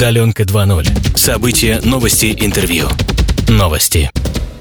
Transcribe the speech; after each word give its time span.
Удаленка 0.00 0.44
2.0. 0.44 1.14
События, 1.14 1.78
новости, 1.84 2.34
интервью. 2.40 2.86
Новости. 3.50 4.10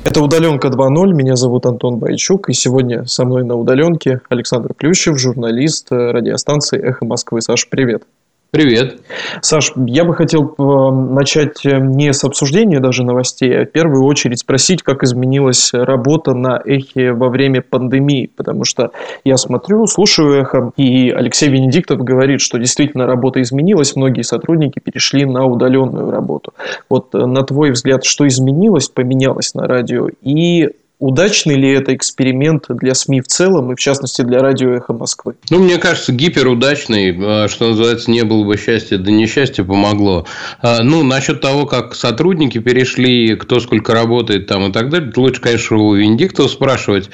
Это 0.04 0.19
«Удаленка 0.21 0.67
2.0». 0.67 1.13
Меня 1.13 1.38
зовут 1.38 1.65
Антон 1.65 1.97
Байчук. 1.97 2.50
И 2.50 2.53
сегодня 2.53 3.05
со 3.05 3.23
мной 3.23 3.45
на 3.45 3.55
удаленке 3.55 4.19
Александр 4.27 4.73
Плющев, 4.73 5.17
журналист 5.17 5.93
радиостанции 5.93 6.85
«Эхо 6.85 7.05
Москвы». 7.05 7.41
Саш, 7.41 7.69
привет. 7.69 8.04
Привет. 8.52 9.02
Саш, 9.41 9.73
я 9.75 10.04
бы 10.05 10.15
хотел 10.15 10.55
э, 10.57 10.91
начать 11.13 11.63
э, 11.68 11.77
не 11.77 12.11
с 12.11 12.23
обсуждения 12.23 12.79
даже 12.79 13.04
новостей, 13.04 13.55
а 13.55 13.65
в 13.65 13.71
первую 13.71 14.05
очередь 14.05 14.39
спросить, 14.39 14.82
как 14.82 15.04
изменилась 15.04 15.70
работа 15.71 16.33
на 16.33 16.59
Эхе 16.65 17.14
во 17.14 17.29
время 17.29 17.61
пандемии. 17.61 18.27
Потому 18.36 18.64
что 18.64 18.89
я 19.23 19.38
смотрю, 19.38 19.86
слушаю 19.86 20.41
Эхо, 20.41 20.71
и 20.77 21.11
Алексей 21.11 21.47
Венедиктов 21.47 22.00
говорит, 22.00 22.41
что 22.41 22.57
действительно 22.57 23.05
работа 23.05 23.39
изменилась, 23.39 23.96
многие 23.96 24.23
сотрудники 24.23 24.79
перешли 24.79 25.25
на 25.25 25.45
удаленную 25.45 26.09
работу. 26.09 26.51
Вот 26.89 27.14
э, 27.14 27.20
на 27.20 27.43
твой 27.43 27.70
взгляд, 27.70 28.04
что 28.04 28.28
изменилось, 28.28 28.89
поменялось 28.89 29.54
на 29.54 29.68
радио? 29.68 30.07
И 30.23 30.70
Удачный 30.99 31.55
ли 31.55 31.71
это 31.71 31.95
эксперимент 31.95 32.66
для 32.67 32.94
СМИ 32.94 33.21
в 33.21 33.27
целом 33.27 33.71
и, 33.71 33.76
в 33.76 33.80
частности, 33.80 34.21
для 34.21 34.39
радио 34.39 34.73
«Эхо 34.73 34.91
Москвы»? 34.91 35.35
Ну, 35.49 35.59
мне 35.59 35.77
кажется, 35.77 36.12
гиперудачный. 36.12 37.17
А, 37.17 37.48
что 37.48 37.70
называется, 37.70 38.12
не 38.12 38.25
было 38.25 38.44
бы 38.44 38.58
счастья, 38.58 38.98
да 38.98 39.09
несчастье 39.09 39.63
помогло. 39.63 40.25
А, 40.62 40.84
ну, 40.84 41.02
насчет 41.03 41.39
того, 41.39 41.66
как 41.66 41.95
сотрудники 41.95 42.58
перешли, 42.58 43.35
кто 43.38 43.62
сколько 43.62 43.94
работает 43.94 44.48
там 44.48 44.70
и 44.70 44.73
так 44.73 44.89
далее, 44.89 45.09
лучше, 45.16 45.39
конечно, 45.39 45.77
у 45.77 45.95
Виндиктова 45.95 46.49
спрашивать. 46.49 47.09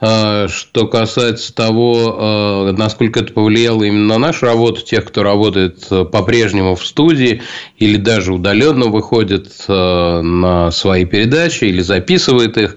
А, 0.00 0.48
что 0.48 0.86
касается 0.86 1.54
того, 1.54 2.72
насколько 2.76 3.20
это 3.20 3.32
повлияло 3.32 3.84
именно 3.84 4.14
на 4.14 4.18
нашу 4.18 4.46
работу, 4.46 4.80
тех, 4.80 5.04
кто 5.04 5.22
работает 5.22 5.88
по-прежнему 5.88 6.74
в 6.74 6.86
студии 6.86 7.42
или 7.76 7.96
даже 7.96 8.32
удаленно 8.32 8.86
выходит 8.86 9.52
на 9.68 10.70
свои 10.70 11.04
передачи 11.04 11.64
или 11.64 11.82
записывает 11.82 12.56
их, 12.56 12.76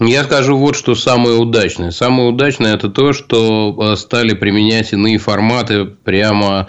я 0.00 0.24
скажу 0.24 0.56
вот 0.56 0.76
что 0.76 0.94
самое 0.94 1.36
удачное. 1.36 1.90
Самое 1.90 2.28
удачное– 2.28 2.74
это 2.76 2.88
то, 2.88 3.12
что 3.12 3.76
э, 3.92 3.96
стали 3.96 4.34
применять 4.34 4.92
иные 4.92 5.18
форматы 5.18 5.86
прямо 5.86 6.68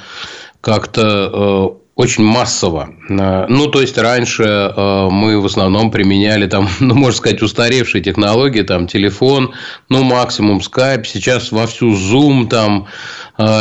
как-то 0.61 1.77
э, 1.77 1.78
очень 1.99 2.23
массово. 2.23 2.91
Э, 3.09 3.45
ну, 3.49 3.67
то 3.67 3.81
есть, 3.81 3.97
раньше 3.97 4.73
мы 5.11 5.41
в 5.41 5.45
основном 5.45 5.91
применяли 5.91 6.47
там, 6.47 6.69
ну, 6.79 6.95
можно 6.95 7.17
сказать, 7.17 7.41
устаревшие 7.41 8.01
технологии, 8.01 8.61
там, 8.61 8.87
телефон, 8.87 9.51
ну, 9.89 10.03
максимум 10.03 10.61
скайп, 10.61 11.05
сейчас 11.05 11.51
вовсю 11.51 11.91
Zoom, 11.91 12.47
там, 12.47 12.87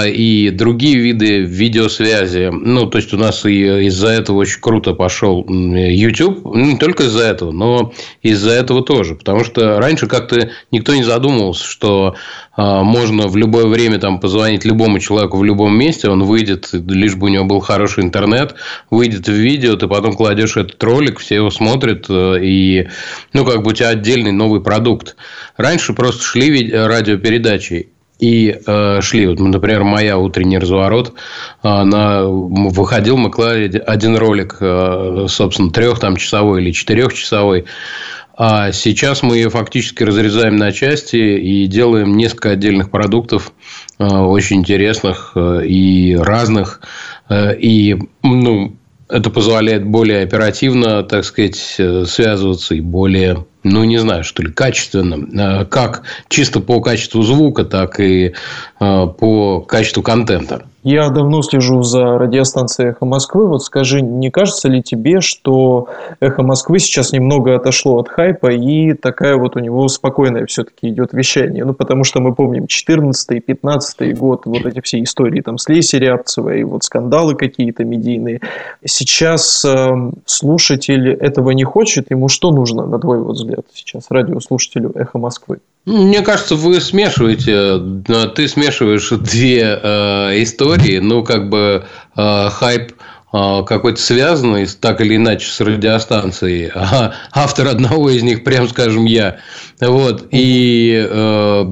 и 0.06 0.50
другие 0.52 0.96
виды 0.96 1.40
видеосвязи. 1.40 2.50
Ну, 2.52 2.86
то 2.86 2.98
есть, 2.98 3.12
у 3.12 3.16
нас 3.16 3.44
и 3.44 3.86
из-за 3.86 4.08
этого 4.08 4.38
очень 4.38 4.60
круто 4.60 4.92
пошел 4.92 5.44
YouTube. 5.48 6.44
Ну, 6.44 6.64
не 6.64 6.76
только 6.76 7.04
из-за 7.04 7.24
этого, 7.24 7.50
но 7.50 7.92
из-за 8.22 8.50
этого 8.50 8.82
тоже. 8.82 9.16
Потому 9.16 9.44
что 9.44 9.80
раньше 9.80 10.06
как-то 10.06 10.50
никто 10.70 10.94
не 10.94 11.04
задумывался, 11.04 11.64
что 11.64 12.14
можно 12.56 13.28
в 13.28 13.36
любое 13.36 13.66
время 13.66 14.00
там 14.00 14.18
позвонить 14.18 14.64
любому 14.64 14.98
человеку 14.98 15.36
в 15.36 15.44
любом 15.44 15.78
месте, 15.78 16.10
он 16.10 16.24
выйдет, 16.24 16.70
лишь 16.72 17.14
бы 17.14 17.26
у 17.26 17.30
него 17.30 17.44
был 17.44 17.60
хороший 17.60 18.02
интернет, 18.02 18.27
выйдет 18.90 19.28
в 19.28 19.32
видео, 19.32 19.76
ты 19.76 19.88
потом 19.88 20.14
кладешь 20.14 20.56
этот 20.56 20.82
ролик, 20.82 21.18
все 21.18 21.36
его 21.36 21.50
смотрят, 21.50 22.06
э, 22.08 22.38
и, 22.42 22.88
ну, 23.32 23.44
как 23.44 23.62
бы 23.62 23.70
у 23.70 23.74
тебя 23.74 23.90
отдельный 23.90 24.32
новый 24.32 24.60
продукт. 24.60 25.16
Раньше 25.56 25.92
просто 25.92 26.22
шли 26.22 26.72
радиопередачи, 26.72 27.88
и 28.18 28.60
э, 28.66 29.00
шли. 29.00 29.26
Вот, 29.26 29.38
например, 29.38 29.84
моя 29.84 30.18
утренний 30.18 30.58
разворот, 30.58 31.14
она 31.62 32.24
выходил, 32.24 33.16
мы 33.16 33.30
клали 33.30 33.82
один 33.86 34.16
ролик, 34.16 34.56
э, 34.60 35.26
собственно, 35.28 35.70
трех 35.70 36.00
там 36.00 36.16
часовой 36.16 36.62
или 36.62 36.72
четырехчасовой. 36.72 37.66
А 38.38 38.70
сейчас 38.70 39.24
мы 39.24 39.34
ее 39.34 39.50
фактически 39.50 40.04
разрезаем 40.04 40.56
на 40.56 40.70
части 40.70 41.16
и 41.16 41.66
делаем 41.66 42.16
несколько 42.16 42.50
отдельных 42.50 42.88
продуктов, 42.88 43.52
э, 43.98 44.04
очень 44.06 44.58
интересных 44.58 45.32
э, 45.34 45.66
и 45.66 46.14
разных. 46.14 46.80
Э, 47.28 47.56
и 47.58 47.96
ну, 48.22 48.76
это 49.08 49.30
позволяет 49.30 49.84
более 49.84 50.22
оперативно, 50.22 51.02
так 51.02 51.24
сказать, 51.24 51.56
связываться 51.56 52.76
и 52.76 52.80
более 52.80 53.44
ну, 53.64 53.82
не 53.82 53.98
знаю, 53.98 54.22
что 54.22 54.42
ли, 54.42 54.52
качественно, 54.52 55.64
как 55.64 56.04
чисто 56.28 56.60
по 56.60 56.80
качеству 56.80 57.22
звука, 57.22 57.64
так 57.64 57.98
и 57.98 58.34
по 58.78 59.60
качеству 59.66 60.02
контента. 60.02 60.66
Я 60.84 61.08
давно 61.10 61.42
слежу 61.42 61.82
за 61.82 62.18
радиостанцией 62.18 62.90
«Эхо 62.90 63.04
Москвы». 63.04 63.48
Вот 63.48 63.64
скажи, 63.64 64.00
не 64.00 64.30
кажется 64.30 64.68
ли 64.68 64.80
тебе, 64.80 65.20
что 65.20 65.88
«Эхо 66.20 66.42
Москвы» 66.42 66.78
сейчас 66.78 67.12
немного 67.12 67.56
отошло 67.56 67.98
от 67.98 68.08
хайпа 68.08 68.52
и 68.52 68.92
такая 68.92 69.36
вот 69.36 69.56
у 69.56 69.58
него 69.58 69.88
спокойное 69.88 70.46
все-таки 70.46 70.88
идет 70.88 71.12
вещание? 71.12 71.64
Ну, 71.64 71.74
потому 71.74 72.04
что 72.04 72.20
мы 72.20 72.32
помним 72.32 72.68
14 72.68 73.44
15 73.44 74.16
год, 74.16 74.42
вот 74.44 74.66
эти 74.66 74.80
все 74.80 75.02
истории 75.02 75.40
там 75.40 75.58
с 75.58 75.68
Лесей 75.68 75.98
Рябцевой, 75.98 76.62
вот 76.62 76.84
скандалы 76.84 77.34
какие-то 77.34 77.84
медийные. 77.84 78.40
Сейчас 78.84 79.64
э, 79.64 79.90
слушатель 80.26 81.10
этого 81.10 81.50
не 81.50 81.64
хочет, 81.64 82.10
ему 82.10 82.28
что 82.28 82.52
нужно, 82.52 82.86
на 82.86 83.00
твой 83.00 83.20
взгляд, 83.24 83.66
сейчас 83.74 84.06
радиослушателю 84.10 84.92
«Эхо 84.94 85.18
Москвы»? 85.18 85.58
Мне 85.88 86.20
кажется, 86.20 86.54
вы 86.54 86.82
смешиваете, 86.82 87.80
ты 88.34 88.46
смешиваешь 88.46 89.08
две 89.08 89.80
э, 89.82 90.42
истории, 90.42 90.68
ну, 91.00 91.22
как 91.24 91.48
бы 91.48 91.84
э, 92.16 92.48
хайп 92.50 92.92
а, 93.30 93.62
какой-то 93.62 94.00
связанный 94.00 94.66
так 94.66 95.02
или 95.02 95.16
иначе 95.16 95.48
с 95.48 95.60
радиостанцией, 95.60 96.70
а 96.74 97.12
автор 97.32 97.68
одного 97.68 98.08
из 98.08 98.22
них, 98.22 98.42
прям 98.42 98.68
скажем, 98.68 99.04
я. 99.04 99.40
Вот. 99.80 100.28
И 100.30 101.06
э, 101.08 101.64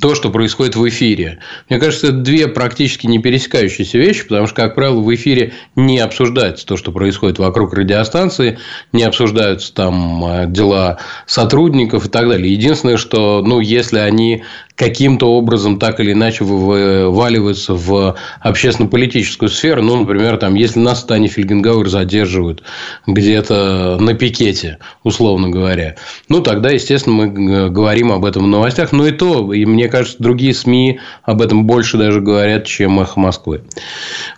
то, 0.00 0.14
что 0.16 0.30
происходит 0.30 0.74
в 0.74 0.88
эфире. 0.88 1.38
Мне 1.68 1.78
кажется, 1.78 2.08
это 2.08 2.16
две 2.16 2.48
практически 2.48 3.06
не 3.06 3.20
пересекающиеся 3.20 3.96
вещи, 3.96 4.24
потому 4.24 4.48
что, 4.48 4.56
как 4.56 4.74
правило, 4.74 5.00
в 5.00 5.14
эфире 5.14 5.52
не 5.76 6.00
обсуждается 6.00 6.66
то, 6.66 6.76
что 6.76 6.90
происходит 6.90 7.38
вокруг 7.38 7.74
радиостанции, 7.74 8.58
не 8.92 9.04
обсуждаются 9.04 9.72
там 9.72 10.24
э, 10.24 10.46
дела 10.48 10.98
сотрудников 11.26 12.06
и 12.06 12.08
так 12.08 12.28
далее. 12.28 12.52
Единственное, 12.52 12.96
что, 12.96 13.40
ну, 13.46 13.60
если 13.60 13.98
они 13.98 14.42
каким-то 14.78 15.34
образом 15.34 15.80
так 15.80 15.98
или 15.98 16.12
иначе 16.12 16.44
вываливаются 16.44 17.74
в 17.74 18.14
общественно-политическую 18.40 19.48
сферу. 19.48 19.82
Ну, 19.82 19.96
например, 19.96 20.36
там, 20.36 20.54
если 20.54 20.78
нас 20.78 21.02
Тани 21.02 21.26
Фельгенгауэр 21.26 21.88
задерживают 21.88 22.62
где-то 23.04 23.98
на 23.98 24.14
пикете, 24.14 24.78
условно 25.02 25.48
говоря, 25.48 25.96
ну, 26.28 26.42
тогда, 26.42 26.70
естественно, 26.70 27.16
мы 27.16 27.68
говорим 27.70 28.12
об 28.12 28.24
этом 28.24 28.44
в 28.44 28.46
новостях. 28.46 28.92
Но 28.92 29.04
и 29.04 29.10
то, 29.10 29.52
и 29.52 29.66
мне 29.66 29.88
кажется, 29.88 30.22
другие 30.22 30.54
СМИ 30.54 31.00
об 31.24 31.42
этом 31.42 31.66
больше 31.66 31.98
даже 31.98 32.20
говорят, 32.20 32.64
чем 32.64 33.00
«Эхо 33.00 33.18
Москвы». 33.18 33.62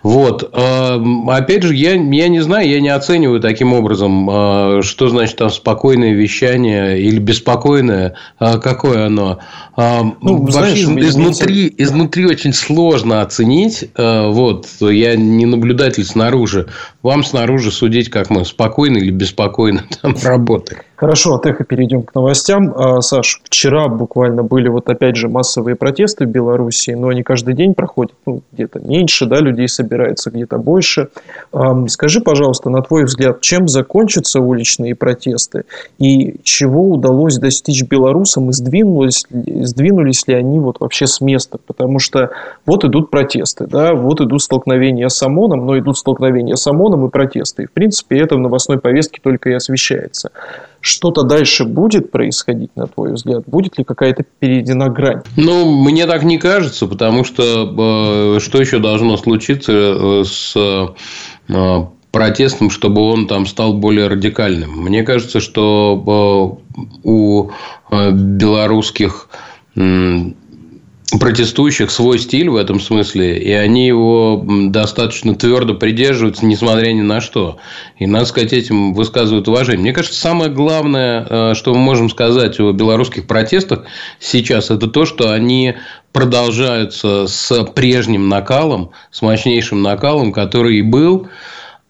Вот. 0.01 0.49
Эм, 0.53 1.29
опять 1.29 1.61
же, 1.61 1.75
я, 1.75 1.93
я 1.93 2.27
не 2.29 2.39
знаю, 2.39 2.67
я 2.67 2.81
не 2.81 2.89
оцениваю 2.89 3.41
таким 3.41 3.73
образом, 3.73 4.27
э, 4.27 4.81
что 4.81 5.07
значит 5.09 5.37
там 5.37 5.51
спокойное 5.51 6.13
вещание 6.13 6.99
или 6.99 7.19
беспокойное, 7.19 8.15
э, 8.39 8.57
какое 8.57 9.05
оно. 9.05 9.39
Ну, 10.37 10.45
Вообще, 10.45 10.85
знаешь, 10.85 11.09
изнутри, 11.09 11.73
изнутри 11.77 12.25
очень 12.25 12.53
сложно 12.53 13.21
оценить. 13.21 13.89
Э, 13.95 14.29
вот, 14.29 14.67
я 14.79 15.15
не 15.15 15.45
наблюдатель 15.45 16.05
снаружи. 16.05 16.67
Вам 17.01 17.23
снаружи 17.23 17.71
судить, 17.71 18.09
как 18.09 18.29
мы 18.29 18.45
спокойно 18.45 18.97
или 18.97 19.11
беспокойно 19.11 19.85
там 20.01 20.15
работаем. 20.23 20.81
Хорошо, 21.01 21.33
от 21.33 21.47
эхо 21.47 21.63
перейдем 21.63 22.03
к 22.03 22.13
новостям. 22.13 22.75
А, 22.75 23.01
Саш, 23.01 23.41
вчера 23.45 23.87
буквально 23.87 24.43
были 24.43 24.69
вот 24.69 24.87
опять 24.87 25.15
же 25.15 25.29
массовые 25.29 25.75
протесты 25.75 26.27
в 26.27 26.29
Беларуси, 26.29 26.91
но 26.91 27.07
они 27.07 27.23
каждый 27.23 27.55
день 27.55 27.73
проходят, 27.73 28.13
ну, 28.27 28.43
где-то 28.51 28.81
меньше, 28.81 29.25
да, 29.25 29.39
людей 29.39 29.67
собирается, 29.67 30.29
где-то 30.29 30.59
больше. 30.59 31.09
Скажи, 31.87 32.21
пожалуйста, 32.21 32.69
на 32.69 32.83
твой 32.83 33.05
взгляд, 33.05 33.41
чем 33.41 33.67
закончатся 33.67 34.41
уличные 34.41 34.93
протесты 34.93 35.63
и 35.97 36.35
чего 36.43 36.91
удалось 36.91 37.37
достичь 37.39 37.81
белорусам 37.81 38.51
и 38.51 38.53
сдвинулись, 38.53 39.25
сдвинулись 39.31 40.27
ли 40.27 40.35
они 40.35 40.59
вот 40.59 40.81
вообще 40.81 41.07
с 41.07 41.19
места? 41.19 41.57
Потому 41.65 41.97
что 41.97 42.29
вот 42.67 42.85
идут 42.85 43.09
протесты, 43.09 43.65
да, 43.65 43.95
вот 43.95 44.21
идут 44.21 44.43
столкновения 44.43 45.07
с 45.07 45.19
ОМОНом, 45.23 45.65
но 45.65 45.79
идут 45.79 45.97
столкновения 45.97 46.53
с 46.53 46.67
ОМОНом 46.67 47.07
и 47.07 47.09
протесты. 47.09 47.63
И, 47.63 47.65
в 47.65 47.71
принципе, 47.71 48.19
это 48.19 48.35
в 48.35 48.39
новостной 48.39 48.79
повестке 48.79 49.19
только 49.19 49.49
и 49.49 49.53
освещается 49.53 50.29
что-то 50.81 51.23
дальше 51.23 51.63
будет 51.63 52.11
происходить, 52.11 52.71
на 52.75 52.87
твой 52.87 53.13
взгляд? 53.13 53.43
Будет 53.45 53.77
ли 53.77 53.83
какая-то 53.83 54.25
перейдена 54.39 54.89
грань? 54.89 55.21
Ну, 55.37 55.71
мне 55.83 56.07
так 56.07 56.23
не 56.23 56.37
кажется, 56.37 56.87
потому 56.87 57.23
что 57.23 58.35
э, 58.35 58.39
что 58.39 58.59
еще 58.59 58.79
должно 58.79 59.15
случиться 59.17 59.71
э, 59.71 60.23
с 60.25 60.53
э, 60.55 61.85
протестом, 62.11 62.71
чтобы 62.71 63.01
он 63.01 63.27
там 63.27 63.45
стал 63.45 63.73
более 63.73 64.07
радикальным? 64.07 64.71
Мне 64.81 65.03
кажется, 65.03 65.39
что 65.39 66.59
у 67.03 67.49
белорусских 67.89 69.29
протестующих 71.19 71.91
свой 71.91 72.19
стиль 72.19 72.49
в 72.49 72.55
этом 72.55 72.79
смысле, 72.79 73.37
и 73.37 73.51
они 73.51 73.85
его 73.85 74.43
достаточно 74.45 75.35
твердо 75.35 75.73
придерживаются, 75.73 76.45
несмотря 76.45 76.91
ни 76.91 77.01
на 77.01 77.19
что. 77.19 77.57
И, 77.97 78.05
надо 78.05 78.25
сказать, 78.25 78.53
этим 78.53 78.93
высказывают 78.93 79.47
уважение. 79.47 79.81
Мне 79.81 79.93
кажется, 79.93 80.19
самое 80.19 80.49
главное, 80.49 81.25
э, 81.29 81.53
что 81.55 81.73
мы 81.73 81.79
можем 81.79 82.09
сказать 82.09 82.59
о 82.59 82.71
белорусских 82.71 83.27
протестах 83.27 83.83
сейчас, 84.19 84.69
это 84.69 84.87
то, 84.87 85.05
что 85.05 85.31
они 85.31 85.75
продолжаются 86.13 87.27
с 87.27 87.63
прежним 87.75 88.29
накалом, 88.29 88.91
с 89.11 89.21
мощнейшим 89.21 89.81
накалом, 89.81 90.31
который 90.31 90.77
и 90.77 90.81
был, 90.81 91.27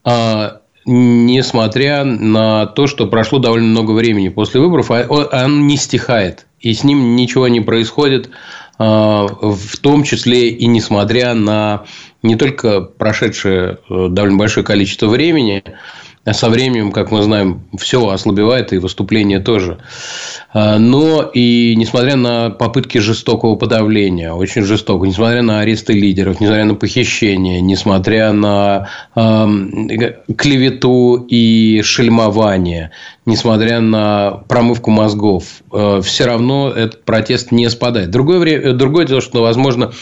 а, 0.04 0.60
несмотря 0.84 2.04
на 2.04 2.66
то, 2.66 2.86
что 2.86 3.06
прошло 3.06 3.38
довольно 3.38 3.68
много 3.68 3.92
времени 3.92 4.28
после 4.28 4.60
выборов, 4.60 4.90
а 4.90 5.44
он 5.44 5.66
не 5.66 5.76
стихает, 5.76 6.46
и 6.60 6.72
с 6.72 6.84
ним 6.84 7.16
ничего 7.16 7.48
не 7.48 7.60
происходит 7.60 8.30
в 8.86 9.76
том 9.80 10.02
числе 10.02 10.50
и 10.50 10.66
несмотря 10.66 11.34
на 11.34 11.84
не 12.22 12.36
только 12.36 12.80
прошедшее 12.80 13.78
э, 13.88 14.08
довольно 14.08 14.36
большое 14.38 14.64
количество 14.64 15.08
времени, 15.08 15.62
а 16.24 16.34
со 16.34 16.48
временем, 16.48 16.92
как 16.92 17.10
мы 17.10 17.20
знаем, 17.22 17.62
все 17.76 18.08
ослабевает, 18.08 18.72
и 18.72 18.78
выступление 18.78 19.40
тоже. 19.40 19.78
А, 20.52 20.78
но 20.78 21.22
и 21.22 21.74
несмотря 21.76 22.14
на 22.14 22.50
попытки 22.50 22.98
жестокого 22.98 23.56
подавления, 23.56 24.32
очень 24.32 24.62
жестокого, 24.62 25.06
несмотря 25.06 25.42
на 25.42 25.60
аресты 25.60 25.94
лидеров, 25.94 26.40
несмотря 26.40 26.64
на 26.64 26.76
похищение, 26.76 27.60
несмотря 27.60 28.32
на 28.32 28.88
э, 29.16 29.46
клевету 30.36 31.26
и 31.28 31.82
шельмование, 31.82 32.92
несмотря 33.24 33.80
на 33.80 34.42
промывку 34.48 34.90
мозгов, 34.90 35.44
э, 35.72 36.00
все 36.02 36.26
равно 36.26 36.70
этот 36.70 37.04
протест 37.04 37.52
не 37.52 37.70
спадает. 37.70 38.10
Другое, 38.10 38.38
время, 38.38 38.72
другое 38.72 39.06
дело, 39.06 39.20
что, 39.20 39.42
возможно, 39.42 39.92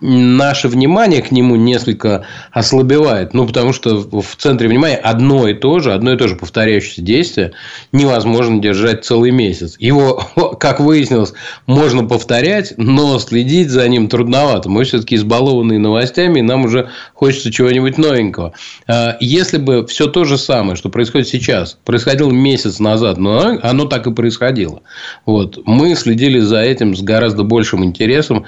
наше 0.00 0.68
внимание 0.68 1.20
к 1.20 1.30
нему 1.30 1.56
несколько 1.56 2.24
ослабевает. 2.52 3.34
Ну, 3.34 3.46
потому 3.46 3.74
что 3.74 3.98
в 3.98 4.36
центре 4.36 4.68
внимания 4.68 4.96
одно 4.96 5.46
и 5.46 5.54
то 5.54 5.78
же, 5.80 5.92
одно 5.92 6.14
и 6.14 6.16
то 6.16 6.26
же 6.26 6.36
повторяющееся 6.36 7.02
действие 7.02 7.52
невозможно 7.92 8.60
держать 8.60 9.04
целый 9.04 9.30
месяц. 9.30 9.76
Его, 9.78 10.14
как 10.58 10.80
выяснилось, 10.80 11.34
можно 11.66 12.04
повторять, 12.04 12.72
но 12.78 13.18
следить 13.18 13.68
за 13.68 13.86
ним 13.88 14.08
трудновато. 14.08 14.70
Мы 14.70 14.84
все-таки 14.84 15.16
избалованные 15.16 15.78
новостями, 15.78 16.38
и 16.38 16.42
нам 16.42 16.64
уже 16.64 16.88
хочется 17.12 17.52
чего-нибудь 17.52 17.98
новенького. 17.98 18.54
А 18.88 19.18
если 19.20 19.58
бы 19.58 19.86
все 19.86 20.06
то 20.06 20.24
же 20.24 20.38
самое, 20.38 20.76
что 20.76 20.88
происходит 20.88 21.28
сейчас, 21.28 21.78
происходило 21.84 22.30
месяц 22.30 22.69
назад, 22.78 23.18
но 23.18 23.58
оно 23.62 23.86
так 23.86 24.06
и 24.06 24.12
происходило. 24.12 24.82
Вот. 25.26 25.58
Мы 25.64 25.94
следили 25.94 26.38
за 26.38 26.60
этим 26.60 26.94
с 26.94 27.02
гораздо 27.02 27.42
большим 27.42 27.84
интересом 27.84 28.44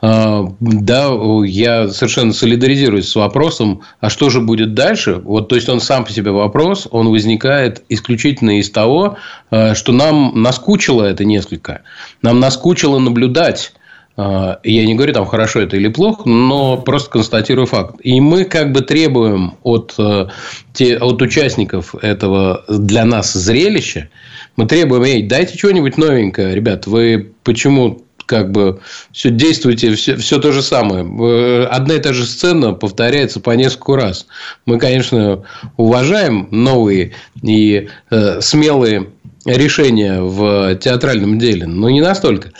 а, 0.00 0.54
да, 0.60 1.10
я 1.44 1.88
совершенно 1.88 2.32
солидаризируюсь 2.32 3.08
с 3.08 3.16
вопросом, 3.16 3.82
а 4.00 4.10
что 4.10 4.30
же 4.30 4.40
будет 4.40 4.74
дальше? 4.74 5.14
Вот, 5.14 5.48
то 5.48 5.56
есть, 5.56 5.68
он 5.68 5.80
сам 5.80 6.04
по 6.04 6.12
себе 6.12 6.30
вопрос, 6.30 6.86
он 6.90 7.08
возникает 7.08 7.82
исключительно 7.88 8.58
из 8.58 8.70
того, 8.70 9.16
э, 9.50 9.74
что 9.74 9.92
нам 9.92 10.42
наскучило 10.42 11.04
это 11.04 11.24
несколько. 11.24 11.82
Нам 12.22 12.40
наскучило 12.40 12.98
наблюдать 12.98 13.72
я 14.18 14.84
не 14.84 14.94
говорю, 14.96 15.12
там, 15.12 15.26
хорошо 15.26 15.60
это 15.60 15.76
или 15.76 15.88
плохо, 15.88 16.28
но 16.28 16.76
просто 16.76 17.10
констатирую 17.10 17.66
факт. 17.66 17.96
И 18.02 18.20
мы 18.20 18.44
как 18.44 18.72
бы 18.72 18.80
требуем 18.80 19.54
от, 19.62 19.94
э, 19.98 20.26
от 21.00 21.22
участников 21.22 21.94
этого 22.02 22.64
для 22.68 23.04
нас 23.04 23.32
зрелища, 23.32 24.08
мы 24.56 24.66
требуем, 24.66 25.04
эй, 25.04 25.22
дайте 25.22 25.56
что-нибудь 25.56 25.96
новенькое, 25.98 26.52
ребят, 26.52 26.88
вы 26.88 27.30
почему 27.44 28.02
как 28.28 28.52
бы 28.52 28.80
все 29.10 29.30
действуете, 29.30 29.94
все, 29.94 30.16
все 30.16 30.38
то 30.38 30.52
же 30.52 30.62
самое. 30.62 31.04
Э, 31.04 31.64
одна 31.66 31.94
и 31.94 31.98
та 31.98 32.12
же 32.12 32.26
сцена 32.26 32.74
повторяется 32.74 33.40
по 33.40 33.52
несколько 33.52 33.96
раз. 33.96 34.26
Мы, 34.66 34.78
конечно, 34.78 35.44
уважаем 35.76 36.46
новые 36.50 37.12
и 37.42 37.88
э, 38.10 38.40
смелые 38.40 39.08
решения 39.56 40.20
в 40.20 40.76
театральном 40.76 41.38
деле, 41.38 41.66
но 41.66 41.88
не 41.90 42.00
настолько. 42.00 42.50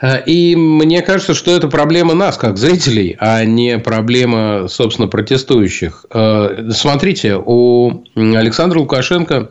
Э, 0.00 0.22
и 0.24 0.56
мне 0.56 1.02
кажется, 1.02 1.34
что 1.34 1.54
это 1.54 1.68
проблема 1.68 2.14
нас, 2.14 2.36
как 2.36 2.56
зрителей, 2.58 3.16
а 3.18 3.44
не 3.44 3.78
проблема, 3.78 4.66
собственно, 4.68 5.08
протестующих. 5.08 6.06
Э, 6.12 6.70
смотрите, 6.70 7.36
у 7.36 8.04
Александра 8.14 8.78
Лукашенко 8.78 9.50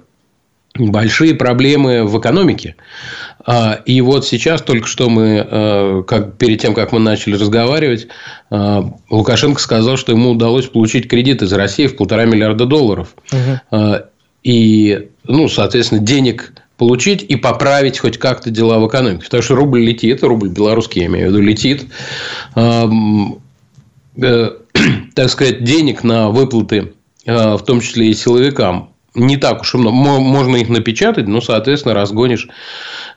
большие 0.76 1.36
проблемы 1.36 2.04
в 2.04 2.20
экономике. 2.20 2.76
А, 3.46 3.80
и 3.86 4.02
вот 4.02 4.26
сейчас 4.26 4.64
только 4.64 4.88
что 4.88 5.08
мы, 5.08 6.04
как, 6.08 6.38
перед 6.38 6.62
тем, 6.62 6.74
как 6.74 6.92
мы 6.92 7.00
начали 7.00 7.36
разговаривать, 7.36 8.08
Лукашенко 8.50 9.62
сказал, 9.62 9.98
что 9.98 10.14
ему 10.14 10.32
удалось 10.32 10.66
получить 10.66 11.08
кредит 11.08 11.44
из 11.44 11.54
России 11.54 11.86
в 11.86 11.96
полтора 11.96 12.26
миллиарда 12.26 12.66
долларов. 12.66 13.14
Угу. 13.32 14.00
И, 14.44 15.10
ну, 15.26 15.48
соответственно, 15.48 16.02
денег 16.02 16.54
получить 16.78 17.24
и 17.24 17.36
поправить 17.36 18.00
хоть 18.00 18.18
как-то 18.18 18.50
дела 18.50 18.80
в 18.80 18.88
экономике. 18.88 19.26
Потому 19.26 19.44
что 19.44 19.56
рубль 19.56 19.82
летит, 19.82 20.24
рубль 20.24 20.50
белорусский, 20.50 21.02
я 21.02 21.08
имею 21.08 21.28
в 21.28 21.32
виду, 21.32 21.42
летит. 21.42 21.86
Так 25.16 25.30
сказать, 25.30 25.64
денег 25.64 26.04
на 26.04 26.30
выплаты, 26.30 26.94
в 27.26 27.60
том 27.60 27.80
числе 27.80 28.10
и 28.10 28.14
силовикам, 28.16 28.90
не 29.14 29.38
так 29.38 29.62
уж 29.62 29.76
и 29.76 29.78
много. 29.78 29.96
Можно 29.96 30.58
их 30.58 30.70
напечатать, 30.70 31.28
но, 31.28 31.42
соответственно, 31.42 31.94
разгонишь 31.94 32.48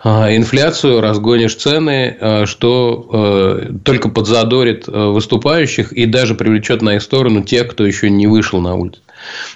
а, 0.04 0.36
инфляцию, 0.36 1.00
разгонишь 1.00 1.56
цены, 1.56 2.44
что 2.44 3.62
только 3.84 4.10
подзадорит 4.10 4.86
выступающих 4.86 5.92
и 5.92 6.04
даже 6.04 6.34
привлечет 6.34 6.82
на 6.82 6.96
их 6.96 7.02
сторону 7.02 7.42
тех, 7.42 7.68
кто 7.68 7.86
еще 7.86 8.10
не 8.10 8.26
вышел 8.26 8.60
на 8.60 8.74
улицу. 8.74 9.00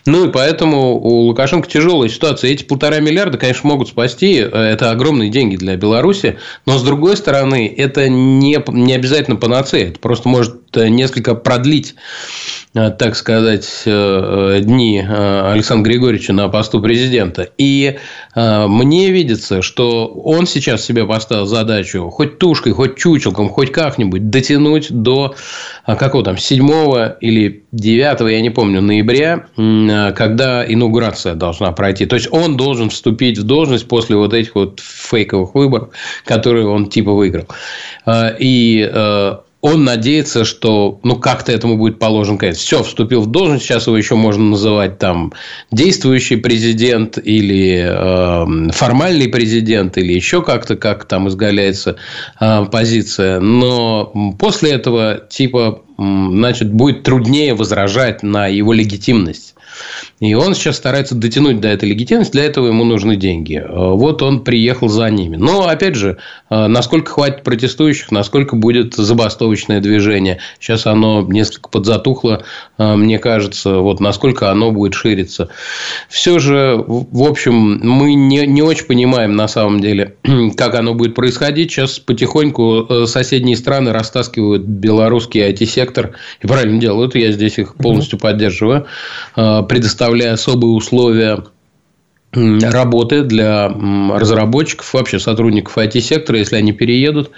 Ну, 0.06 0.28
и 0.28 0.32
поэтому 0.32 0.96
у 0.96 1.26
Лукашенко 1.26 1.68
тяжелая 1.68 2.08
ситуация. 2.08 2.50
Эти 2.50 2.64
полтора 2.64 3.00
миллиарда, 3.00 3.38
конечно, 3.38 3.68
могут 3.68 3.88
спасти. 3.88 4.34
Это 4.34 4.90
огромные 4.90 5.30
деньги 5.30 5.56
для 5.56 5.76
Беларуси. 5.76 6.38
Но, 6.66 6.78
с 6.78 6.82
другой 6.82 7.16
стороны, 7.16 7.72
это 7.76 8.08
не, 8.08 8.62
не 8.68 8.94
обязательно 8.94 9.36
панацея. 9.36 9.88
Это 9.88 9.98
просто 9.98 10.28
может 10.28 10.56
несколько 10.74 11.34
продлить 11.34 11.94
Э, 12.72 12.90
так 12.90 13.16
сказать, 13.16 13.68
э, 13.84 13.90
э, 13.90 14.60
дни 14.60 15.00
Александра 15.00 15.90
Григорьевича 15.90 16.32
на 16.32 16.48
посту 16.48 16.80
президента. 16.80 17.48
И 17.58 17.98
мне 18.36 19.10
видится, 19.10 19.60
что 19.60 20.06
он 20.06 20.46
сейчас 20.46 20.84
себе 20.84 21.04
поставил 21.04 21.46
задачу 21.46 22.10
хоть 22.10 22.38
тушкой, 22.38 22.72
хоть 22.72 22.96
чучелком, 22.96 23.48
хоть 23.48 23.72
как-нибудь 23.72 24.30
дотянуть 24.30 24.86
до 24.90 25.34
какого 25.84 26.24
там 26.24 26.38
7 26.38 27.16
или 27.20 27.64
9, 27.72 28.20
я 28.30 28.40
не 28.40 28.50
помню, 28.50 28.80
ноября, 28.80 29.46
когда 30.16 30.64
инаугурация 30.66 31.34
должна 31.34 31.72
пройти. 31.72 32.06
То 32.06 32.16
есть, 32.16 32.28
он 32.32 32.56
должен 32.56 32.90
вступить 32.90 33.38
в 33.38 33.42
должность 33.44 33.88
после 33.88 34.16
вот 34.16 34.34
этих 34.34 34.54
вот 34.54 34.80
фейковых 34.80 35.54
выборов, 35.54 35.90
которые 36.24 36.66
он 36.66 36.88
типа 36.88 37.12
выиграл. 37.12 37.46
И 38.38 38.90
он 39.60 39.84
надеется, 39.84 40.44
что 40.44 41.00
ну 41.02 41.16
как-то 41.16 41.52
этому 41.52 41.76
будет 41.76 41.98
положен 41.98 42.38
конец. 42.38 42.58
Все, 42.58 42.82
вступил 42.82 43.22
в 43.22 43.26
должность, 43.26 43.64
сейчас 43.64 43.86
его 43.86 43.96
еще 43.96 44.14
можно 44.14 44.44
называть 44.44 44.98
там 44.98 45.32
действующий 45.70 46.36
президент 46.36 47.18
или 47.18 47.86
э, 47.86 48.70
формальный 48.72 49.28
президент 49.28 49.98
или 49.98 50.12
еще 50.12 50.42
как-то, 50.42 50.76
как 50.76 51.04
там 51.04 51.28
изгаляется 51.28 51.96
э, 52.40 52.64
позиция. 52.70 53.40
Но 53.40 54.34
после 54.38 54.72
этого 54.72 55.20
типа 55.28 55.82
значит 55.98 56.72
будет 56.72 57.02
труднее 57.02 57.54
возражать 57.54 58.22
на 58.22 58.46
его 58.46 58.72
легитимность. 58.72 59.54
И 60.20 60.34
он 60.34 60.54
сейчас 60.54 60.76
старается 60.76 61.14
дотянуть 61.14 61.60
до 61.60 61.68
этой 61.68 61.88
легитимности, 61.88 62.32
для 62.32 62.44
этого 62.44 62.66
ему 62.66 62.84
нужны 62.84 63.16
деньги. 63.16 63.56
Э, 63.56 63.66
вот 63.66 64.20
он 64.20 64.44
приехал 64.44 64.88
за 64.88 65.08
ними. 65.08 65.36
Но, 65.36 65.66
опять 65.66 65.94
же, 65.94 66.18
э, 66.50 66.66
насколько 66.66 67.10
хватит 67.10 67.42
протестующих, 67.42 68.12
насколько 68.12 68.54
будет 68.54 68.94
забастовочное 68.94 69.80
движение. 69.80 70.38
Сейчас 70.58 70.86
оно 70.86 71.22
несколько 71.22 71.70
подзатухло, 71.70 72.44
э, 72.76 72.94
мне 72.96 73.18
кажется, 73.18 73.78
вот 73.78 74.00
насколько 74.00 74.50
оно 74.50 74.72
будет 74.72 74.92
шириться. 74.92 75.48
Все 76.10 76.38
же, 76.38 76.84
в 76.86 77.22
общем, 77.26 77.80
мы 77.82 78.12
не, 78.12 78.46
не 78.46 78.60
очень 78.60 78.84
понимаем 78.84 79.36
на 79.36 79.48
самом 79.48 79.80
деле, 79.80 80.16
как 80.56 80.74
оно 80.74 80.92
будет 80.92 81.14
происходить. 81.14 81.72
Сейчас 81.72 81.98
потихоньку 81.98 83.06
соседние 83.06 83.56
страны 83.56 83.92
растаскивают 83.92 84.64
белорусский 84.64 85.48
IT-сектор. 85.48 86.14
И 86.42 86.46
правильно 86.46 86.78
делают, 86.78 87.14
я 87.14 87.32
здесь 87.32 87.58
их 87.58 87.74
полностью 87.76 88.18
поддерживаю 88.18 88.86
предоставляя 90.10 90.34
особые 90.34 90.72
условия 90.72 91.44
работы 92.32 93.22
для 93.22 93.68
разработчиков, 93.68 94.92
вообще 94.94 95.18
сотрудников 95.18 95.76
IT-сектора, 95.76 96.38
если 96.38 96.56
они 96.56 96.72
переедут. 96.72 97.32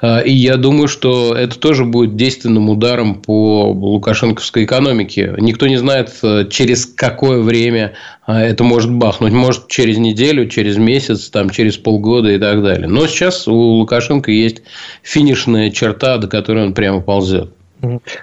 А, 0.00 0.20
и 0.20 0.32
я 0.32 0.56
думаю, 0.56 0.86
что 0.86 1.34
это 1.34 1.58
тоже 1.58 1.84
будет 1.84 2.14
действенным 2.14 2.68
ударом 2.68 3.16
по 3.22 3.72
лукашенковской 3.72 4.64
экономике. 4.64 5.34
Никто 5.38 5.66
не 5.66 5.76
знает, 5.78 6.12
э, 6.22 6.46
через 6.48 6.86
какое 6.86 7.40
время 7.40 7.94
а, 8.24 8.40
это 8.40 8.62
может 8.62 8.92
бахнуть. 8.92 9.32
Может, 9.32 9.66
через 9.66 9.98
неделю, 9.98 10.48
через 10.48 10.76
месяц, 10.76 11.28
там, 11.28 11.50
через 11.50 11.76
полгода 11.76 12.30
и 12.30 12.38
так 12.38 12.62
далее. 12.62 12.86
Но 12.86 13.08
сейчас 13.08 13.48
у 13.48 13.54
Лукашенко 13.54 14.30
есть 14.30 14.62
финишная 15.02 15.70
черта, 15.70 16.18
до 16.18 16.28
которой 16.28 16.66
он 16.66 16.74
прямо 16.74 17.00
ползет. 17.00 17.52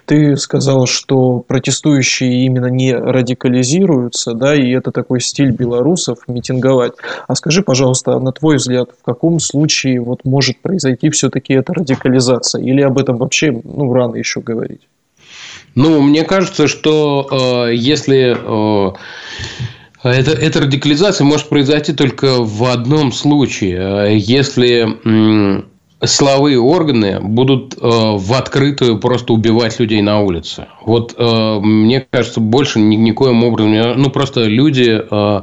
Ты 0.05 0.35
сказал, 0.37 0.85
что 0.85 1.39
протестующие 1.39 2.45
именно 2.45 2.67
не 2.67 2.93
радикализируются, 2.93 4.33
да, 4.33 4.55
и 4.55 4.69
это 4.71 4.91
такой 4.91 5.21
стиль 5.21 5.51
белорусов 5.51 6.19
митинговать. 6.27 6.93
А 7.27 7.35
скажи, 7.35 7.63
пожалуйста, 7.63 8.19
на 8.19 8.31
твой 8.31 8.57
взгляд, 8.57 8.89
в 8.99 9.03
каком 9.03 9.39
случае 9.39 10.01
вот 10.01 10.25
может 10.25 10.59
произойти 10.61 11.09
все-таки 11.09 11.53
эта 11.53 11.73
радикализация? 11.73 12.61
Или 12.61 12.81
об 12.81 12.97
этом 12.97 13.17
вообще 13.17 13.51
ну, 13.51 13.91
рано 13.93 14.15
еще 14.15 14.41
говорить? 14.41 14.81
Ну, 15.75 16.01
мне 16.01 16.23
кажется, 16.23 16.67
что 16.67 17.67
э, 17.69 17.75
если 17.75 18.35
э, 18.35 18.93
это, 20.03 20.31
эта 20.31 20.61
радикализация 20.61 21.25
может 21.25 21.49
произойти 21.49 21.93
только 21.93 22.41
в 22.43 22.63
одном 22.63 23.11
случае, 23.11 23.77
э, 23.77 24.17
если 24.17 25.65
силовые 26.05 26.59
органы 26.59 27.19
будут 27.19 27.73
э, 27.73 27.79
в 27.81 28.33
открытую 28.33 28.99
просто 28.99 29.33
убивать 29.33 29.79
людей 29.79 30.01
на 30.01 30.19
улице. 30.19 30.67
Вот 30.85 31.15
э, 31.17 31.59
мне 31.59 32.05
кажется, 32.09 32.39
больше 32.39 32.79
ни, 32.79 32.95
никоим 32.95 33.43
образом, 33.43 34.01
ну 34.01 34.09
просто 34.09 34.43
люди 34.43 35.01
э, 35.09 35.41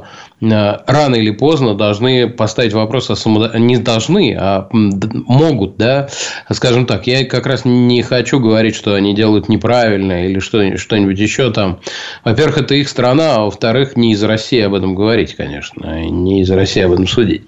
рано 0.51 1.15
или 1.15 1.31
поздно 1.31 1.75
должны 1.75 2.27
поставить 2.27 2.73
вопрос 2.73 3.09
о 3.09 3.15
самодо... 3.15 3.57
не 3.57 3.77
должны, 3.77 4.35
а 4.39 4.67
могут, 4.71 5.77
да, 5.77 6.09
скажем 6.51 6.85
так. 6.85 7.07
Я 7.07 7.25
как 7.25 7.45
раз 7.45 7.65
не 7.65 8.01
хочу 8.01 8.39
говорить, 8.39 8.75
что 8.75 8.93
они 8.93 9.13
делают 9.13 9.49
неправильно 9.49 10.25
или 10.25 10.39
что, 10.39 10.77
что-нибудь 10.77 11.19
еще 11.19 11.51
там. 11.51 11.79
Во-первых, 12.23 12.59
это 12.59 12.75
их 12.75 12.89
страна, 12.89 13.35
а 13.35 13.41
во-вторых, 13.45 13.95
не 13.95 14.13
из 14.13 14.23
России 14.23 14.61
об 14.61 14.73
этом 14.73 14.95
говорить, 14.95 15.35
конечно, 15.35 16.01
не 16.09 16.41
из 16.41 16.51
России 16.51 16.81
об 16.81 16.93
этом 16.93 17.07
судить. 17.07 17.43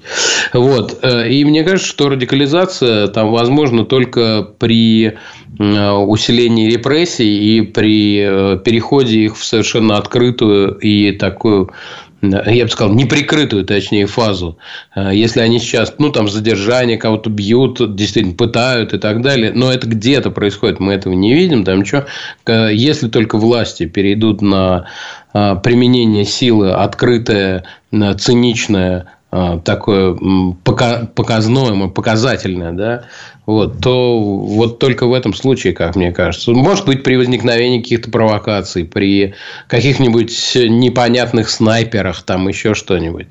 Вот. 0.54 1.00
Э, 1.01 1.27
и 1.30 1.44
мне 1.46 1.63
кажется, 1.63 1.88
что 1.88 2.10
радикализация 2.10 3.08
там 3.08 3.32
возможна 3.32 3.86
только 3.86 4.48
при 4.58 5.13
э, 5.60 5.92
усилении 5.92 6.70
репрессий 6.70 7.58
и 7.58 7.62
при 7.62 8.58
переходе 8.60 9.20
их 9.20 9.38
в 9.38 9.44
совершенно 9.44 9.98
открытую 9.98 10.77
и 10.80 11.12
такую 11.12 11.72
я 12.21 12.65
бы 12.65 12.71
сказал, 12.71 12.93
неприкрытую, 12.93 13.63
точнее, 13.65 14.07
фазу. 14.07 14.57
Э, 14.95 15.12
если 15.13 15.39
они 15.39 15.59
сейчас, 15.59 15.93
ну, 16.00 16.12
там, 16.12 16.27
задержание, 16.27 16.97
кого-то 16.97 17.29
бьют, 17.29 17.95
действительно 17.95 18.36
пытают 18.36 18.93
и 18.93 18.97
так 18.97 19.21
далее, 19.21 19.51
но 19.53 19.71
это 19.71 19.88
где-то 19.88 20.31
происходит, 20.31 20.79
мы 20.79 20.93
этого 20.93 21.13
не 21.13 21.33
видим, 21.33 21.63
там 21.63 21.79
ничего. 21.79 22.05
Если 22.47 23.07
только 23.07 23.38
власти 23.38 23.86
перейдут 23.86 24.41
на 24.41 24.88
э, 25.33 25.55
применение 25.63 26.25
силы 26.25 26.71
открытое, 26.71 27.63
циничное, 27.91 29.05
э, 29.31 29.59
такое 29.63 30.17
показное, 30.63 31.88
показательное, 31.89 32.71
да, 32.71 33.03
вот, 33.48 33.82
то 33.82 34.20
вот 34.20 34.77
только 34.77 35.08
в 35.08 35.13
этом 35.13 35.34
случае, 35.34 35.74
как 35.74 35.96
мне 35.96 36.12
кажется. 36.12 36.51
Может 36.51 36.86
быть, 36.86 37.01
при 37.01 37.16
возникновении 37.16 37.82
каких-то 37.82 38.12
провокаций, 38.12 38.86
при 38.86 39.34
каких-нибудь 39.68 40.51
непонятных 40.56 41.50
снайперах, 41.50 42.22
там 42.22 42.48
еще 42.48 42.75
что-нибудь. 42.75 43.27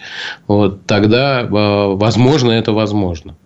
Вот 0.49 0.87
тогда, 0.87 1.47
возможно, 1.49 2.51
это 2.51 2.73
возможно. 2.73 3.37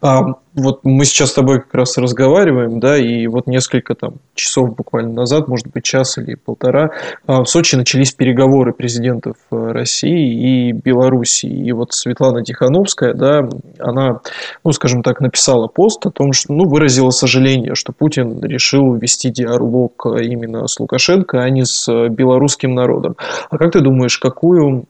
А, 0.00 0.22
вот 0.54 0.80
мы 0.84 1.04
сейчас 1.04 1.30
с 1.30 1.34
тобой 1.34 1.60
как 1.60 1.74
раз 1.74 1.96
разговариваем, 1.96 2.80
да, 2.80 2.98
и 2.98 3.26
вот 3.26 3.46
несколько 3.46 3.94
там 3.94 4.14
часов 4.34 4.74
буквально 4.74 5.12
назад, 5.12 5.48
может 5.48 5.68
быть, 5.68 5.84
час 5.84 6.18
или 6.18 6.34
полтора, 6.34 6.90
а, 7.26 7.42
в 7.42 7.46
Сочи 7.46 7.76
начались 7.76 8.12
переговоры 8.12 8.72
президентов 8.72 9.36
э, 9.50 9.56
России 9.56 10.70
и 10.70 10.72
Белоруссии. 10.72 11.50
И 11.50 11.72
вот 11.72 11.92
Светлана 11.92 12.42
Тихановская, 12.42 13.14
да, 13.14 13.48
она, 13.78 14.20
ну, 14.64 14.72
скажем 14.72 15.02
так, 15.02 15.20
написала 15.20 15.68
пост 15.68 16.04
о 16.06 16.10
том, 16.10 16.32
что, 16.32 16.52
ну, 16.52 16.68
выразила 16.68 17.10
сожаление, 17.10 17.74
что 17.74 17.92
Путин 17.92 18.40
решил 18.42 18.94
вести 18.94 19.30
диалог 19.30 20.04
именно 20.06 20.66
с 20.66 20.78
Лукашенко, 20.80 21.42
а 21.42 21.48
не 21.48 21.64
с 21.64 21.86
белорусским 22.08 22.74
народом. 22.74 23.16
А 23.50 23.56
как 23.56 23.72
ты 23.72 23.80
думаешь, 23.80 24.18
какую 24.18 24.86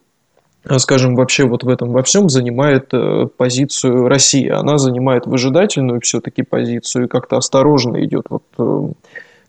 скажем, 0.79 1.15
вообще 1.15 1.45
вот 1.47 1.65
в 1.65 1.69
этом 1.69 1.91
во 1.91 2.03
всем 2.03 2.29
занимает 2.29 2.93
э, 2.93 3.27
позицию 3.37 4.09
Россия. 4.09 4.57
Она 4.57 4.79
занимает 4.79 5.27
выжидательную 5.27 6.01
все-таки 6.01 6.43
позицию 6.43 7.05
и 7.05 7.09
как-то 7.09 7.37
осторожно 7.37 8.05
идет 8.05 8.27
вот 8.31 8.45
э, 8.59 8.93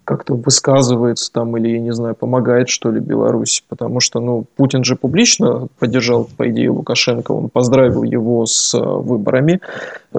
как-то 0.05 0.35
высказывается 0.35 1.31
там 1.31 1.55
или, 1.57 1.69
я 1.69 1.79
не 1.79 1.93
знаю, 1.93 2.15
помогает, 2.15 2.69
что 2.69 2.91
ли, 2.91 2.99
Беларуси. 2.99 3.63
Потому 3.67 3.99
что, 3.99 4.19
ну, 4.19 4.45
Путин 4.55 4.83
же 4.83 4.95
публично 4.95 5.67
поддержал, 5.79 6.27
по 6.37 6.49
идее, 6.49 6.71
Лукашенко, 6.71 7.31
он 7.31 7.49
поздравил 7.49 8.03
его 8.03 8.45
с 8.45 8.73
э, 8.73 8.79
выборами, 8.79 9.61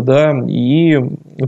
да, 0.00 0.32
и 0.48 0.98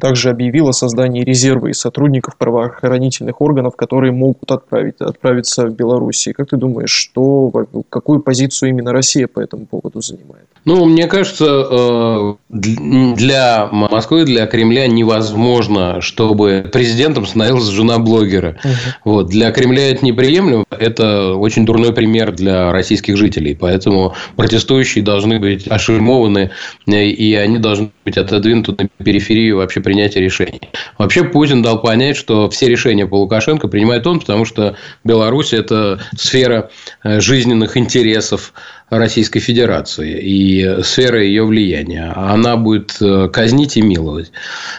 также 0.00 0.30
объявил 0.30 0.68
о 0.68 0.72
создании 0.72 1.24
резерва 1.24 1.68
из 1.68 1.78
сотрудников 1.78 2.36
правоохранительных 2.36 3.40
органов, 3.40 3.76
которые 3.76 4.12
могут 4.12 4.50
отправить, 4.50 5.00
отправиться 5.00 5.66
в 5.66 5.74
Беларусь. 5.74 6.28
как 6.34 6.48
ты 6.50 6.56
думаешь, 6.56 6.90
что, 6.90 7.52
какую 7.88 8.20
позицию 8.20 8.70
именно 8.70 8.92
Россия 8.92 9.26
по 9.26 9.40
этому 9.40 9.66
поводу 9.66 10.00
занимает? 10.00 10.46
Ну, 10.64 10.84
мне 10.84 11.06
кажется, 11.06 11.44
э, 11.44 12.34
для 12.48 13.68
Москвы, 13.70 14.24
для 14.24 14.46
Кремля 14.46 14.88
невозможно, 14.88 16.00
чтобы 16.00 16.68
президентом 16.72 17.24
становилась 17.24 17.66
жена 17.66 17.98
блогера. 17.98 18.56
Угу. 18.64 18.72
Вот. 19.04 19.28
Для 19.28 19.52
Кремля 19.52 19.90
это 19.90 20.04
неприемлемо. 20.04 20.64
Это 20.70 21.34
очень 21.34 21.64
дурной 21.64 21.92
пример 21.92 22.32
для 22.32 22.72
российских 22.72 23.16
жителей. 23.16 23.56
Поэтому 23.58 24.14
протестующие 24.34 25.04
должны 25.04 25.38
быть 25.38 25.68
ошельмованы, 25.68 26.50
и 26.86 27.34
они 27.34 27.58
должны 27.58 27.90
быть 28.06 28.16
отодвинуты 28.16 28.74
на 28.78 29.04
периферию 29.04 29.56
вообще 29.56 29.80
принятия 29.80 30.20
решений. 30.20 30.60
Вообще 30.96 31.24
Путин 31.24 31.60
дал 31.60 31.82
понять, 31.82 32.16
что 32.16 32.48
все 32.48 32.68
решения 32.68 33.04
по 33.04 33.16
Лукашенко 33.16 33.66
принимает 33.66 34.06
он, 34.06 34.20
потому 34.20 34.44
что 34.44 34.76
Беларусь– 35.02 35.52
это 35.52 36.00
сфера 36.16 36.70
э, 37.02 37.20
жизненных 37.20 37.76
интересов 37.76 38.52
Российской 38.88 39.40
Федерации 39.40 40.20
и 40.22 40.82
сфера 40.84 41.20
ее 41.20 41.44
влияния. 41.44 42.12
Она 42.14 42.56
будет 42.56 42.96
э, 43.00 43.28
казнить 43.28 43.76
и 43.76 43.82
миловать. 43.82 44.30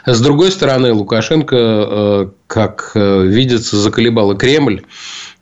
С 0.05 0.21
другой 0.21 0.51
стороны, 0.51 0.93
Лукашенко, 0.93 1.55
э, 1.57 2.27
как 2.47 2.93
видится, 2.95 3.75
заколебал 3.75 4.31
и 4.31 4.37
Кремль, 4.37 4.83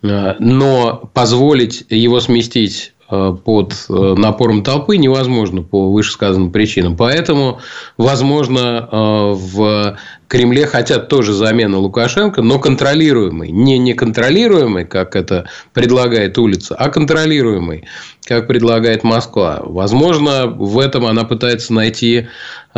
но 0.01 1.11
позволить 1.13 1.85
его 1.89 2.19
сместить 2.19 2.94
под 3.07 3.73
э, 3.87 3.93
напором 4.17 4.63
толпы 4.63 4.97
невозможно 4.97 5.61
по 5.61 5.91
вышесказанным 5.91 6.51
причинам. 6.51 6.95
Поэтому, 6.97 7.59
возможно, 7.97 8.89
э, 8.91 8.95
в 9.35 9.97
Кремле 10.27 10.65
хотят 10.65 11.07
тоже 11.07 11.33
замены 11.33 11.77
Лукашенко, 11.77 12.41
но 12.41 12.59
контролируемый. 12.59 13.51
Не 13.51 13.77
неконтролируемый, 13.77 14.85
как 14.85 15.15
это 15.15 15.47
предлагает 15.73 16.37
улица, 16.37 16.75
а 16.75 16.89
контролируемый, 16.89 17.85
как 18.25 18.47
предлагает 18.47 19.03
Москва. 19.03 19.61
Возможно, 19.63 20.47
в 20.47 20.79
этом 20.79 21.05
она 21.05 21.23
пытается 21.23 21.73
найти 21.73 22.27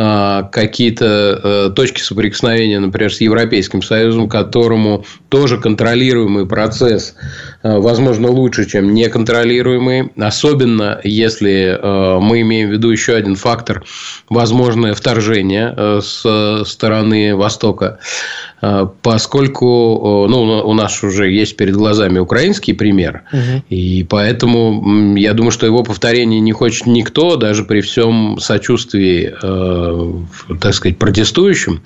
а, 0.00 0.44
какие-то 0.44 1.40
э, 1.42 1.70
точки 1.74 2.00
соприкосновения, 2.00 2.78
например, 2.78 3.12
с 3.12 3.20
Европейским 3.20 3.82
Союзом, 3.82 4.28
которому 4.28 5.04
тоже 5.28 5.58
контролируемый 5.58 6.46
процесс, 6.46 7.16
э, 7.64 7.78
возможно, 7.78 8.28
лучше, 8.28 8.70
чем 8.70 8.94
неконтролируемый, 8.94 10.12
особенно 10.16 11.00
если 11.02 11.76
э, 11.76 12.20
мы 12.20 12.42
имеем 12.42 12.68
в 12.68 12.72
виду 12.74 12.90
еще 12.90 13.16
один 13.16 13.34
фактор– 13.34 13.84
возможное 14.28 14.94
вторжение 14.94 16.00
с 16.00 16.62
стороны 16.64 17.34
Востока. 17.38 17.98
А, 18.60 18.86
поскольку 19.02 20.26
ну, 20.28 20.62
у 20.64 20.74
нас 20.74 21.02
уже 21.04 21.30
есть 21.30 21.56
перед 21.56 21.76
глазами 21.76 22.18
украинский 22.18 22.74
пример, 22.74 23.22
угу. 23.32 23.62
и 23.68 24.04
поэтому 24.08 25.16
я 25.16 25.32
думаю, 25.32 25.52
что 25.52 25.66
его 25.66 25.84
повторение 25.84 26.40
не 26.40 26.52
хочет 26.52 26.86
никто, 26.86 27.36
даже 27.36 27.62
при 27.64 27.80
всем 27.80 28.38
сочувствии, 28.40 29.32
э, 29.40 30.56
так 30.60 30.74
сказать, 30.74 30.98
протестующим. 30.98 31.82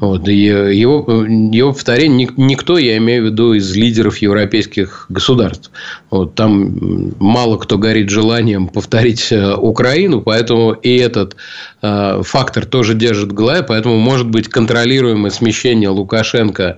Вот, 0.00 0.28
и 0.28 0.36
его, 0.36 1.04
его 1.26 1.72
повторение 1.72 2.28
никто, 2.36 2.78
я 2.78 2.96
имею 2.96 3.24
в 3.24 3.26
виду, 3.26 3.52
из 3.52 3.76
лидеров 3.76 4.18
европейских 4.18 5.06
государств. 5.10 5.70
Вот, 6.10 6.34
там 6.34 7.12
мало 7.18 7.58
кто 7.58 7.76
горит 7.76 8.08
желанием 8.08 8.68
повторить 8.68 9.30
э, 9.30 9.54
Украину, 9.54 10.22
поэтому 10.22 10.72
и 10.72 10.96
этот 10.96 11.36
э, 11.82 12.22
фактор 12.24 12.64
тоже 12.64 12.94
держит 12.94 13.32
в 13.32 13.34
голове, 13.34 13.62
поэтому 13.62 13.98
может 13.98 14.28
быть 14.28 14.48
контролируемое 14.48 15.30
смещение 15.30 15.97
Лукашенко 15.98 16.76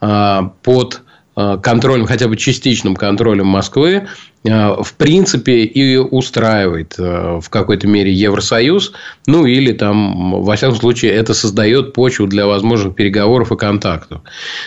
а, 0.00 0.52
под 0.62 1.02
Э, 1.34 1.56
контролем, 1.62 2.04
хотя 2.04 2.28
бы 2.28 2.36
частичным 2.36 2.94
контролем 2.94 3.46
Москвы, 3.46 4.06
э, 4.44 4.82
в 4.82 4.94
принципе, 4.98 5.64
и 5.64 5.96
устраивает 5.96 6.98
в 6.98 7.44
какой-то 7.48 7.86
мере 7.86 8.12
Евросоюз. 8.12 8.92
Ну, 9.26 9.46
или 9.46 9.72
там, 9.72 10.42
во 10.42 10.56
всяком 10.56 10.76
случае, 10.76 11.12
это 11.12 11.32
создает 11.32 11.94
почву 11.94 12.26
для 12.26 12.46
возможных 12.46 12.94
переговоров 12.94 13.50
и 13.50 13.56
контактов. 13.56 14.20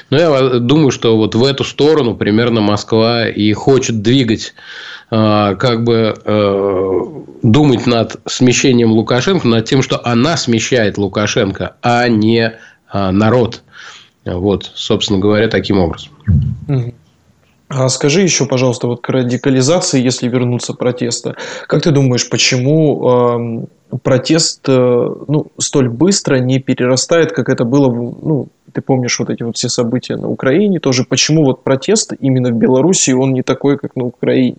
Но 0.10 0.18
я 0.18 0.60
думаю, 0.60 0.90
что 0.90 1.18
вот 1.18 1.36
в 1.36 1.44
эту 1.44 1.64
сторону 1.64 2.16
примерно 2.16 2.62
Москва 2.62 3.28
и 3.28 3.54
хочет 3.54 4.02
двигать 4.02 4.56
как 5.12 5.84
бы 5.84 6.16
думать 7.44 7.86
над 7.86 8.16
смещением 8.26 8.92
Лукашенко, 8.92 9.48
над 9.48 9.66
тем, 9.66 9.84
что 9.84 10.02
она 10.04 10.36
смещает 10.36 10.98
Лукашенко, 10.98 11.76
а 11.84 12.08
не 12.08 12.58
народ. 12.92 13.62
Вот, 14.26 14.72
собственно 14.74 15.20
говоря, 15.20 15.48
таким 15.48 15.80
образом. 15.80 16.12
А 17.68 17.90
скажи 17.90 18.22
еще, 18.22 18.46
пожалуйста, 18.46 18.88
вот 18.88 19.02
к 19.02 19.10
радикализации, 19.10 20.02
если 20.02 20.28
вернуться 20.28 20.74
протеста, 20.74 21.36
как 21.68 21.82
ты 21.82 21.90
думаешь, 21.92 22.30
почему 22.30 23.68
э, 23.92 23.98
протест 24.04 24.62
э, 24.68 25.16
ну, 25.28 25.48
столь 25.58 25.90
быстро 25.90 26.36
не 26.36 26.60
перерастает, 26.60 27.32
как 27.32 27.50
это 27.50 27.66
было, 27.66 27.92
ну, 27.92 28.50
ты 28.72 28.82
помнишь 28.82 29.18
вот 29.18 29.32
эти 29.32 29.42
вот 29.42 29.58
все 29.58 29.70
события 29.70 30.16
на 30.16 30.30
Украине 30.30 30.80
тоже, 30.80 31.06
почему 31.06 31.44
вот 31.44 31.64
протест 31.64 32.14
именно 32.20 32.50
в 32.50 32.56
Беларуси, 32.56 33.12
он 33.12 33.34
не 33.34 33.42
такой, 33.42 33.78
как 33.78 33.96
на 33.96 34.04
Украине? 34.06 34.58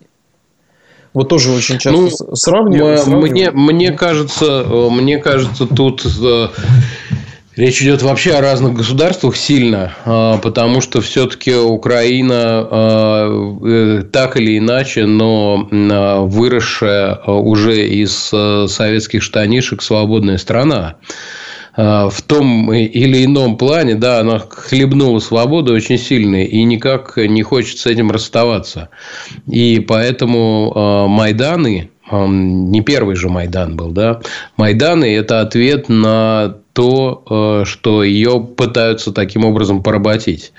Вот 1.15 1.29
тоже 1.29 1.53
очень 1.53 1.79
часто 1.79 2.25
ну, 2.27 2.37
сравнивают. 2.37 3.07
Мне, 3.07 3.51
мне 3.53 3.93
кажется, 3.93 4.65
э, 4.67 4.91
мне 4.91 5.19
кажется, 5.19 5.67
тут 5.67 6.05
э, 6.05 6.49
Речь 7.57 7.81
идет 7.81 8.03
вообще 8.03 8.35
о 8.35 8.43
разных 8.43 8.75
государствах 8.75 9.35
сильно, 9.35 9.95
а, 10.05 10.37
потому 10.37 10.83
что 10.83 11.01
все-таки 11.01 11.55
Украина 11.55 12.69
а, 12.71 13.59
э, 13.65 14.03
так 14.13 14.37
или 14.37 14.59
иначе, 14.59 15.07
но 15.07 15.67
а, 15.73 16.21
выросшая 16.21 17.15
уже 17.15 17.87
из 17.89 18.13
советских 18.71 19.23
штанишек 19.23 19.81
свободная 19.81 20.37
страна 20.37 20.97
в 21.75 22.15
том 22.27 22.73
или 22.73 23.27
ином 23.27 23.59
плане, 23.59 23.97
да, 23.97 24.21
она 24.21 24.39
хлебнула 24.39 25.19
свободу 25.19 25.75
очень 25.75 25.99
сильно 25.99 26.43
и 26.43 26.63
никак 26.65 27.19
не 27.19 27.43
хочет 27.43 27.77
с 27.77 27.85
этим 27.85 28.11
расставаться. 28.11 28.89
И 29.47 29.85
поэтому 29.87 31.07
Майданы, 31.07 31.91
не 32.11 32.81
первый 32.81 33.15
же 33.17 33.29
Майдан 33.29 33.77
был, 33.77 33.91
да, 33.91 34.23
Майданы– 34.57 35.15
это 35.17 35.43
ответ 35.43 35.91
на 35.91 36.57
то, 36.77 37.23
э, 37.31 37.65
что 37.65 38.05
ее 38.05 38.39
пытаются 38.39 39.11
таким 39.11 39.47
образом 39.47 39.83
поработить. 39.83 40.53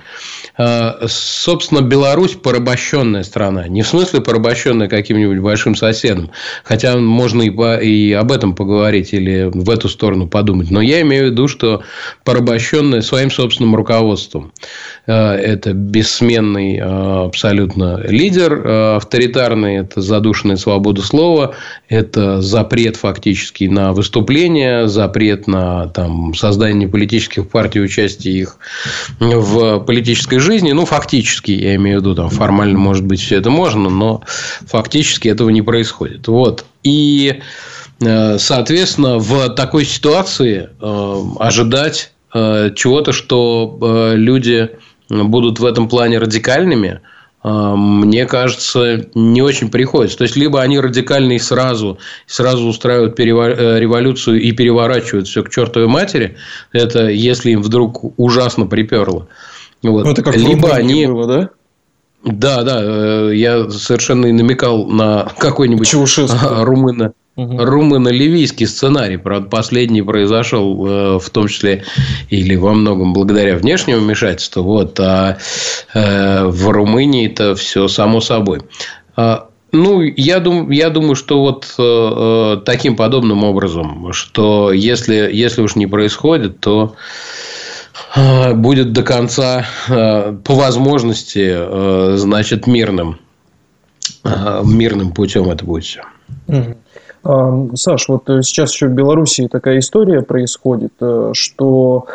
Э, 0.58 1.06
собственно, 1.08 1.82
Беларусь 1.82 2.34
порабощенная 2.34 3.24
страна. 3.24 3.68
Не 3.68 3.84
в 3.84 3.88
смысле 3.88 4.22
порабощенная 4.22 4.88
каким-нибудь 4.88 5.40
большим 5.40 5.76
соседом. 5.76 6.32
Хотя 6.64 6.98
можно 6.98 7.44
и, 7.44 8.12
об 8.14 8.32
этом 8.32 8.56
поговорить 8.56 9.14
или 9.14 9.50
в 9.54 9.70
эту 9.70 9.90
сторону 9.90 10.28
подумать. 10.28 10.72
Но 10.72 10.82
я 10.82 11.02
имею 11.02 11.28
в 11.28 11.32
виду, 11.32 11.48
что 11.48 11.84
порабощенная 12.24 13.02
своим 13.02 13.30
собственным 13.30 13.76
руководством. 13.76 14.52
Э, 15.06 15.34
это 15.34 15.74
бессменный 15.74 16.80
абсолютно 16.80 18.02
лидер 18.08 18.68
авторитарный. 18.68 19.78
Это 19.78 20.02
задушенная 20.02 20.58
свобода 20.58 21.02
слова. 21.02 21.56
Это 21.88 22.42
запрет 22.42 22.96
фактически 22.96 23.66
на 23.66 23.94
выступление. 23.94 24.88
Запрет 24.88 25.48
на 25.48 25.88
там, 25.90 26.34
создание 26.34 26.90
политических 26.90 27.48
партий, 27.48 27.80
участие 27.82 28.40
их 28.40 28.58
в 29.20 29.80
политической 29.82 30.40
жизни. 30.40 30.47
Ну, 30.48 30.86
фактически, 30.86 31.52
я 31.52 31.76
имею 31.76 32.00
в 32.00 32.02
виду, 32.02 32.16
там, 32.16 32.30
формально, 32.30 32.78
может 32.78 33.06
быть, 33.06 33.20
все 33.20 33.38
это 33.38 33.50
можно, 33.50 33.90
но 33.90 34.24
фактически 34.66 35.28
этого 35.28 35.50
не 35.50 35.62
происходит. 35.62 36.28
Вот. 36.28 36.66
И, 36.84 37.42
э, 38.00 38.38
соответственно, 38.38 39.18
в 39.18 39.50
такой 39.50 39.86
ситуации 39.86 40.70
э, 40.80 41.22
ожидать 41.40 42.12
э, 42.34 42.72
чего-то, 42.76 43.12
что 43.12 44.14
люди 44.16 44.70
будут 45.10 45.60
в 45.60 45.66
этом 45.66 45.88
плане 45.88 46.20
радикальными– 46.20 47.02
мне 47.44 48.26
кажется, 48.26 49.08
не 49.14 49.42
очень 49.42 49.70
приходится. 49.70 50.18
То 50.18 50.24
есть, 50.24 50.36
либо 50.36 50.62
они 50.62 50.80
радикальные 50.80 51.40
сразу, 51.40 51.98
сразу 52.26 52.68
устраивают 52.68 53.18
революцию 53.18 54.42
и 54.42 54.52
переворачивают 54.52 55.28
все 55.28 55.44
к 55.44 55.50
чертовой 55.50 55.88
матери, 55.88 56.36
это 56.74 57.08
если 57.08 57.52
им 57.52 57.62
вдруг 57.62 58.20
ужасно 58.20 58.66
приперло. 58.66 59.30
Вот. 59.84 60.06
Ну, 60.06 60.12
это 60.12 60.24
как 60.24 60.36
либо 60.36 60.74
они... 60.74 61.06
было, 61.06 61.28
да? 61.28 61.50
Да, 62.24 62.64
да, 62.64 62.80
э, 62.82 63.32
я 63.36 63.70
совершенно 63.70 64.26
и 64.26 64.32
намекал 64.32 64.88
на 64.88 65.32
какой-нибудь 65.38 65.94
румына 65.94 67.14
угу. 67.38 67.64
румыно-ливийский 67.64 68.66
сценарий. 68.66 69.18
Правда, 69.18 69.48
последний 69.48 70.02
произошел 70.02 70.86
э, 70.86 71.20
в 71.20 71.30
том 71.30 71.48
числе 71.48 71.86
или 72.30 72.56
во 72.56 72.74
многом 72.74 73.14
благодаря 73.14 73.56
внешнему 73.56 74.02
вмешательству. 74.02 74.64
Вот, 74.64 75.00
а 75.00 75.38
э, 75.94 76.46
в 76.46 76.70
Румынии 76.70 77.28
это 77.28 77.56
все 77.56 77.88
само 77.88 78.20
собой. 78.20 78.62
А, 79.16 79.48
ну, 79.72 80.02
я, 80.02 80.40
дум, 80.40 80.70
я 80.72 80.90
думаю, 80.90 81.16
что 81.16 81.40
вот 81.40 81.74
э, 81.78 82.62
таким 82.66 82.96
подобным 82.96 83.44
образом, 83.44 84.12
что 84.12 84.72
если, 84.74 85.30
если 85.32 85.62
уж 85.62 85.76
не 85.76 85.88
происходит, 85.88 86.60
то 86.60 86.96
будет 88.56 88.94
до 88.94 89.04
конца, 89.04 89.66
по 89.88 90.54
возможности, 90.56 92.18
значит, 92.18 92.68
мирным. 92.68 93.20
Мирным 94.24 95.12
путем 95.12 95.50
это 95.50 95.66
будет 95.66 95.84
все. 95.84 96.02
Саш, 97.74 98.08
вот 98.08 98.30
э, 98.30 98.42
сейчас 98.42 98.72
еще 98.74 98.88
в 98.88 98.94
Беларуси 98.94 99.48
такая 99.50 99.80
история 99.80 100.22
происходит, 100.22 100.94
э, 101.02 101.32
что 101.34 102.06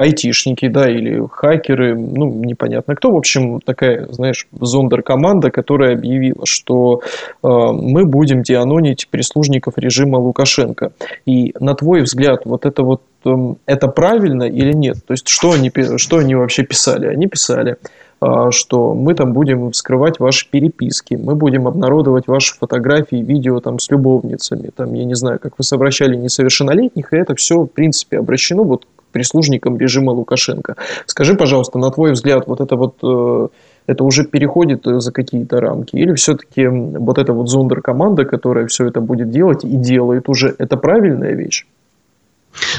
айтишники, 0.00 0.68
да, 0.68 0.88
или 0.88 1.22
хакеры, 1.30 1.94
ну, 1.94 2.32
непонятно 2.32 2.94
кто, 2.94 3.10
в 3.10 3.16
общем, 3.16 3.60
такая, 3.60 4.06
знаешь, 4.10 4.46
зондер-команда, 4.58 5.50
которая 5.50 5.94
объявила, 5.94 6.46
что 6.46 7.02
э, 7.02 7.46
мы 7.46 8.06
будем 8.06 8.42
дианонить 8.42 9.08
прислужников 9.10 9.74
режима 9.76 10.16
Лукашенко. 10.16 10.92
И 11.26 11.54
на 11.60 11.74
твой 11.74 12.02
взгляд, 12.02 12.42
вот 12.46 12.64
это 12.64 12.82
вот, 12.82 13.02
э, 13.26 13.30
это 13.66 13.88
правильно 13.88 14.44
или 14.44 14.72
нет? 14.72 15.04
То 15.06 15.12
есть, 15.12 15.28
что 15.28 15.52
они, 15.52 15.70
что 15.98 16.16
они 16.16 16.34
вообще 16.34 16.62
писали? 16.62 17.06
Они 17.06 17.26
писали, 17.26 17.76
а, 18.20 18.50
что 18.50 18.94
мы 18.94 19.14
там 19.14 19.34
будем 19.34 19.70
вскрывать 19.70 20.18
ваши 20.18 20.48
переписки, 20.50 21.14
мы 21.14 21.34
будем 21.34 21.66
обнародовать 21.66 22.26
ваши 22.26 22.54
фотографии, 22.54 23.16
видео 23.16 23.60
там 23.60 23.78
с 23.78 23.90
любовницами, 23.90 24.70
там, 24.74 24.94
я 24.94 25.04
не 25.04 25.14
знаю, 25.14 25.38
как 25.38 25.54
вы 25.58 25.64
совращали 25.64 26.16
несовершеннолетних, 26.16 27.12
и 27.12 27.16
это 27.16 27.34
все, 27.34 27.62
в 27.62 27.66
принципе, 27.66 28.18
обращено 28.18 28.64
вот 28.64 28.86
к 29.10 29.12
прислужникам 29.12 29.78
режима 29.78 30.10
Лукашенко. 30.12 30.76
Скажи, 31.06 31.34
пожалуйста, 31.34 31.78
на 31.78 31.90
твой 31.90 32.12
взгляд, 32.12 32.46
вот 32.46 32.60
это 32.60 32.76
вот 32.76 32.94
э, 33.02 33.48
это 33.86 34.04
уже 34.04 34.24
переходит 34.24 34.82
за 34.84 35.12
какие-то 35.12 35.60
рамки? 35.60 35.96
Или 35.96 36.14
все-таки 36.14 36.66
вот 36.68 37.18
эта 37.18 37.32
вот 37.32 37.48
зондер-команда, 37.48 38.24
которая 38.24 38.66
все 38.66 38.86
это 38.86 39.00
будет 39.00 39.30
делать 39.30 39.64
и 39.64 39.76
делает 39.76 40.28
уже, 40.28 40.54
это 40.58 40.76
правильная 40.76 41.34
вещь? 41.34 41.66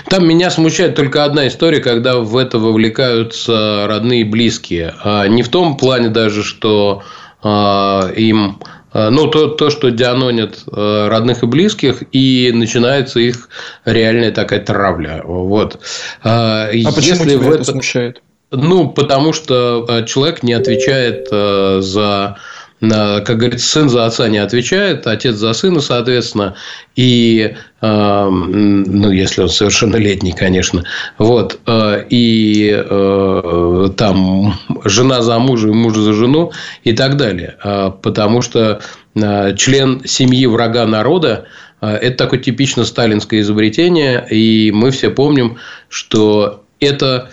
Там 0.09 0.27
меня 0.27 0.49
смущает 0.49 0.95
только 0.95 1.23
одна 1.23 1.47
история, 1.47 1.79
когда 1.79 2.19
в 2.19 2.35
это 2.37 2.59
вовлекаются 2.59 3.85
родные 3.87 4.21
и 4.21 4.29
близкие. 4.29 4.93
А 5.03 5.27
не 5.27 5.43
в 5.43 5.49
том 5.49 5.77
плане 5.77 6.09
даже, 6.09 6.43
что 6.43 7.03
а, 7.41 8.09
им 8.15 8.59
ну, 8.93 9.27
то, 9.27 9.47
то, 9.47 9.69
что 9.69 9.89
дианонят 9.89 10.63
а, 10.71 11.09
родных 11.09 11.43
и 11.43 11.45
близких, 11.45 12.03
и 12.11 12.51
начинается 12.53 13.19
их 13.19 13.49
реальная 13.85 14.31
такая 14.31 14.59
травля. 14.59 15.21
Вот. 15.23 15.79
А, 16.23 16.69
а 16.69 16.91
почему 16.91 17.25
тебя 17.25 17.37
в 17.37 17.51
это 17.51 17.63
смущает? 17.63 18.21
Ну, 18.51 18.89
потому 18.89 19.31
что 19.31 20.03
человек 20.07 20.43
не 20.43 20.51
отвечает 20.51 21.29
за 21.29 22.37
как 22.81 23.37
говорится, 23.37 23.67
сын 23.67 23.89
за 23.89 24.05
отца 24.05 24.27
не 24.27 24.39
отвечает, 24.39 25.05
отец 25.05 25.35
за 25.35 25.53
сына, 25.53 25.81
соответственно, 25.81 26.55
и, 26.95 27.55
э, 27.81 28.29
ну, 28.29 29.11
если 29.11 29.41
он 29.41 29.49
совершеннолетний, 29.49 30.31
конечно, 30.31 30.83
вот, 31.19 31.59
э, 31.67 32.05
и 32.09 32.71
э, 32.73 33.89
там 33.95 34.55
жена 34.83 35.21
за 35.21 35.37
мужа 35.37 35.67
и 35.67 35.71
муж 35.71 35.95
за 35.95 36.13
жену 36.13 36.51
и 36.83 36.93
так 36.93 37.17
далее, 37.17 37.55
потому 38.01 38.41
что 38.41 38.81
член 39.13 40.01
семьи 40.05 40.45
врага 40.47 40.85
народа 40.85 41.45
это 41.81 42.17
такое 42.17 42.39
типично 42.39 42.85
сталинское 42.85 43.41
изобретение, 43.41 44.25
и 44.29 44.71
мы 44.71 44.91
все 44.91 45.09
помним, 45.09 45.57
что 45.89 46.63
это 46.79 47.29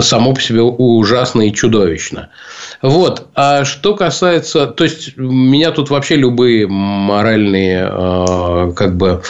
само 0.00 0.34
по 0.34 0.40
себе 0.40 0.62
ужасно 0.62 1.42
и 1.42 1.52
чудовищно. 1.52 2.30
Вот. 2.82 3.28
А 3.34 3.64
что 3.64 3.94
касается... 3.94 4.66
То 4.66 4.84
есть, 4.84 5.16
меня 5.16 5.70
тут 5.70 5.90
вообще 5.90 6.16
любые 6.16 6.66
моральные, 6.66 7.88
э, 7.90 8.72
как 8.76 8.96
бы, 8.96 9.22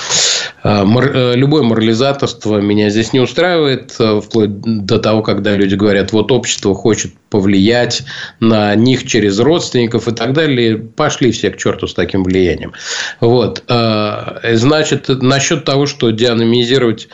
Любое 0.63 1.63
морализаторство 1.63 2.59
меня 2.61 2.91
здесь 2.91 3.13
не 3.13 3.21
устраивает, 3.21 3.93
вплоть 3.93 4.61
до 4.61 4.99
того, 4.99 5.23
когда 5.23 5.57
люди 5.57 5.75
говорят, 5.75 6.13
вот 6.13 6.33
общество 6.33 6.75
хочет 6.75 7.13
повлиять 7.31 8.03
на 8.39 8.75
них 8.77 9.07
через 9.07 9.41
родственников 9.41 10.07
и 10.09 10.13
так 10.13 10.33
далее. 10.33 10.77
Пошли 10.77 11.33
все 11.33 11.51
к 11.51 11.57
черту 11.57 11.87
с 11.89 11.95
таким 11.95 12.23
влиянием. 12.23 12.73
Вот. 13.21 13.65
Значит, 13.67 15.09
насчет 15.09 15.65
того, 15.65 15.87
что 15.87 16.11
деанонимизировать 16.11 17.09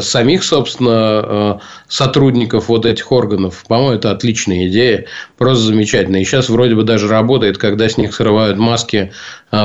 самих, 0.00 0.44
собственно, 0.44 1.60
сотрудников 1.88 2.68
вот 2.68 2.86
этих 2.86 3.12
органов, 3.12 3.64
по-моему, 3.68 3.92
это 3.92 4.10
отличная 4.10 4.68
идея, 4.68 5.06
просто 5.36 5.64
замечательно. 5.64 6.16
И 6.16 6.24
сейчас 6.24 6.48
вроде 6.48 6.74
бы 6.74 6.82
даже 6.82 7.08
работает, 7.08 7.58
когда 7.58 7.88
с 7.88 7.98
них 7.98 8.14
срывают 8.14 8.58
маски 8.58 9.12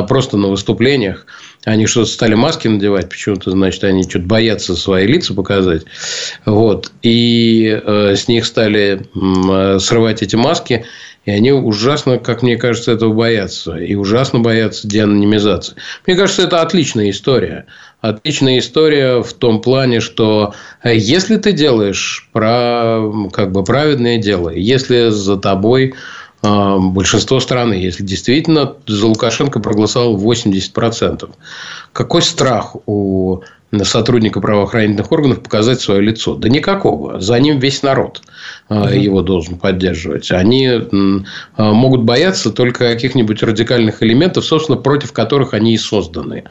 просто 0.08 0.38
на 0.38 0.48
выступлениях. 0.48 1.26
Они 1.66 1.86
что-то 1.86 2.10
стали 2.10 2.34
маски 2.34 2.68
надевать, 2.68 3.10
почему-то, 3.10 3.52
значит, 3.52 3.84
они 3.84 4.04
что-то 4.04 4.26
боятся 4.26 4.76
свои 4.76 5.06
лица 5.06 5.34
показать. 5.34 5.84
Вот. 6.46 6.92
И 7.04 7.80
э, 7.84 8.16
с 8.16 8.28
них 8.28 8.46
стали 8.46 9.02
э, 9.14 9.80
срывать 9.80 10.24
эти 10.24 10.36
маски. 10.36 10.86
И 11.26 11.30
они 11.30 11.52
ужасно, 11.52 12.18
как 12.18 12.42
мне 12.42 12.58
кажется, 12.58 12.92
этого 12.92 13.14
боятся. 13.14 13.76
И 13.76 13.94
ужасно 13.94 14.40
боятся 14.40 14.88
деанонимизации. 14.88 15.76
Мне 16.08 16.16
кажется, 16.16 16.44
это 16.44 16.62
отличная 16.62 17.12
история. 17.12 17.68
Отличная 18.02 18.58
история 18.58 19.22
в 19.22 19.32
том 19.34 19.62
плане, 19.62 20.00
что 20.00 20.56
э, 20.82 20.96
если 20.98 21.38
ты 21.38 21.52
делаешь 21.52 22.28
про, 22.32 23.30
как 23.32 23.52
бы 23.52 23.64
праведное 23.64 24.18
дело, 24.18 24.50
если 24.50 25.10
за 25.10 25.38
тобой 25.38 25.94
большинство 26.42 27.40
страны, 27.40 27.74
если 27.74 28.04
действительно 28.04 28.74
за 28.88 29.08
Лукашенко 29.08 29.60
проголосовало 29.60 30.18
80%. 30.18 31.30
Какой 31.94 32.22
страх 32.22 32.76
у 32.88 33.42
сотрудника 33.84 34.42
правоохранительных 34.42 35.12
органов 35.12 35.42
показать 35.42 35.80
свое 35.80 36.02
лицо? 36.02 36.36
Да 36.36 36.50
никакого. 36.50 37.22
За 37.22 37.40
ним 37.40 37.60
весь 37.60 37.84
народ 37.84 38.22
угу. 38.70 38.90
его 38.90 39.22
должен 39.22 39.58
поддерживать. 39.58 40.32
Они 40.32 40.68
а, 40.68 41.72
могут 41.72 42.04
бояться 42.04 42.52
только 42.52 42.92
каких-нибудь 42.92 43.42
радикальных 43.44 44.04
элементов, 44.04 44.46
собственно, 44.46 44.78
против 44.78 45.14
которых 45.14 45.54
они 45.54 45.76
и 45.76 45.78
созданы. 45.78 46.46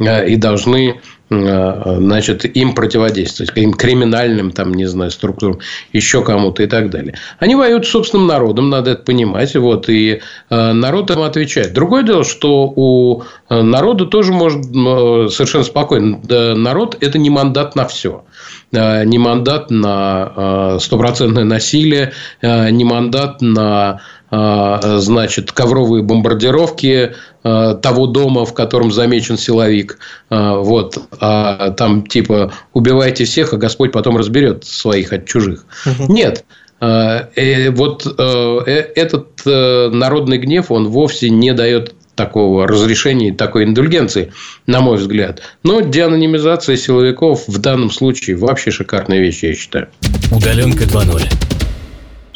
И 0.00 0.36
должны 0.36 1.00
значит, 1.28 2.44
им 2.56 2.74
противодействовать, 2.74 3.50
каким 3.50 3.72
криминальным, 3.72 4.52
там, 4.52 4.72
не 4.74 4.86
знаю, 4.86 5.10
структурам, 5.10 5.58
еще 5.92 6.22
кому-то 6.22 6.62
и 6.62 6.66
так 6.66 6.90
далее. 6.90 7.14
Они 7.38 7.56
воюют 7.56 7.86
с 7.86 7.90
собственным 7.90 8.28
народом, 8.28 8.70
надо 8.70 8.92
это 8.92 9.02
понимать, 9.02 9.54
вот, 9.56 9.88
и 9.88 10.20
э, 10.50 10.72
народ 10.72 11.10
им 11.10 11.22
отвечает. 11.22 11.72
Другое 11.72 12.04
дело, 12.04 12.24
что 12.24 12.72
у 12.74 13.22
э, 13.48 13.62
народа 13.62 14.06
тоже 14.06 14.32
может 14.32 14.64
совершенно 14.64 15.64
спокойно, 15.64 16.20
народ– 16.54 16.96
это 17.00 17.18
не 17.18 17.30
мандат 17.30 17.74
на 17.74 17.86
все 17.86 18.24
не 18.72 19.18
мандат 19.18 19.70
на 19.70 20.78
стопроцентное 20.80 21.44
насилие, 21.44 22.12
не 22.42 22.84
мандат 22.84 23.40
на 23.40 24.00
значит, 24.30 25.52
ковровые 25.52 26.02
бомбардировки 26.02 27.14
а, 27.46 27.74
того 27.74 28.08
дома, 28.08 28.44
в 28.44 28.54
котором 28.54 28.90
замечен 28.90 29.38
силовик. 29.38 29.98
А, 30.30 30.56
вот. 30.56 30.98
А 31.20 31.70
там 31.70 32.04
типа 32.04 32.52
убивайте 32.72 33.24
всех, 33.24 33.52
а 33.52 33.56
Господь 33.56 33.92
потом 33.92 34.16
разберет 34.16 34.64
своих 34.64 35.12
от 35.12 35.26
чужих. 35.26 35.64
Угу. 35.86 36.12
Нет. 36.12 36.44
Э, 36.80 37.70
вот 37.70 38.04
э, 38.06 38.58
э, 38.66 38.72
этот 38.96 39.28
народный 39.46 40.38
гнев, 40.38 40.70
он 40.70 40.88
вовсе 40.88 41.30
не 41.30 41.54
дает 41.54 41.94
такого 42.16 42.66
разрешения, 42.66 43.32
такой 43.32 43.64
индульгенции, 43.64 44.32
на 44.66 44.80
мой 44.80 44.96
взгляд. 44.96 45.42
Но 45.62 45.80
деанонимизация 45.82 46.76
силовиков 46.76 47.46
в 47.46 47.58
данном 47.58 47.90
случае 47.90 48.36
вообще 48.36 48.72
шикарная 48.72 49.20
вещь, 49.20 49.44
я 49.44 49.54
считаю. 49.54 49.88
Удаленка 50.32 50.84
2.0 50.84 51.55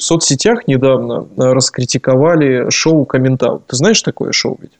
в 0.00 0.02
соцсетях 0.02 0.66
недавно 0.66 1.28
э, 1.36 1.52
раскритиковали 1.52 2.70
шоу 2.70 3.04
«Комментал». 3.04 3.62
Ты 3.66 3.76
знаешь 3.76 4.00
такое 4.02 4.32
шоу 4.32 4.58
ведь? 4.60 4.72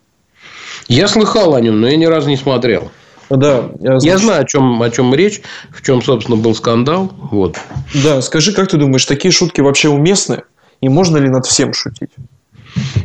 Я 0.89 1.09
слыхал 1.09 1.55
о 1.55 1.61
нем, 1.61 1.81
но 1.81 1.89
я 1.89 1.97
ни 1.97 2.07
разу 2.07 2.29
не 2.29 2.37
смотрел. 2.37 2.91
Да, 3.29 3.71
я, 3.79 4.01
значит... 4.01 4.05
я 4.05 4.19
знаю, 4.19 4.43
о 4.43 4.45
чем, 4.45 4.83
о 4.83 4.91
чем 4.91 5.15
речь, 5.15 5.43
в 5.71 5.83
чем, 5.83 6.03
собственно, 6.03 6.37
был 6.37 6.55
скандал. 6.55 7.13
Вот. 7.31 7.59
Да, 8.03 8.23
скажи, 8.23 8.53
как 8.53 8.69
ты 8.69 8.77
думаешь, 8.77 9.05
такие 9.05 9.31
шутки 9.31 9.61
вообще 9.61 9.89
уместны? 9.89 10.43
И 10.81 10.89
можно 10.89 11.19
ли 11.19 11.29
над 11.29 11.47
всем 11.47 11.75
шутить? 11.75 12.11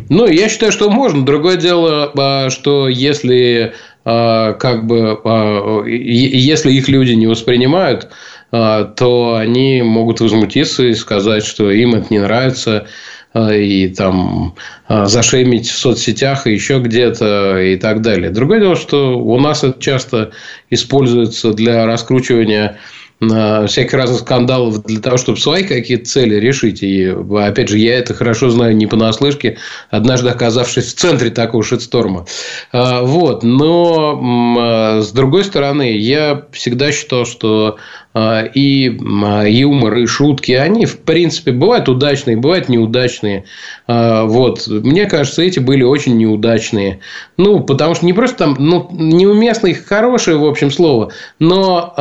Ну, 0.10 0.26
я 0.26 0.50
считаю, 0.50 0.72
что 0.72 0.90
можно. 0.90 1.26
Другое 1.26 1.58
дело, 1.58 2.12
а, 2.18 2.50
что 2.50 2.88
если 2.88 3.74
а, 4.06 4.54
как 4.54 4.88
бы 4.88 5.20
а, 5.24 5.84
если 5.86 6.72
их 6.72 6.88
люди 6.88 7.12
не 7.12 7.28
воспринимают 7.28 8.10
то 8.52 9.36
они 9.36 9.82
могут 9.82 10.22
возмутиться 10.22 10.84
и 10.84 10.94
сказать, 10.94 11.46
что 11.46 11.70
им 11.72 11.96
это 11.96 12.08
не 12.10 12.20
нравится, 12.20 12.88
а, 13.36 13.54
и 13.54 13.90
там 13.90 14.56
а, 14.88 15.08
зашемить 15.08 15.70
в 15.70 15.78
соцсетях 15.78 16.48
и 16.48 16.54
еще 16.54 16.80
где-то 16.80 17.60
и 17.60 17.76
так 17.76 18.02
далее. 18.02 18.30
Другое 18.30 18.62
дело, 18.62 18.78
что 18.78 19.20
у 19.20 19.38
нас 19.42 19.62
это 19.62 19.78
часто 19.78 20.32
используется 20.70 21.52
для 21.52 21.86
раскручивания 21.86 22.80
всяких 23.20 23.94
разных 23.94 24.20
скандалов 24.20 24.84
для 24.84 25.00
того, 25.00 25.16
чтобы 25.16 25.40
свои 25.40 25.64
какие-то 25.64 26.06
цели 26.06 26.36
решить. 26.36 26.84
И, 26.84 27.16
опять 27.38 27.70
же, 27.70 27.78
я 27.78 27.98
это 27.98 28.14
хорошо 28.14 28.50
знаю 28.50 28.76
не 28.76 28.88
понаслышке, 28.88 29.58
однажды 29.90 30.30
оказавшись 30.30 30.94
в 30.94 30.98
центре 30.98 31.30
такого 31.30 31.64
шитсторма. 31.64 32.26
Вот. 32.74 33.42
Но, 33.42 35.00
с 35.02 35.14
другой 35.14 35.46
стороны, 35.46 35.98
я 35.98 36.44
всегда 36.52 36.92
считал, 36.92 37.26
что 37.26 37.78
а, 37.78 37.80
и 38.18 38.98
а, 39.24 39.44
юмор, 39.44 39.98
и 39.98 40.06
шутки, 40.06 40.54
они, 40.54 40.86
в 40.86 41.00
принципе, 41.00 41.52
бывают 41.52 41.90
удачные, 41.90 42.38
бывают 42.38 42.70
неудачные. 42.70 43.44
А, 43.88 44.24
вот. 44.24 44.68
Мне 44.68 45.06
кажется, 45.06 45.42
эти 45.42 45.60
были 45.60 45.84
очень 45.84 46.18
неудачные. 46.18 47.02
Ну, 47.36 47.60
потому 47.60 47.94
что 47.94 48.06
не 48.06 48.14
просто 48.14 48.38
там, 48.38 48.56
ну, 48.58 48.88
неуместные, 48.92 49.76
хорошее, 49.76 50.38
в 50.38 50.46
общем, 50.46 50.72
слово, 50.72 51.12
но 51.40 51.94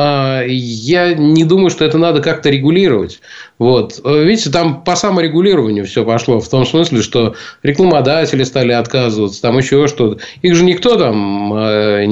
я 0.47 1.13
не 1.13 1.43
думаю, 1.43 1.69
что 1.69 1.83
это 1.83 1.97
надо 1.97 2.21
как-то 2.21 2.49
регулировать. 2.49 3.19
Вот. 3.57 3.99
Видите, 4.05 4.49
там 4.49 4.83
по 4.83 4.95
саморегулированию 4.95 5.85
все 5.85 6.05
пошло. 6.05 6.39
В 6.39 6.47
том 6.47 6.65
смысле, 6.65 7.01
что 7.01 7.35
рекламодатели 7.63 8.43
стали 8.43 8.71
отказываться, 8.71 9.41
там 9.41 9.57
еще 9.57 9.87
что-то. 9.87 10.21
Их 10.41 10.55
же 10.55 10.63
никто 10.63 10.95
там 10.95 11.49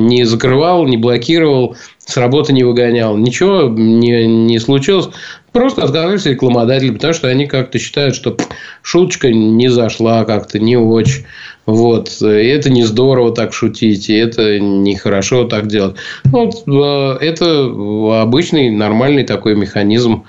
не 0.07 0.25
закрывал, 0.25 0.85
не 0.85 0.97
блокировал 0.97 1.77
с 2.05 2.17
работы 2.17 2.53
не 2.53 2.63
выгонял, 2.63 3.17
ничего 3.17 3.69
не, 3.69 4.27
не 4.27 4.59
случилось. 4.59 5.09
Просто 5.51 5.83
отказались 5.83 6.25
рекламодатели, 6.25 6.91
потому 6.91 7.13
что 7.13 7.27
они 7.27 7.45
как-то 7.45 7.79
считают, 7.79 8.15
что 8.15 8.35
шуточка 8.81 9.31
не 9.31 9.69
зашла 9.69 10.25
как-то, 10.25 10.59
не 10.59 10.75
очень. 10.77 11.25
Вот. 11.65 12.09
И 12.21 12.25
это 12.25 12.69
не 12.69 12.83
здорово 12.83 13.33
так 13.33 13.53
шутить, 13.53 14.09
и 14.09 14.15
это 14.15 14.59
нехорошо 14.59 15.45
так 15.45 15.67
делать. 15.67 15.95
Вот. 16.25 16.67
Э, 16.67 17.17
это 17.23 18.21
обычный, 18.21 18.69
нормальный 18.71 19.23
такой 19.23 19.55
механизм 19.55 20.25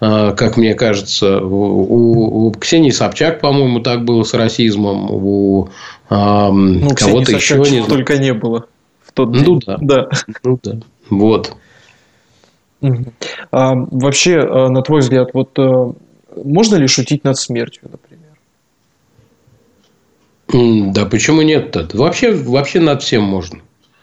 э, 0.00 0.34
как 0.36 0.56
мне 0.56 0.74
кажется, 0.74 1.40
у, 1.40 2.46
у 2.46 2.52
Ксении 2.52 2.90
Собчак, 2.90 3.40
по-моему, 3.40 3.80
так 3.80 4.04
было 4.04 4.22
с 4.22 4.34
расизмом, 4.34 5.10
у 5.10 5.70
э, 6.08 6.50
ну, 6.50 6.90
кого-то 6.94 7.32
еще 7.32 7.58
не 7.58 7.82
только 7.82 8.18
не 8.18 8.34
было 8.34 8.66
в 9.02 9.12
тот 9.12 9.32
день. 9.32 9.44
Ну 9.44 9.60
да. 9.66 9.78
да. 9.80 10.08
Ну 10.44 10.60
да. 10.62 10.78
Вот. 11.10 11.56
А, 13.50 13.74
вообще, 13.74 14.38
а, 14.38 14.68
на 14.68 14.82
твой 14.82 15.00
взгляд, 15.00 15.30
вот 15.32 15.58
а, 15.58 15.92
можно 16.44 16.76
ли 16.76 16.86
шутить 16.86 17.24
над 17.24 17.38
смертью, 17.38 17.90
например? 17.90 18.26
Да, 20.92 21.06
почему 21.06 21.42
нет-то? 21.42 21.88
Вообще, 21.94 22.32
вообще 22.32 22.80
над 22.80 23.02
всем 23.02 23.22
можно. 23.22 23.60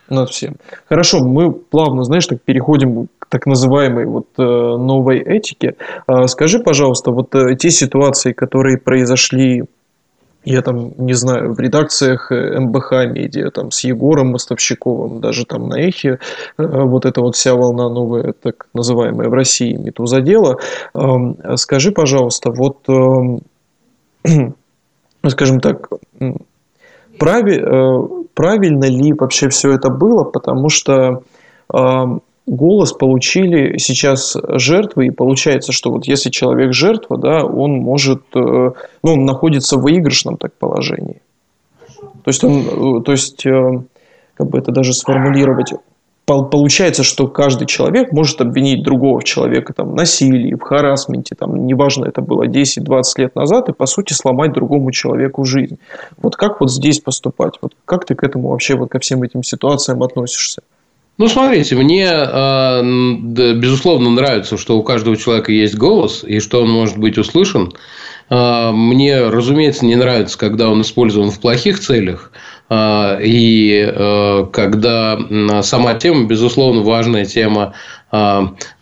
Над 0.10 0.30
всем. 0.30 0.58
Хорошо, 0.90 1.24
мы 1.24 1.54
плавно, 1.54 2.04
знаешь, 2.04 2.28
так 2.28 2.42
переходим 2.42 3.08
к 3.20 3.28
так 3.30 3.46
называемой 3.46 4.06
вот 4.06 4.28
э, 4.38 4.42
новой 4.42 5.20
этике. 5.20 5.76
Скажи, 6.28 6.60
пожалуйста, 6.60 7.12
вот 7.12 7.34
э, 7.34 7.56
те 7.56 7.70
ситуации, 7.70 8.34
которые 8.34 8.78
произошли 8.78 9.64
я 10.46 10.62
там, 10.62 10.92
не 10.98 11.14
знаю, 11.14 11.54
в 11.54 11.60
редакциях 11.60 12.32
э, 12.32 12.60
МБХ 12.60 12.92
медиа, 13.08 13.50
там, 13.52 13.72
с 13.72 13.84
Егором 13.84 14.32
Мостовщиковым, 14.32 15.22
даже 15.22 15.46
там 15.46 15.70
на 15.70 15.80
Эхе, 15.80 16.20
э, 16.58 16.64
вот 16.66 17.06
эта 17.06 17.22
вот 17.22 17.36
вся 17.36 17.56
волна 17.56 17.90
новая, 17.90 18.34
так 18.34 18.68
называемая 18.74 19.30
в 19.30 19.34
России 19.34 19.74
метузадела. 19.74 20.58
Эм, 20.94 21.38
скажи, 21.56 21.92
пожалуйста, 21.92 22.52
вот, 22.52 22.78
эм, 22.90 23.42
скажем 25.28 25.60
так, 25.60 25.88
э, 26.20 26.32
правильно 27.20 28.86
ли 28.86 29.14
вообще 29.14 29.50
все 29.50 29.72
это 29.74 29.90
было, 29.90 30.24
потому 30.24 30.70
что 30.70 31.24
эм, 31.74 32.22
голос 32.46 32.94
получили 32.94 33.78
сейчас 33.78 34.36
жертвы, 34.50 35.08
и 35.08 35.12
получается, 35.12 35.72
что 35.72 35.92
вот 35.92 36.06
если 36.06 36.30
человек 36.30 36.74
жертва, 36.74 37.18
да, 37.18 37.44
он 37.44 37.74
может, 37.74 38.24
э, 38.36 38.40
ну, 38.40 38.74
он 39.04 39.26
находится 39.26 39.78
в 39.78 39.82
выигрышном 39.82 40.38
так 40.38 40.54
положении. 40.54 41.22
То 42.24 42.30
есть 42.30 42.44
он, 42.44 43.00
э, 43.00 43.04
то 43.04 43.12
есть, 43.12 43.46
э, 43.46 43.82
как 44.36 44.50
бы 44.50 44.58
это 44.58 44.72
даже 44.72 44.94
сформулировать, 44.94 45.74
получается, 46.26 47.04
что 47.04 47.28
каждый 47.28 47.66
человек 47.66 48.12
может 48.12 48.42
обвинить 48.42 48.84
другого 48.84 49.22
человека 49.24 49.74
там, 49.74 49.92
в 49.92 49.96
насилии, 49.96 50.54
в 50.54 50.62
харасменте, 50.62 51.36
там, 51.36 51.66
неважно, 51.66 52.06
это 52.06 52.22
было 52.22 52.48
10-20 52.48 53.04
лет 53.18 53.36
назад, 53.36 53.70
и, 53.70 53.74
по 53.74 53.86
сути, 53.86 54.14
сломать 54.14 54.54
другому 54.54 54.92
человеку 54.92 55.44
жизнь. 55.46 55.80
Вот 56.18 56.36
как 56.36 56.62
вот 56.62 56.72
здесь 56.72 57.00
поступать? 57.00 57.54
Вот 57.62 57.74
как 57.86 58.06
ты 58.06 58.16
к 58.16 58.24
этому 58.24 58.50
вообще, 58.50 58.76
вот 58.76 58.90
ко 58.90 59.00
всем 59.00 59.24
этим 59.24 59.44
ситуациям 59.44 60.02
относишься? 60.04 60.62
Ну, 61.20 61.28
смотрите, 61.28 61.76
мне, 61.76 62.08
э, 62.10 62.82
безусловно, 63.54 64.10
нравится, 64.10 64.58
что 64.58 64.78
у 64.78 64.84
каждого 64.84 65.16
человека 65.16 65.52
есть 65.52 65.76
голос, 65.76 66.24
и 66.24 66.40
что 66.40 66.64
он 66.64 66.72
может 66.72 66.98
быть 66.98 67.20
услышан. 67.20 67.72
Э, 68.32 68.72
мне, 68.72 69.28
разумеется, 69.28 69.86
не 69.86 69.96
нравится, 69.96 70.40
когда 70.40 70.70
он 70.70 70.82
использован 70.82 71.30
в 71.30 71.40
плохих 71.40 71.80
целях. 71.80 72.32
Э, 72.70 73.20
и 73.22 73.94
когда 74.52 75.20
сама 75.62 75.94
тема, 75.94 76.26
безусловно, 76.26 76.82
важная 76.82 77.26
тема 77.26 77.74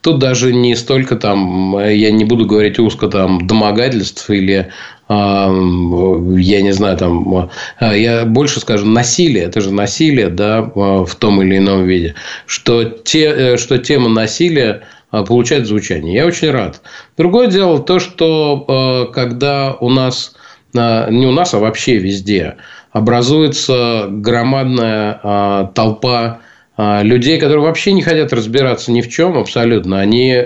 Тут 0.01 0.19
даже 0.19 0.53
не 0.53 0.75
столько 0.75 1.15
там, 1.15 1.79
я 1.79 2.11
не 2.11 2.25
буду 2.25 2.45
говорить 2.45 2.79
узко 2.79 3.07
там 3.07 3.47
домогательств 3.47 4.29
или 4.29 4.71
я 5.11 6.61
не 6.61 6.71
знаю, 6.71 6.97
там, 6.97 7.49
я 7.81 8.25
больше 8.25 8.61
скажу, 8.61 8.85
насилие, 8.85 9.43
это 9.43 9.59
же 9.59 9.71
насилие, 9.71 10.29
да, 10.29 10.61
в 10.61 11.13
том 11.15 11.41
или 11.41 11.57
ином 11.57 11.85
виде, 11.85 12.15
что, 12.45 12.85
те, 12.85 13.25
э, 13.25 13.57
что 13.57 13.77
тема 13.77 14.07
насилия 14.09 14.83
получает 15.09 15.67
звучание. 15.67 16.15
Я 16.15 16.25
очень 16.25 16.51
рад. 16.51 16.81
Другое 17.17 17.47
дело 17.47 17.79
то, 17.79 17.99
что 17.99 19.11
когда 19.13 19.75
у 19.81 19.89
нас, 19.89 20.33
не 20.73 21.27
у 21.27 21.31
нас, 21.31 21.53
а 21.53 21.59
вообще 21.59 21.97
везде, 21.97 22.55
образуется 22.93 24.07
громадная 24.09 25.69
толпа 25.75 26.39
людей, 26.77 27.37
которые 27.39 27.65
вообще 27.65 27.91
не 27.91 28.03
хотят 28.03 28.31
разбираться 28.31 28.93
ни 28.93 29.01
в 29.01 29.09
чем 29.09 29.37
абсолютно. 29.37 29.99
Они, 29.99 30.41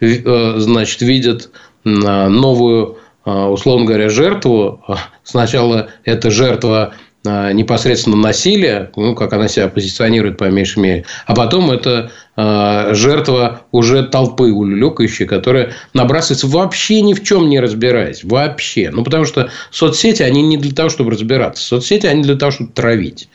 значит, 0.00 1.02
видят 1.02 1.50
новую 1.84 2.96
а, 2.96 3.01
условно 3.24 3.86
говоря, 3.86 4.08
жертву. 4.08 4.82
А, 4.86 4.98
сначала 5.22 5.88
это 6.04 6.30
жертва 6.30 6.94
а, 7.24 7.52
непосредственно 7.52 8.16
насилия, 8.16 8.90
ну, 8.96 9.14
как 9.14 9.32
она 9.32 9.48
себя 9.48 9.68
позиционирует 9.68 10.38
по 10.38 10.44
меньшей 10.44 10.80
мере, 10.80 11.04
а 11.26 11.34
потом 11.34 11.70
это 11.70 12.10
жертва 12.36 13.62
уже 13.72 14.04
толпы 14.04 14.52
улюлюкающей, 14.52 15.26
которая 15.26 15.72
набрасывается 15.92 16.46
вообще 16.46 17.00
ни 17.02 17.14
в 17.14 17.22
чем 17.22 17.48
не 17.48 17.60
разбираясь. 17.60 18.24
Вообще. 18.24 18.90
Ну, 18.90 19.04
потому 19.04 19.24
что 19.24 19.50
соцсети, 19.70 20.22
они 20.22 20.42
не 20.42 20.56
для 20.56 20.72
того, 20.72 20.88
чтобы 20.88 21.10
разбираться. 21.10 21.62
Соцсети, 21.62 22.06
они 22.06 22.22
для 22.22 22.36
того, 22.36 22.52
чтобы 22.52 22.72
травить. 22.72 23.28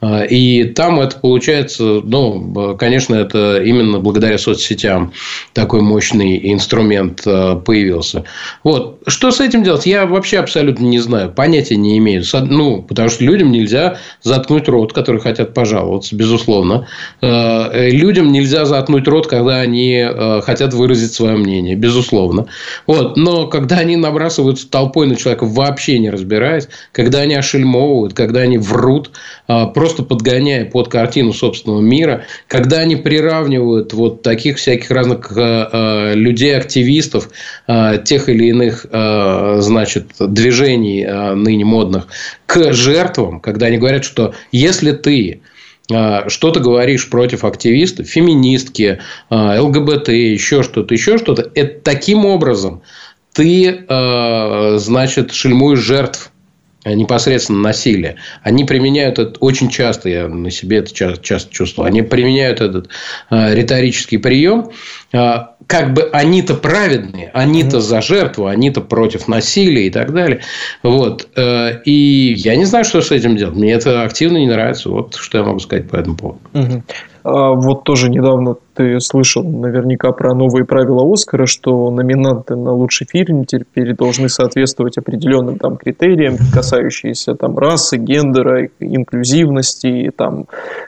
Э, 0.00 0.26
и 0.26 0.64
там 0.64 1.00
это 1.00 1.18
получается, 1.18 1.82
ну, 2.04 2.76
конечно, 2.78 3.14
это 3.14 3.62
именно 3.62 4.00
благодаря 4.00 4.38
соцсетям 4.38 5.12
такой 5.54 5.80
мощный 5.80 6.52
инструмент 6.52 7.22
э, 7.26 7.56
появился. 7.64 8.24
Вот. 8.64 9.00
Что 9.06 9.30
с 9.30 9.40
этим 9.40 9.62
делать? 9.62 9.86
Я 9.86 10.06
вообще 10.06 10.38
абсолютно 10.38 10.84
не 10.84 10.98
знаю. 10.98 11.30
Понятия 11.30 11.76
не 11.76 11.98
имею. 11.98 12.22
Ну, 12.32 12.82
потому 12.82 13.08
что 13.08 13.24
людям 13.24 13.50
нельзя 13.50 13.98
заткнуть 14.22 14.68
рот, 14.68 14.92
которые 14.92 15.22
хотят 15.22 15.54
пожаловаться, 15.54 16.14
безусловно. 16.14 16.86
Людям 17.20 18.32
нельзя 18.32 18.41
нельзя 18.42 18.64
заткнуть 18.64 19.06
рот, 19.06 19.26
когда 19.26 19.60
они 19.60 20.04
э, 20.04 20.40
хотят 20.42 20.74
выразить 20.74 21.12
свое 21.12 21.36
мнение, 21.36 21.76
безусловно. 21.76 22.46
Вот. 22.86 23.16
Но 23.16 23.46
когда 23.46 23.78
они 23.78 23.96
набрасываются 23.96 24.68
толпой 24.68 25.06
на 25.06 25.16
человека, 25.16 25.46
вообще 25.46 25.98
не 25.98 26.10
разбираясь, 26.10 26.68
когда 26.92 27.20
они 27.20 27.34
ошельмовывают, 27.34 28.14
когда 28.14 28.40
они 28.40 28.58
врут, 28.58 29.12
э, 29.48 29.66
просто 29.72 30.02
подгоняя 30.02 30.64
под 30.64 30.88
картину 30.88 31.32
собственного 31.32 31.80
мира, 31.80 32.24
когда 32.48 32.78
они 32.78 32.96
приравнивают 32.96 33.92
вот 33.92 34.22
таких 34.22 34.56
всяких 34.56 34.90
разных 34.90 35.32
э, 35.36 36.14
людей, 36.14 36.56
активистов, 36.56 37.30
тех 38.04 38.28
или 38.28 38.46
иных 38.46 38.86
значит, 39.62 40.08
движений 40.18 41.06
ныне 41.34 41.64
модных 41.64 42.08
к 42.46 42.72
жертвам, 42.72 43.40
когда 43.40 43.66
они 43.66 43.78
говорят, 43.78 44.04
что 44.04 44.34
если 44.50 44.92
ты 44.92 45.40
что 45.88 46.50
ты 46.50 46.60
говоришь 46.60 47.10
против 47.10 47.44
активистов, 47.44 48.06
феминистки, 48.06 49.00
а, 49.30 49.60
ЛГБТ, 49.60 50.08
еще 50.08 50.62
что-то, 50.62 50.94
еще 50.94 51.18
что-то, 51.18 51.50
это 51.54 51.80
таким 51.82 52.24
образом 52.24 52.82
ты, 53.32 53.84
а, 53.88 54.76
значит, 54.78 55.32
шельмуешь 55.32 55.80
жертв 55.80 56.30
непосредственно 56.84 57.60
насилия. 57.60 58.16
Они 58.42 58.64
применяют 58.64 59.18
это 59.18 59.38
очень 59.38 59.68
часто, 59.68 60.08
я 60.08 60.28
на 60.28 60.50
себе 60.50 60.78
это 60.78 60.92
часто, 60.92 61.22
часто 61.22 61.52
чувствую, 61.52 61.86
они 61.86 62.02
применяют 62.02 62.60
этот 62.60 62.88
риторический 63.30 64.18
прием, 64.18 64.70
как 65.72 65.94
бы 65.94 66.02
они-то 66.12 66.54
праведные, 66.54 67.30
они-то 67.32 67.80
за 67.80 68.02
жертву, 68.02 68.46
они-то 68.46 68.82
против 68.82 69.26
насилия 69.26 69.86
и 69.86 69.90
так 69.90 70.12
далее. 70.12 70.42
Вот. 70.82 71.30
Э, 71.34 71.80
и 71.86 72.34
я 72.36 72.56
не 72.56 72.66
знаю, 72.66 72.84
что 72.84 73.00
с 73.00 73.10
этим 73.10 73.38
делать. 73.38 73.56
Мне 73.56 73.72
это 73.72 74.02
активно 74.02 74.36
не 74.36 74.48
нравится. 74.48 74.90
Вот 74.90 75.14
что 75.14 75.38
я 75.38 75.44
могу 75.44 75.60
сказать 75.60 75.88
по 75.88 75.96
этому 75.96 76.16
поводу. 76.16 76.40
Угу. 76.52 76.82
А 77.24 77.52
вот 77.52 77.84
тоже 77.84 78.10
недавно 78.10 78.56
ты 78.74 79.00
слышал 79.00 79.44
наверняка 79.44 80.12
про 80.12 80.34
новые 80.34 80.64
правила 80.64 81.10
Оскара, 81.12 81.46
что 81.46 81.90
номинанты 81.90 82.56
на 82.56 82.72
лучший 82.72 83.06
фильм 83.06 83.44
теперь 83.44 83.94
должны 83.94 84.28
соответствовать 84.28 84.98
определенным 84.98 85.58
там 85.58 85.76
критериям, 85.76 86.36
касающиеся 86.52 87.34
там 87.34 87.58
расы, 87.58 87.98
гендера, 87.98 88.68
инклюзивности, 88.80 90.10
там, 90.16 90.46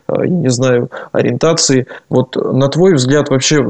э, 0.09 0.13
я 0.25 0.29
не 0.29 0.49
знаю, 0.49 0.91
ориентации. 1.13 1.87
Вот 2.09 2.37
на 2.37 2.69
твой 2.69 2.95
взгляд 2.95 3.29
вообще 3.29 3.65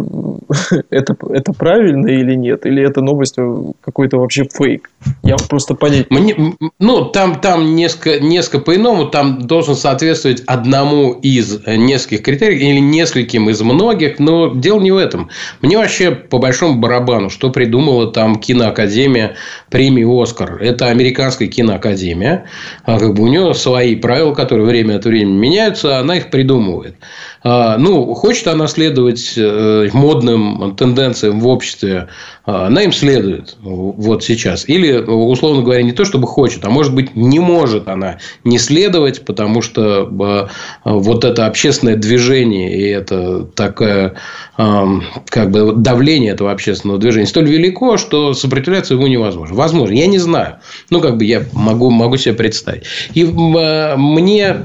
это, 0.91 1.17
это 1.29 1.53
правильно 1.53 2.07
или 2.07 2.35
нет? 2.35 2.67
Или 2.67 2.87
это 2.87 3.01
новость 3.01 3.37
какой-то 3.81 4.19
вообще 4.19 4.45
фейк? 4.45 4.91
Я 5.23 5.37
просто 5.51 5.75
понять. 5.75 6.11
Мне, 6.11 6.55
ну, 6.79 7.05
там, 7.07 7.41
там 7.41 7.75
несколько, 7.75 8.21
несколько 8.21 8.61
по-иному, 8.61 9.07
там 9.07 9.41
должен 9.41 9.75
соответствовать 9.75 10.43
одному 10.47 11.13
из 11.13 11.67
нескольких 11.67 12.23
критериев 12.23 12.54
или 12.57 12.79
нескольким 12.79 13.49
из 13.51 13.61
многих, 13.61 14.19
но 14.19 14.55
дело 14.55 14.81
не 14.81 14.91
в 14.91 14.97
этом. 14.97 15.31
Мне 15.61 15.77
вообще 15.79 16.13
по 16.13 16.39
большому 16.39 16.81
барабану, 16.81 17.31
что 17.31 17.51
придумала 17.51 18.11
там 18.13 18.37
киноакадемия 18.37 19.37
премии 19.71 20.23
«Оскар». 20.23 20.63
Это 20.63 20.89
американская 20.89 21.49
киноакадемия. 21.49 22.47
А 22.85 22.99
как 22.99 23.15
бы 23.15 23.25
у 23.25 23.29
нее 23.29 23.55
свои 23.55 23.97
правила, 23.97 24.35
которые 24.35 24.67
время 24.67 24.97
от 24.97 25.05
времени 25.05 25.37
меняются, 25.37 25.99
она 25.99 26.17
их 26.17 26.31
придумывает. 26.31 26.97
А, 27.47 27.77
ну, 27.77 28.15
хочет 28.15 28.49
она 28.49 28.67
следовать 28.69 29.35
э, 29.37 29.91
модным 29.93 30.75
тенденциям 30.77 31.41
в 31.41 31.47
обществе, 31.47 32.09
а, 32.47 32.69
она 32.69 32.85
им 32.85 32.93
следует 32.93 33.59
вот 33.61 34.25
сейчас. 34.25 34.67
Или, 34.67 34.97
условно 34.97 35.63
говоря, 35.63 35.83
не 35.83 35.93
то 35.93 36.07
чтобы 36.07 36.27
хочет, 36.27 36.65
а 36.65 36.71
может 36.71 36.95
быть, 36.95 37.15
не 37.15 37.41
может 37.41 37.87
она 37.87 38.17
не 38.45 38.59
следовать, 38.59 39.27
потому 39.27 39.61
что 39.61 40.09
а, 40.23 40.49
вот 40.85 41.25
это 41.25 41.45
общественное 41.45 41.97
движение 41.97 42.75
и 42.79 42.89
это 42.89 43.45
такое 43.45 44.15
как 44.57 45.51
бы 45.51 45.73
давление 45.75 46.31
этого 46.31 46.53
общественного 46.53 47.01
движения 47.01 47.27
столь 47.27 47.49
велико, 47.49 47.97
что 47.97 48.35
сопротивляться 48.35 48.95
ему 48.95 49.09
невозможно. 49.09 49.57
Возможно, 49.57 49.95
я 49.95 50.07
не 50.07 50.19
знаю. 50.19 50.59
Ну, 50.91 51.01
как 51.01 51.17
бы 51.17 51.25
я 51.25 51.43
могу, 51.53 51.91
могу 51.91 52.17
себе 52.17 52.35
представить. 52.35 52.85
И 53.15 53.25
мне 53.25 54.57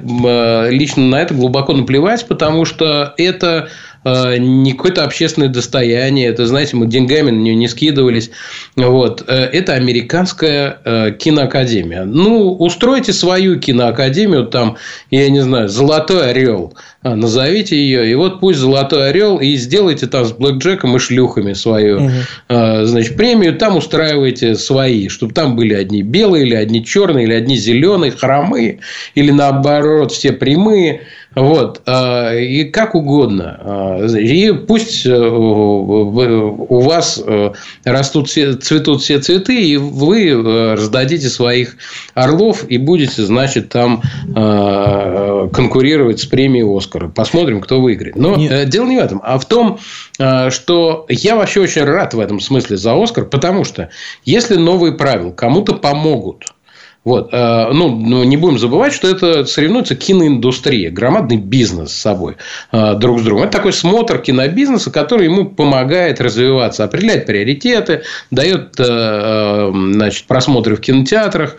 лично 0.69 1.03
на 1.03 1.21
это 1.21 1.33
глубоко 1.33 1.73
наплевать, 1.73 2.27
потому 2.27 2.65
что 2.65 2.68
это 3.17 3.69
Э, 4.05 4.37
не 4.37 4.73
какое-то 4.73 5.03
общественное 5.03 5.49
достояние. 5.49 6.27
Это, 6.27 6.45
знаете, 6.45 6.75
мы 6.77 6.87
деньгами 6.87 7.31
на 7.31 7.39
нее 7.39 7.55
не 7.55 7.67
скидывались. 7.67 8.31
Вот. 8.75 9.23
Э, 9.27 9.45
это 9.45 9.73
американская 9.73 10.79
э, 10.85 11.11
киноакадемия. 11.11 12.05
Ну, 12.05 12.53
устройте 12.53 13.11
свою 13.11 13.59
киноакадемию, 13.59 14.45
там, 14.45 14.77
я 15.11 15.29
не 15.29 15.41
знаю, 15.41 15.67
«Золотой 15.67 16.31
орел». 16.31 16.73
А, 17.01 17.15
назовите 17.15 17.77
ее, 17.77 18.11
и 18.11 18.15
вот 18.15 18.39
пусть 18.39 18.59
«Золотой 18.59 19.09
орел», 19.09 19.37
и 19.37 19.55
сделайте 19.55 20.07
там 20.07 20.25
с 20.25 20.31
блэкджеком 20.33 20.95
и 20.95 20.99
шлюхами 20.99 21.53
свою 21.53 21.97
угу. 21.97 22.11
значит, 22.49 23.15
премию, 23.15 23.55
там 23.55 23.77
устраивайте 23.77 24.55
свои, 24.55 25.07
чтобы 25.07 25.33
там 25.33 25.55
были 25.55 25.73
одни 25.73 26.01
белые, 26.01 26.45
или 26.45 26.55
одни 26.55 26.83
черные, 26.83 27.25
или 27.25 27.33
одни 27.33 27.55
зеленые, 27.55 28.11
хромые, 28.11 28.79
или 29.15 29.31
наоборот, 29.31 30.11
все 30.11 30.33
прямые. 30.33 31.03
Вот. 31.35 31.81
А, 31.85 32.33
и 32.33 32.63
как 32.65 32.95
угодно. 32.95 33.59
А, 33.61 34.05
и 34.05 34.51
пусть 34.51 35.05
э, 35.05 35.15
у 35.15 36.79
вас 36.79 37.21
э, 37.23 37.51
растут, 37.85 38.29
цветут 38.29 39.01
все 39.01 39.19
цветы, 39.19 39.61
и 39.61 39.77
вы 39.77 40.29
э, 40.29 40.73
раздадите 40.73 41.29
своих 41.29 41.77
орлов 42.15 42.65
и 42.67 42.77
будете, 42.77 43.23
значит, 43.23 43.69
там 43.69 44.01
конкурировать 44.33 46.19
с 46.21 46.25
премией 46.25 46.65
Оскара. 46.65 47.09
Посмотрим, 47.09 47.61
кто 47.61 47.81
выиграет. 47.81 48.15
Но 48.15 48.35
Нет. 48.35 48.69
дело 48.69 48.85
не 48.85 48.97
в 48.97 48.99
этом, 48.99 49.21
а 49.23 49.37
в 49.37 49.45
том, 49.45 49.79
что 50.17 51.05
я 51.09 51.35
вообще 51.35 51.61
очень 51.61 51.83
рад 51.83 52.13
в 52.13 52.19
этом 52.19 52.39
смысле 52.39 52.77
за 52.77 53.01
Оскар, 53.01 53.25
потому 53.25 53.63
что 53.63 53.89
если 54.25 54.55
новые 54.55 54.93
правила 54.93 55.31
кому-то 55.31 55.73
помогут– 55.73 56.45
Вот. 57.05 57.29
Э, 57.31 57.71
ну, 57.71 58.23
не 58.23 58.35
будем 58.35 58.59
забывать, 58.59 58.93
что 58.93 59.07
это 59.07 59.45
соревнуется 59.45 59.95
киноиндустрия, 59.95 60.91
громадный 60.91 61.37
бизнес 61.37 61.91
с 61.91 62.01
собой 62.01 62.35
э, 62.73 62.95
друг 62.95 63.21
с 63.21 63.23
другом. 63.23 63.45
Это 63.45 63.57
такой 63.57 63.71
смотр 63.71 64.19
кинобизнеса, 64.19 64.91
который 64.91 65.25
ему 65.25 65.45
помогает 65.45 66.19
развиваться, 66.19 66.83
определять 66.83 67.25
приоритеты, 67.25 68.03
дает 68.31 68.75
э, 68.79 69.71
значит, 69.93 70.25
просмотры 70.25 70.75
в 70.75 70.81
кинотеатрах, 70.81 71.55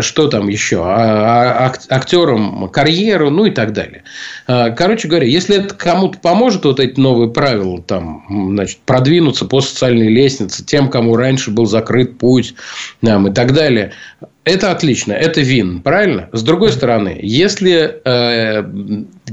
что 0.00 0.28
там 0.28 0.48
еще, 0.48 0.82
а, 0.84 1.66
а, 1.66 1.72
актерам 1.90 2.68
карьеру, 2.68 3.30
ну 3.30 3.46
и 3.46 3.50
так 3.50 3.72
далее. 3.72 4.04
Короче 4.46 5.08
говоря, 5.08 5.26
если 5.26 5.56
это 5.56 5.74
кому-то 5.74 6.18
поможет, 6.18 6.64
вот 6.64 6.80
эти 6.80 6.98
новые 6.98 7.30
правила, 7.30 7.82
там, 7.82 8.24
значит, 8.54 8.78
продвинуться 8.84 9.44
по 9.44 9.60
социальной 9.60 10.08
лестнице, 10.08 10.64
тем, 10.64 10.88
кому 10.88 11.16
раньше 11.16 11.50
был 11.50 11.66
закрыт 11.66 12.18
путь 12.18 12.54
там, 13.02 13.28
и 13.28 13.32
так 13.32 13.52
далее, 13.52 13.92
это 14.44 14.70
отлично, 14.70 15.12
это 15.12 15.40
вин, 15.40 15.80
правильно? 15.80 16.28
С 16.32 16.42
другой 16.42 16.70
стороны, 16.72 17.18
если 17.22 18.00
э, 18.04 18.62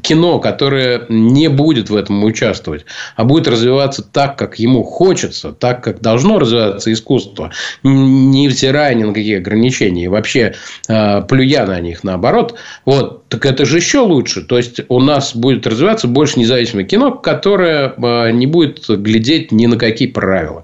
кино, 0.01 0.39
которое 0.39 1.05
не 1.09 1.49
будет 1.49 1.89
в 1.89 1.95
этом 1.97 2.23
участвовать, 2.23 2.85
а 3.17 3.25
будет 3.25 3.47
развиваться 3.47 4.03
так, 4.03 4.37
как 4.37 4.57
ему 4.57 4.83
хочется, 4.83 5.51
так, 5.51 5.83
как 5.83 5.99
должно 5.99 6.39
развиваться 6.39 6.93
искусство, 6.93 7.51
невзирая 7.83 8.93
ни 8.93 9.03
на 9.03 9.13
какие 9.13 9.37
ограничения, 9.37 10.05
и 10.05 10.07
вообще 10.07 10.53
э, 10.87 11.21
плюя 11.23 11.65
на 11.65 11.81
них 11.81 12.05
наоборот, 12.05 12.55
вот, 12.85 13.27
так 13.27 13.45
это 13.45 13.65
же 13.65 13.77
еще 13.77 13.99
лучше. 13.99 14.41
То 14.41 14.57
есть, 14.57 14.79
у 14.87 15.01
нас 15.01 15.35
будет 15.35 15.67
развиваться 15.67 16.07
больше 16.07 16.39
независимое 16.39 16.85
кино, 16.85 17.11
которое 17.11 17.93
э, 17.97 18.31
не 18.31 18.47
будет 18.47 18.85
глядеть 18.87 19.51
ни 19.51 19.65
на 19.65 19.77
какие 19.77 20.07
правила. 20.07 20.63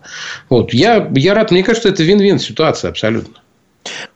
Вот. 0.50 0.74
Я, 0.74 1.10
я 1.16 1.34
рад, 1.34 1.52
мне 1.52 1.64
кажется, 1.64 1.90
это 1.90 2.02
вин-вин 2.04 2.40
ситуация 2.40 2.90
абсолютно. 2.92 3.36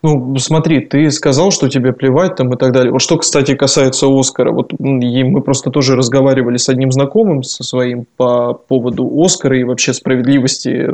Ну, 0.04 0.36
смотри, 0.38 0.86
ты 0.86 1.10
сказал, 1.12 1.52
что 1.52 1.70
тебе 1.70 1.94
плевать 1.94 2.36
там 2.36 2.54
и 2.54 2.58
так 2.58 2.72
далее. 2.72 2.92
Вот 2.92 3.02
что, 3.02 3.18
кстати, 3.18 3.56
касается 3.56 4.08
Оскара, 4.08 4.52
вот 4.52 4.74
мы 4.80 5.42
просто 5.42 5.70
тоже 5.70 5.96
разговаривали 5.96 6.58
с 6.58 6.70
одним 6.70 6.92
знакомым 6.92 7.44
со 7.44 7.64
своим 7.64 8.06
по 8.18 8.54
поводу 8.54 9.10
Оскара 9.24 9.60
и 9.60 9.64
вообще 9.64 9.94
справедливости, 9.94 10.88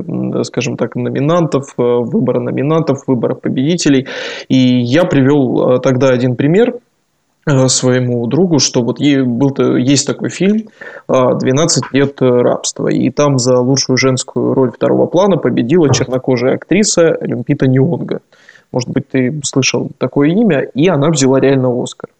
скажем 0.44 0.78
так, 0.78 0.96
номинантов, 0.96 1.74
э, 1.78 1.82
выбора 1.82 2.40
номинантов, 2.40 3.08
выбора 3.08 3.36
победителей. 3.36 4.08
И 4.50 4.58
я 4.58 5.06
привел 5.06 5.76
э, 5.76 5.80
тогда 5.80 6.10
один 6.10 6.36
пример 6.36 6.76
э, 7.46 7.68
своему 7.68 8.28
другу, 8.28 8.60
что 8.60 8.82
вот 8.82 9.00
был 9.00 9.78
есть 9.78 10.08
такой 10.08 10.30
фильм 10.30 10.68
«12 11.10 11.84
лет 11.94 12.22
рабства», 12.22 12.88
и 12.88 13.10
там 13.10 13.38
за 13.38 13.60
лучшую 13.60 13.98
женскую 13.98 14.54
роль 14.54 14.72
второго 14.72 15.08
плана 15.08 15.38
победила 15.38 15.94
чернокожая 15.94 16.56
актриса 16.56 17.18
Люмпита 17.22 17.68
Нионга. 17.68 18.20
Может 18.78 18.90
быть, 18.90 19.10
ты 19.10 19.42
слышал 19.44 19.90
такое 19.98 20.30
имя, 20.30 20.60
и 20.60 20.88
она 20.88 21.10
взяла 21.10 21.40
реально 21.40 21.70
Оскар. 21.82 22.12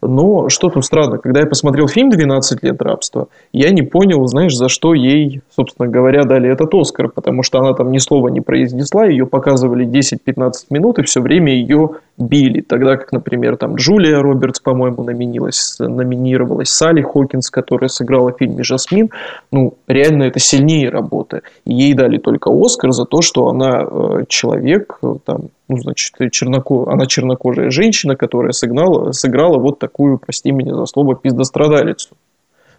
Но 0.00 0.48
что 0.48 0.68
тут 0.68 0.84
странно, 0.84 1.18
когда 1.18 1.38
я 1.38 1.46
посмотрел 1.46 1.86
фильм 1.86 2.10
«12 2.10 2.58
лет 2.62 2.82
рабства», 2.82 3.28
я 3.52 3.70
не 3.70 3.82
понял, 3.82 4.26
знаешь, 4.26 4.52
за 4.52 4.68
что 4.68 4.94
ей, 4.94 5.42
собственно 5.54 5.88
говоря, 5.88 6.24
дали 6.24 6.50
этот 6.50 6.74
Оскар, 6.74 7.08
потому 7.08 7.44
что 7.44 7.60
она 7.60 7.72
там 7.74 7.92
ни 7.92 7.98
слова 7.98 8.26
не 8.26 8.40
произнесла, 8.40 9.06
ее 9.06 9.26
показывали 9.26 9.86
10-15 9.86 10.52
минут, 10.70 10.98
и 10.98 11.04
все 11.04 11.20
время 11.20 11.54
ее 11.54 11.90
били. 12.18 12.60
Тогда 12.60 12.96
как, 12.96 13.12
например, 13.12 13.56
там 13.56 13.76
Джулия 13.76 14.20
Робертс, 14.20 14.60
по-моему, 14.60 15.02
номинировалась, 15.02 15.76
номинировалась, 15.78 16.68
Салли 16.70 17.02
Хокинс, 17.02 17.50
которая 17.50 17.88
сыграла 17.88 18.32
в 18.32 18.38
фильме 18.38 18.62
«Жасмин», 18.62 19.10
ну, 19.50 19.74
реально 19.86 20.24
это 20.24 20.38
сильнее 20.38 20.90
работы. 20.90 21.42
Ей 21.64 21.94
дали 21.94 22.18
только 22.18 22.50
Оскар 22.50 22.92
за 22.92 23.04
то, 23.04 23.22
что 23.22 23.48
она 23.48 23.82
э, 23.82 24.24
человек, 24.28 24.98
э, 25.02 25.14
там, 25.24 25.48
ну, 25.68 25.76
значит, 25.78 26.14
черноко... 26.30 26.88
она 26.88 27.06
чернокожая 27.06 27.70
женщина, 27.70 28.14
которая 28.16 28.52
сыграла, 28.52 29.12
сыграла 29.12 29.58
вот 29.58 29.78
такую, 29.78 30.18
прости 30.18 30.52
меня 30.52 30.74
за 30.74 30.86
слово, 30.86 31.16
пиздострадалицу. 31.16 32.10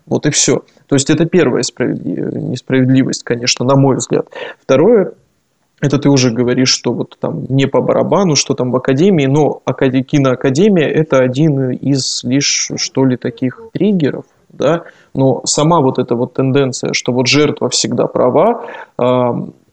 Вот 0.06 0.26
и 0.26 0.32
все. 0.32 0.64
То 0.88 0.96
есть, 0.96 1.10
это 1.10 1.26
первая 1.26 1.64
несправедливость, 1.80 3.24
конечно, 3.24 3.66
на 3.66 3.76
мой 3.76 3.96
взгляд. 3.96 4.28
Второе, 4.62 5.14
это 5.84 6.00
ты 6.00 6.10
уже 6.10 6.32
говоришь, 6.32 6.70
что 6.70 6.94
вот 6.94 7.18
там 7.20 7.44
не 7.50 7.68
по 7.68 7.82
барабану, 7.82 8.36
что 8.36 8.54
там 8.54 8.72
в 8.72 8.76
академии, 8.78 9.26
но 9.26 9.62
киноакадемия 9.68 10.88
это 10.88 11.18
один 11.18 11.72
из 11.72 12.24
лишь, 12.24 12.72
что 12.78 13.06
ли, 13.06 13.18
таких 13.18 13.60
триггеров, 13.74 14.24
да, 14.50 14.84
но 15.14 15.42
сама 15.44 15.82
вот 15.82 16.00
эта 16.00 16.16
вот 16.16 16.36
тенденция, 16.36 16.94
что 16.94 17.12
вот 17.12 17.28
жертва 17.28 17.70
всегда 17.70 18.08
права, 18.08 18.66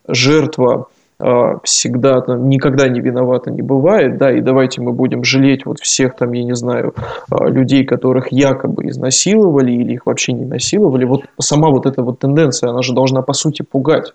жертва 0.09 0.88
а, 1.23 1.59
всегда 1.64 2.23
там, 2.23 2.49
никогда 2.49 2.88
не 2.88 3.01
виновата 3.01 3.51
не 3.51 3.61
бывает, 3.61 4.16
да, 4.16 4.33
и 4.33 4.40
давайте 4.40 4.81
мы 4.81 4.92
будем 4.92 5.23
жалеть 5.23 5.66
вот 5.66 5.79
всех 5.79 6.16
там, 6.16 6.33
я 6.33 6.42
не 6.42 6.55
знаю, 6.55 6.94
а, 7.31 7.46
людей, 7.46 7.85
которых 7.85 8.33
якобы 8.33 8.88
изнасиловали 8.88 9.70
или 9.70 9.92
их 9.92 10.07
вообще 10.07 10.33
не 10.33 10.46
насиловали, 10.46 11.05
вот 11.05 11.27
сама 11.38 11.70
вот 11.70 11.85
эта 11.85 12.03
вот 12.03 12.18
тенденция, 12.18 12.70
она 12.70 12.81
же 12.81 12.94
должна 12.94 13.20
по 13.20 13.35
сути 13.35 13.62
пугать. 13.62 14.14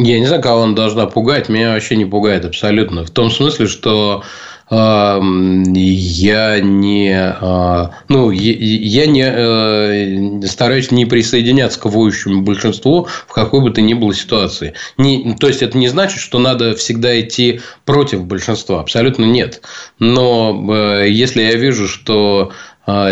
Я 0.00 0.20
не 0.20 0.26
знаю, 0.26 0.40
кого 0.40 0.62
она 0.62 0.74
должна 0.74 1.06
пугать, 1.06 1.48
меня 1.48 1.72
вообще 1.72 1.96
не 1.96 2.04
пугает 2.04 2.44
абсолютно. 2.44 3.04
В 3.04 3.10
том 3.10 3.32
смысле, 3.32 3.66
что 3.66 4.22
я 4.70 6.60
не, 6.60 7.16
а, 7.16 7.90
ну, 8.08 8.30
я 8.30 9.06
не 9.06 9.24
э, 9.24 10.46
стараюсь 10.46 10.90
не 10.90 11.06
присоединяться 11.06 11.80
к 11.80 11.86
воющему 11.86 12.42
большинству 12.42 13.08
в 13.26 13.32
какой 13.32 13.62
бы 13.62 13.70
то 13.70 13.80
ни 13.80 13.94
было 13.94 14.14
ситуации. 14.14 14.74
Не, 14.98 15.34
то 15.40 15.48
есть, 15.48 15.62
это 15.62 15.76
не 15.76 15.88
значит, 15.88 16.20
что 16.20 16.38
надо 16.38 16.76
всегда 16.76 17.18
идти 17.18 17.60
против 17.84 18.24
большинства. 18.26 18.80
Абсолютно 18.80 19.24
нет. 19.24 19.62
Но 19.98 20.66
э, 20.70 21.08
если 21.08 21.42
я 21.42 21.54
вижу, 21.54 21.88
что 21.88 22.52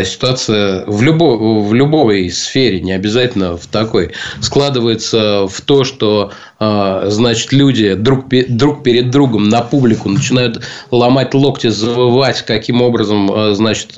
ситуация 0.04 0.86
в, 0.86 1.02
любой, 1.02 1.36
в 1.36 1.74
любой 1.74 2.30
сфере, 2.30 2.80
не 2.80 2.92
обязательно 2.92 3.58
в 3.58 3.66
такой, 3.66 4.12
складывается 4.40 5.46
в 5.46 5.60
то, 5.60 5.84
что 5.84 6.32
значит, 6.58 7.52
люди 7.52 7.94
друг, 7.94 8.28
друг 8.28 8.82
перед 8.82 9.10
другом 9.10 9.48
на 9.48 9.60
публику 9.62 10.08
начинают 10.08 10.62
ломать 10.90 11.34
локти, 11.34 11.68
завывать, 11.68 12.42
каким 12.42 12.80
образом, 12.82 13.30
а, 13.30 13.54
значит, 13.54 13.90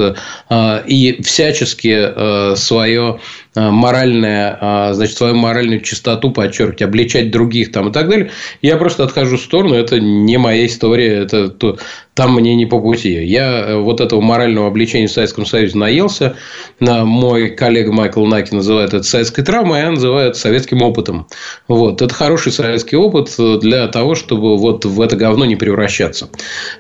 и 0.86 1.20
всячески 1.22 2.56
свое 2.56 3.20
моральное, 3.54 4.92
значит, 4.92 5.16
свою 5.16 5.34
моральную 5.34 5.80
чистоту 5.80 6.30
подчеркивать, 6.30 6.82
обличать 6.82 7.30
других 7.30 7.72
там 7.72 7.88
и 7.88 7.92
так 7.92 8.08
далее. 8.08 8.30
Я 8.62 8.76
просто 8.76 9.04
отхожу 9.04 9.36
в 9.36 9.40
сторону, 9.40 9.74
это 9.74 9.98
не 9.98 10.36
моя 10.36 10.66
история, 10.66 11.22
это 11.22 11.48
то, 11.48 11.78
там 12.14 12.34
мне 12.34 12.54
не 12.54 12.66
по 12.66 12.80
пути. 12.80 13.24
Я 13.24 13.78
вот 13.78 14.00
этого 14.00 14.20
морального 14.20 14.68
обличения 14.68 15.08
в 15.08 15.12
Советском 15.12 15.46
Союзе 15.46 15.76
наелся. 15.78 16.36
Мой 16.80 17.50
коллега 17.50 17.92
Майкл 17.92 18.24
Наки 18.26 18.54
называет 18.54 18.94
это 18.94 19.04
советской 19.04 19.42
травмой, 19.42 19.80
а 19.80 19.84
я 19.84 19.90
называю 19.90 20.30
это 20.30 20.38
советским 20.38 20.82
опытом. 20.82 21.26
Вот. 21.66 22.02
Это 22.02 22.12
хороший 22.12 22.47
советский 22.50 22.96
опыт 22.96 23.34
для 23.60 23.86
того, 23.88 24.14
чтобы 24.14 24.56
вот 24.56 24.84
в 24.84 25.00
это 25.00 25.16
говно 25.16 25.44
не 25.44 25.56
превращаться. 25.56 26.28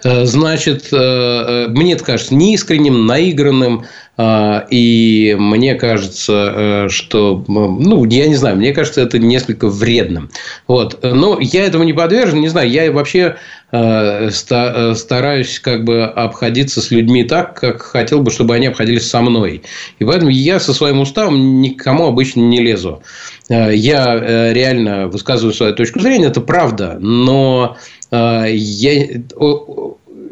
Э, 0.04 0.24
значит, 0.24 0.88
э, 0.92 1.66
мне 1.68 1.92
это 1.92 2.04
кажется 2.04 2.34
неискренним, 2.34 3.06
наигранным, 3.06 3.84
и 4.20 5.36
мне 5.38 5.76
кажется, 5.76 6.88
что, 6.88 7.44
ну, 7.46 8.04
я 8.04 8.26
не 8.26 8.34
знаю, 8.34 8.56
мне 8.56 8.72
кажется, 8.72 9.00
это 9.00 9.20
несколько 9.20 9.68
вредным. 9.68 10.28
Вот. 10.66 10.98
Но 11.04 11.38
я 11.40 11.64
этому 11.64 11.84
не 11.84 11.92
подвержен, 11.92 12.40
не 12.40 12.48
знаю, 12.48 12.68
я 12.68 12.90
вообще 12.90 13.36
Э, 13.36 13.36
э, 13.36 13.57
стараюсь 13.70 15.58
как 15.60 15.84
бы 15.84 16.04
обходиться 16.04 16.80
с 16.80 16.90
людьми 16.90 17.24
так, 17.24 17.60
как 17.60 17.82
хотел 17.82 18.20
бы, 18.20 18.30
чтобы 18.30 18.54
они 18.54 18.66
обходились 18.66 19.08
со 19.08 19.20
мной. 19.20 19.62
И 19.98 20.04
поэтому 20.04 20.30
я 20.30 20.58
со 20.58 20.72
своим 20.72 21.00
уставом 21.00 21.60
никому 21.60 22.06
обычно 22.06 22.40
не 22.40 22.60
лезу. 22.60 23.02
Э, 23.50 23.74
я 23.74 24.52
реально 24.52 25.08
высказываю 25.08 25.52
свою 25.52 25.74
точку 25.74 26.00
зрения, 26.00 26.26
это 26.26 26.40
правда, 26.40 26.96
но 27.00 27.76
я 28.10 28.48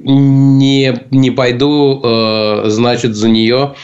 не, 0.08 1.02
не 1.10 1.30
пойду, 1.30 2.62
значит, 2.64 3.16
за 3.16 3.28
нее 3.28 3.74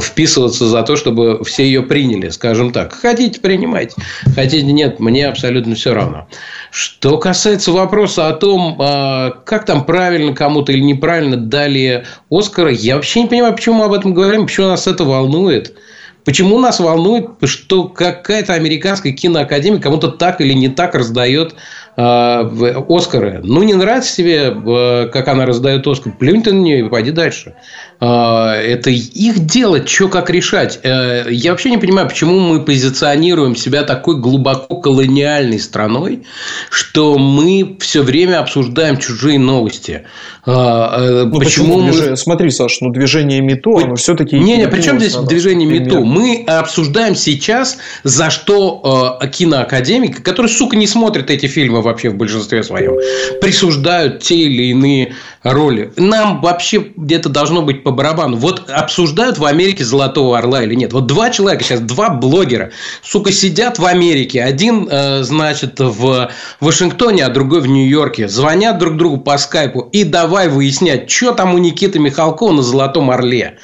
вписываться 0.00 0.66
за 0.66 0.82
то, 0.82 0.96
чтобы 0.96 1.42
все 1.44 1.64
ее 1.64 1.82
приняли, 1.82 2.28
скажем 2.28 2.72
так. 2.72 2.92
Хотите, 2.92 3.40
принимайте. 3.40 3.94
Хотите, 4.34 4.66
нет, 4.66 5.00
мне 5.00 5.26
абсолютно 5.26 5.74
все 5.74 5.94
равно. 5.94 6.28
Что 6.70 7.16
касается 7.16 7.72
вопроса 7.72 8.28
о 8.28 8.34
том, 8.34 8.76
а, 8.80 9.30
как 9.46 9.64
там 9.64 9.84
правильно 9.84 10.34
кому-то 10.34 10.72
или 10.72 10.80
неправильно 10.80 11.36
дали 11.36 12.04
Оскара, 12.30 12.70
я 12.70 12.96
вообще 12.96 13.22
не 13.22 13.28
понимаю, 13.28 13.54
почему 13.54 13.76
мы 13.76 13.84
об 13.86 13.94
этом 13.94 14.12
говорим, 14.12 14.44
почему 14.46 14.66
нас 14.66 14.86
это 14.86 15.04
волнует. 15.04 15.74
Почему 16.24 16.58
нас 16.58 16.80
волнует, 16.80 17.28
что 17.44 17.84
какая-то 17.84 18.54
американская 18.54 19.12
киноакадемия 19.12 19.80
кому-то 19.80 20.08
так 20.08 20.40
или 20.40 20.54
не 20.54 20.68
так 20.68 20.94
раздает 20.94 21.54
Оскары. 21.96 23.40
Ну, 23.42 23.62
не 23.62 23.74
нравится 23.74 24.16
тебе, 24.16 24.50
как 25.12 25.28
она 25.28 25.46
раздает 25.46 25.86
Оскар, 25.86 26.12
плюнь 26.12 26.42
ты 26.42 26.52
на 26.52 26.60
нее 26.60 26.80
и 26.80 26.88
пойди 26.88 27.10
дальше. 27.10 27.54
Это 28.00 28.90
их 28.90 29.46
дело, 29.46 29.86
что 29.86 30.08
как 30.08 30.28
решать. 30.28 30.80
Я 30.82 31.52
вообще 31.52 31.70
не 31.70 31.78
понимаю, 31.78 32.08
почему 32.08 32.40
мы 32.40 32.64
позиционируем 32.64 33.54
себя 33.54 33.84
такой 33.84 34.16
глубоко 34.16 34.76
колониальной 34.80 35.60
страной, 35.60 36.24
что 36.70 37.16
мы 37.16 37.76
все 37.80 38.02
время 38.02 38.40
обсуждаем 38.40 38.98
чужие 38.98 39.38
новости. 39.38 40.02
Ну, 40.46 41.30
почему, 41.38 41.80
мы... 41.80 42.16
Смотри, 42.16 42.50
Саш, 42.50 42.80
ну 42.80 42.90
движение 42.90 43.40
МИТУ, 43.40 43.78
оно 43.78 43.94
все-таки... 43.94 44.38
Не, 44.38 44.56
не, 44.58 44.68
при 44.68 44.82
чем 44.82 44.98
здесь 44.98 45.14
движение 45.14 45.66
МИТУ? 45.66 46.04
Мы 46.04 46.44
обсуждаем 46.46 47.14
сейчас, 47.14 47.78
за 48.02 48.30
что 48.30 49.18
э, 49.22 49.28
киноакадемик, 49.28 50.22
который, 50.22 50.48
сука, 50.48 50.76
не 50.76 50.86
смотрит 50.86 51.30
эти 51.30 51.46
фильмы 51.46 51.83
вообще 51.84 52.10
в 52.10 52.16
большинстве 52.16 52.62
своем, 52.62 52.96
присуждают 53.40 54.22
те 54.22 54.36
или 54.36 54.64
иные 54.64 55.14
роли. 55.42 55.92
Нам 55.96 56.40
вообще 56.40 56.86
где-то 56.96 57.28
должно 57.28 57.62
быть 57.62 57.82
по 57.84 57.90
барабану. 57.90 58.36
Вот 58.36 58.68
обсуждают 58.70 59.38
в 59.38 59.44
Америке 59.44 59.84
Золотого 59.84 60.38
Орла 60.38 60.62
или 60.62 60.74
нет. 60.74 60.92
Вот 60.92 61.06
два 61.06 61.30
человека 61.30 61.62
сейчас, 61.64 61.80
два 61.80 62.08
блогера, 62.08 62.70
сука, 63.02 63.30
сидят 63.30 63.78
в 63.78 63.84
Америке. 63.84 64.42
Один, 64.42 64.88
э, 64.90 65.22
значит, 65.22 65.78
в 65.78 66.30
Вашингтоне, 66.60 67.26
а 67.26 67.28
другой 67.28 67.60
в 67.60 67.66
Нью-Йорке. 67.66 68.28
Звонят 68.28 68.78
друг 68.78 68.96
другу 68.96 69.18
по 69.18 69.36
скайпу 69.38 69.88
и 69.92 70.04
давай 70.04 70.48
выяснять, 70.48 71.10
что 71.10 71.32
там 71.32 71.54
у 71.54 71.58
Никиты 71.58 71.98
Михалкова 71.98 72.52
на 72.52 72.62
Золотом 72.62 73.10
Орле. 73.10 73.58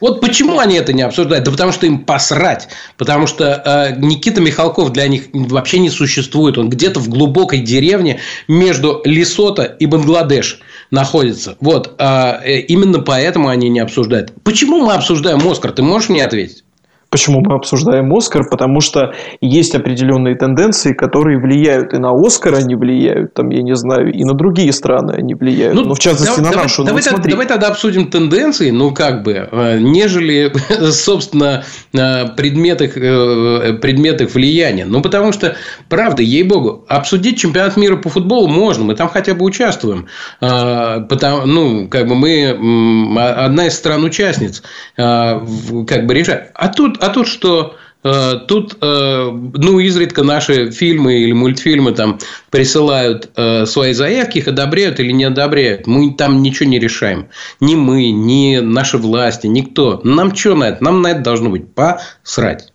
Вот 0.00 0.20
почему 0.20 0.58
они 0.58 0.76
это 0.76 0.92
не 0.92 1.02
обсуждают? 1.02 1.44
Да 1.44 1.50
потому 1.50 1.72
что 1.72 1.86
им 1.86 2.04
посрать. 2.04 2.68
Потому 2.96 3.26
что 3.26 3.62
э, 3.64 3.96
Никита 3.98 4.40
Михалков 4.40 4.92
для 4.92 5.08
них 5.08 5.24
вообще 5.32 5.78
не 5.78 5.90
существует. 5.90 6.58
Он 6.58 6.68
где-то 6.68 7.00
в 7.00 7.08
глубокой 7.08 7.60
деревне 7.60 8.20
между 8.46 9.00
Лесото 9.04 9.64
и 9.64 9.86
Бангладеш 9.86 10.60
находится. 10.90 11.56
Вот. 11.60 11.94
А, 11.98 12.40
э, 12.44 12.60
именно 12.60 13.00
поэтому 13.00 13.48
они 13.48 13.68
не 13.68 13.80
обсуждают. 13.80 14.32
Почему 14.44 14.84
мы 14.84 14.92
обсуждаем 14.92 15.46
Оскар? 15.48 15.72
Ты 15.72 15.82
можешь 15.82 16.10
мне 16.10 16.24
ответить? 16.24 16.65
Почему 17.08 17.40
мы 17.40 17.54
обсуждаем 17.54 18.12
Оскар? 18.14 18.48
Потому 18.48 18.80
что 18.80 19.14
есть 19.40 19.74
определенные 19.74 20.34
тенденции, 20.34 20.92
которые 20.92 21.38
влияют 21.38 21.94
и 21.94 21.98
на 21.98 22.10
Оскар, 22.10 22.54
они 22.54 22.74
влияют, 22.74 23.32
там, 23.32 23.50
я 23.50 23.62
не 23.62 23.76
знаю, 23.76 24.12
и 24.12 24.24
на 24.24 24.34
другие 24.34 24.72
страны 24.72 25.12
они 25.12 25.34
влияют. 25.34 25.74
Ну, 25.76 25.84
ну 25.84 25.94
в 25.94 26.00
частности, 26.00 26.36
давай, 26.40 26.56
на 26.56 26.62
нашу. 26.62 26.84
Давай, 26.84 27.02
ну, 27.04 27.10
давай, 27.16 27.30
давай 27.30 27.46
тогда 27.46 27.68
обсудим 27.68 28.10
тенденции, 28.10 28.70
ну, 28.70 28.92
как 28.92 29.22
бы, 29.22 29.48
э, 29.50 29.78
нежели, 29.78 30.52
собственно, 30.90 31.64
э, 31.92 32.26
предметах, 32.36 32.96
э, 32.96 33.78
предметах 33.80 34.34
влияния. 34.34 34.84
Ну, 34.84 35.00
потому 35.00 35.30
что, 35.32 35.56
правда, 35.88 36.22
ей-богу, 36.22 36.84
обсудить 36.88 37.38
чемпионат 37.38 37.76
мира 37.76 37.96
по 37.96 38.08
футболу 38.08 38.48
можно, 38.48 38.84
мы 38.84 38.96
там 38.96 39.08
хотя 39.08 39.34
бы 39.34 39.44
участвуем. 39.44 40.06
Потому, 40.40 41.46
ну, 41.46 41.88
как 41.88 42.08
бы 42.08 42.14
мы 42.16 43.18
одна 43.18 43.68
из 43.68 43.74
стран-участниц, 43.74 44.62
как 44.96 46.06
бы 46.06 46.14
решать. 46.14 46.50
А 46.54 46.68
тут 46.68 46.95
а 47.00 47.08
тут 47.10 47.28
что? 47.28 47.76
Э, 48.06 48.34
тут, 48.46 48.76
э, 48.80 49.30
ну, 49.32 49.80
изредка 49.80 50.22
наши 50.22 50.70
фильмы 50.70 51.14
или 51.14 51.32
мультфильмы 51.32 51.92
там 51.92 52.18
присылают 52.50 53.30
э, 53.36 53.66
свои 53.66 53.94
заявки, 53.94 54.38
их 54.38 54.46
одобряют 54.46 55.00
или 55.00 55.10
не 55.10 55.24
одобряют. 55.24 55.88
Мы 55.88 56.14
там 56.14 56.40
ничего 56.40 56.68
не 56.68 56.78
решаем. 56.78 57.28
Ни 57.60 57.74
мы, 57.74 58.10
ни 58.12 58.58
наши 58.58 58.98
власти, 58.98 59.48
никто. 59.48 60.00
Нам 60.04 60.34
что 60.36 60.54
на 60.54 60.68
это? 60.68 60.84
Нам 60.84 61.02
на 61.02 61.08
это 61.08 61.22
должно 61.22 61.50
быть 61.50 61.74
посрать. 61.74 62.72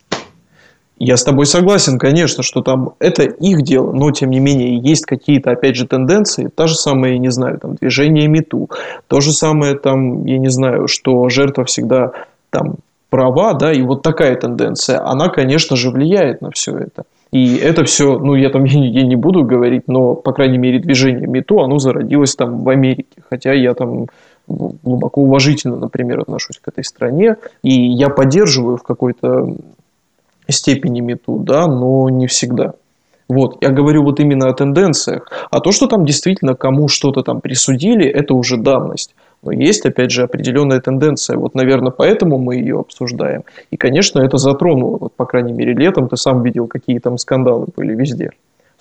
Я 0.98 1.18
с 1.18 1.24
тобой 1.24 1.46
согласен, 1.46 1.98
конечно, 1.98 2.44
что 2.44 2.62
там 2.62 2.94
это 3.00 3.24
их 3.24 3.64
дело, 3.64 3.92
но 3.92 4.12
тем 4.12 4.30
не 4.30 4.40
менее 4.40 4.78
есть 4.78 5.06
какие-то, 5.06 5.52
опять 5.52 5.76
же, 5.76 5.88
тенденции. 5.88 6.50
Та 6.54 6.68
же 6.68 6.76
самая, 6.76 7.14
я 7.14 7.18
не 7.18 7.32
знаю, 7.32 7.58
там 7.58 7.76
движение 7.76 8.28
МИТУ, 8.28 8.70
то 9.08 9.22
же 9.22 9.32
самое 9.32 9.76
там, 9.76 10.26
я 10.26 10.38
не 10.38 10.50
знаю, 10.50 10.88
что 10.88 11.28
жертва 11.30 11.66
всегда 11.66 12.12
там 12.52 12.76
права, 13.12 13.53
да, 13.53 13.72
и 13.74 13.82
вот 13.84 14.01
такая 14.01 14.36
тенденция, 14.36 15.05
она, 15.05 15.28
конечно 15.28 15.76
же, 15.76 15.91
влияет 15.91 16.41
на 16.41 16.49
все 16.49 16.76
это. 16.78 17.03
И 17.32 17.57
это 17.57 17.84
все, 17.84 18.18
ну, 18.18 18.36
я 18.36 18.49
там 18.49 18.64
я 18.66 19.03
не 19.03 19.16
буду 19.16 19.43
говорить, 19.43 19.84
но, 19.88 20.16
по 20.16 20.32
крайней 20.34 20.57
мере, 20.57 20.80
движение 20.80 21.28
МИТУ, 21.28 21.59
оно 21.59 21.78
зародилось 21.78 22.36
там 22.36 22.64
в 22.64 22.70
Америке. 22.70 23.22
Хотя 23.30 23.53
я 23.53 23.74
там 23.74 24.07
глубоко 24.47 25.22
уважительно, 25.22 25.76
например, 25.76 26.22
отношусь 26.22 26.57
к 26.57 26.68
этой 26.68 26.84
стране. 26.84 27.36
И 27.64 27.72
я 27.72 28.09
поддерживаю 28.09 28.78
в 28.78 28.84
какой-то 28.84 29.55
степени 30.49 31.01
МИТУ, 31.01 31.39
да, 31.39 31.68
но 31.68 32.09
не 32.09 32.28
всегда. 32.28 32.74
Вот, 33.30 33.57
я 33.62 33.70
говорю 33.70 34.03
вот 34.03 34.20
именно 34.20 34.49
о 34.49 34.53
тенденциях. 34.53 35.30
А 35.51 35.62
то, 35.62 35.72
что 35.72 35.88
там 35.88 36.05
действительно 36.05 36.55
кому 36.55 36.89
что-то 36.89 37.24
там 37.24 37.39
присудили, 37.39 38.05
это 38.05 38.34
уже 38.34 38.57
данность. 38.57 39.16
Но 39.44 39.52
есть, 39.52 39.86
опять 39.86 40.12
же, 40.12 40.24
определенная 40.24 40.80
тенденция. 40.80 41.38
Вот, 41.38 41.56
наверное, 41.56 41.92
поэтому 41.92 42.38
мы 42.38 42.56
ее 42.58 42.80
обсуждаем. 42.80 43.44
И, 43.72 43.78
конечно, 43.78 44.22
это 44.22 44.38
затронуло. 44.38 44.98
Вот, 45.00 45.14
по 45.14 45.26
крайней 45.26 45.54
мере, 45.54 45.74
летом 45.74 46.08
ты 46.08 46.16
сам 46.16 46.44
видел, 46.44 46.68
какие 46.68 47.00
там 47.00 47.18
скандалы 47.18 47.68
были 47.76 47.96
везде 47.96 48.32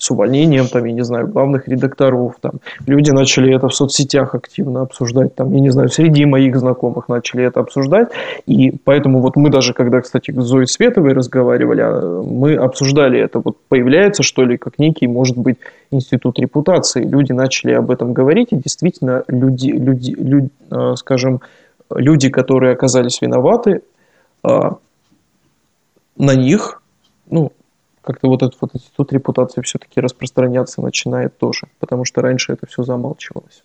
с 0.00 0.10
увольнением, 0.10 0.66
там, 0.66 0.84
я 0.86 0.92
не 0.92 1.04
знаю, 1.04 1.28
главных 1.28 1.68
редакторов. 1.68 2.36
Там. 2.40 2.52
Люди 2.86 3.10
начали 3.10 3.54
это 3.54 3.68
в 3.68 3.74
соцсетях 3.74 4.34
активно 4.34 4.80
обсуждать. 4.80 5.34
Там, 5.34 5.52
я 5.52 5.60
не 5.60 5.68
знаю, 5.68 5.90
среди 5.90 6.24
моих 6.24 6.56
знакомых 6.56 7.08
начали 7.08 7.44
это 7.44 7.60
обсуждать. 7.60 8.08
И 8.46 8.72
поэтому 8.84 9.20
вот 9.20 9.36
мы 9.36 9.50
даже, 9.50 9.74
когда, 9.74 10.00
кстати, 10.00 10.32
с 10.32 10.42
Зоей 10.42 10.66
Световой 10.66 11.12
разговаривали, 11.12 11.82
а, 11.82 12.22
мы 12.22 12.54
обсуждали 12.54 13.20
это. 13.20 13.40
Вот 13.40 13.58
появляется, 13.68 14.22
что 14.22 14.42
ли, 14.42 14.56
как 14.56 14.78
некий, 14.78 15.06
может 15.06 15.36
быть, 15.36 15.58
институт 15.90 16.38
репутации. 16.38 17.04
Люди 17.04 17.32
начали 17.32 17.72
об 17.72 17.90
этом 17.90 18.14
говорить, 18.14 18.48
и 18.52 18.56
действительно 18.56 19.22
люди, 19.28 19.68
люди, 19.68 20.12
люди 20.18 20.48
а, 20.70 20.96
скажем, 20.96 21.42
люди, 21.94 22.30
которые 22.30 22.72
оказались 22.72 23.20
виноваты, 23.20 23.82
а, 24.42 24.76
на 26.16 26.34
них, 26.34 26.82
ну, 27.30 27.52
как-то 28.02 28.28
вот 28.28 28.42
этот 28.42 28.56
вот 28.60 28.70
институт 28.74 29.12
репутации 29.12 29.62
все-таки 29.62 30.00
распространяться 30.00 30.80
начинает 30.80 31.36
тоже, 31.38 31.68
потому 31.78 32.04
что 32.04 32.22
раньше 32.22 32.52
это 32.52 32.66
все 32.66 32.82
замалчивалось. 32.82 33.62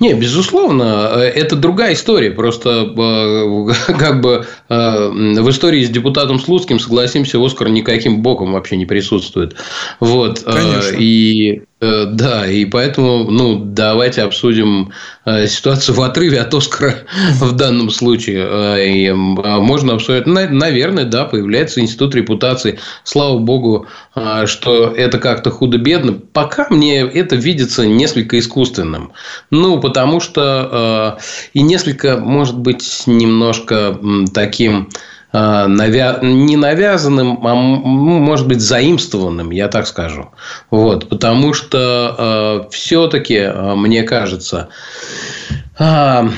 Не, 0.00 0.14
безусловно, 0.14 1.12
это 1.16 1.54
другая 1.54 1.94
история. 1.94 2.32
Просто 2.32 2.70
э, 2.70 3.92
как 3.98 4.20
бы 4.20 4.46
э, 4.68 5.08
в 5.08 5.50
истории 5.50 5.84
с 5.84 5.90
депутатом 5.90 6.40
Слуцким, 6.40 6.80
согласимся, 6.80 7.38
Оскар 7.44 7.68
никаким 7.68 8.20
боком 8.20 8.52
вообще 8.52 8.76
не 8.76 8.86
присутствует. 8.86 9.54
Вот. 10.00 10.42
Э, 10.44 10.52
Конечно. 10.52 10.96
И 10.98 11.62
Э, 11.73 11.73
да, 12.06 12.46
и 12.46 12.64
поэтому, 12.64 13.30
ну, 13.30 13.60
давайте 13.64 14.22
обсудим 14.22 14.92
э, 15.24 15.46
ситуацию 15.46 15.94
в 15.94 16.02
отрыве 16.02 16.40
от 16.40 16.54
Оскара 16.54 16.98
в 17.40 17.52
данном 17.52 17.90
случае. 17.90 18.46
Э, 18.48 18.86
и 18.86 19.12
можно 19.12 19.94
обсудить, 19.94 20.26
наверное, 20.26 21.04
да, 21.04 21.24
появляется 21.24 21.80
институт 21.80 22.14
репутации. 22.14 22.78
Слава 23.04 23.38
богу, 23.38 23.86
что 24.46 24.92
это 24.96 25.18
как-то 25.18 25.50
худо-бедно. 25.50 26.20
Пока 26.32 26.66
мне 26.70 27.00
это 27.00 27.36
видится 27.36 27.86
несколько 27.86 28.38
искусственным. 28.38 29.12
Ну, 29.50 29.80
потому 29.80 30.20
что 30.20 31.18
и 31.52 31.62
несколько, 31.62 32.18
может 32.18 32.58
быть, 32.58 33.04
немножко 33.06 33.98
таким 34.32 34.88
Э, 34.88 35.13
навя... 35.34 36.18
не 36.22 36.56
навязанным, 36.56 37.46
а 37.46 37.54
может 37.54 38.46
быть 38.46 38.60
заимствованным, 38.60 39.50
я 39.50 39.68
так 39.68 39.86
скажу. 39.86 40.30
Вот, 40.70 41.08
потому 41.08 41.54
что 41.54 42.64
э, 42.68 42.70
все-таки, 42.70 43.36
э, 43.36 43.74
мне 43.74 44.02
кажется, 44.04 44.68
э, 44.68 44.94
Э, 45.78 46.28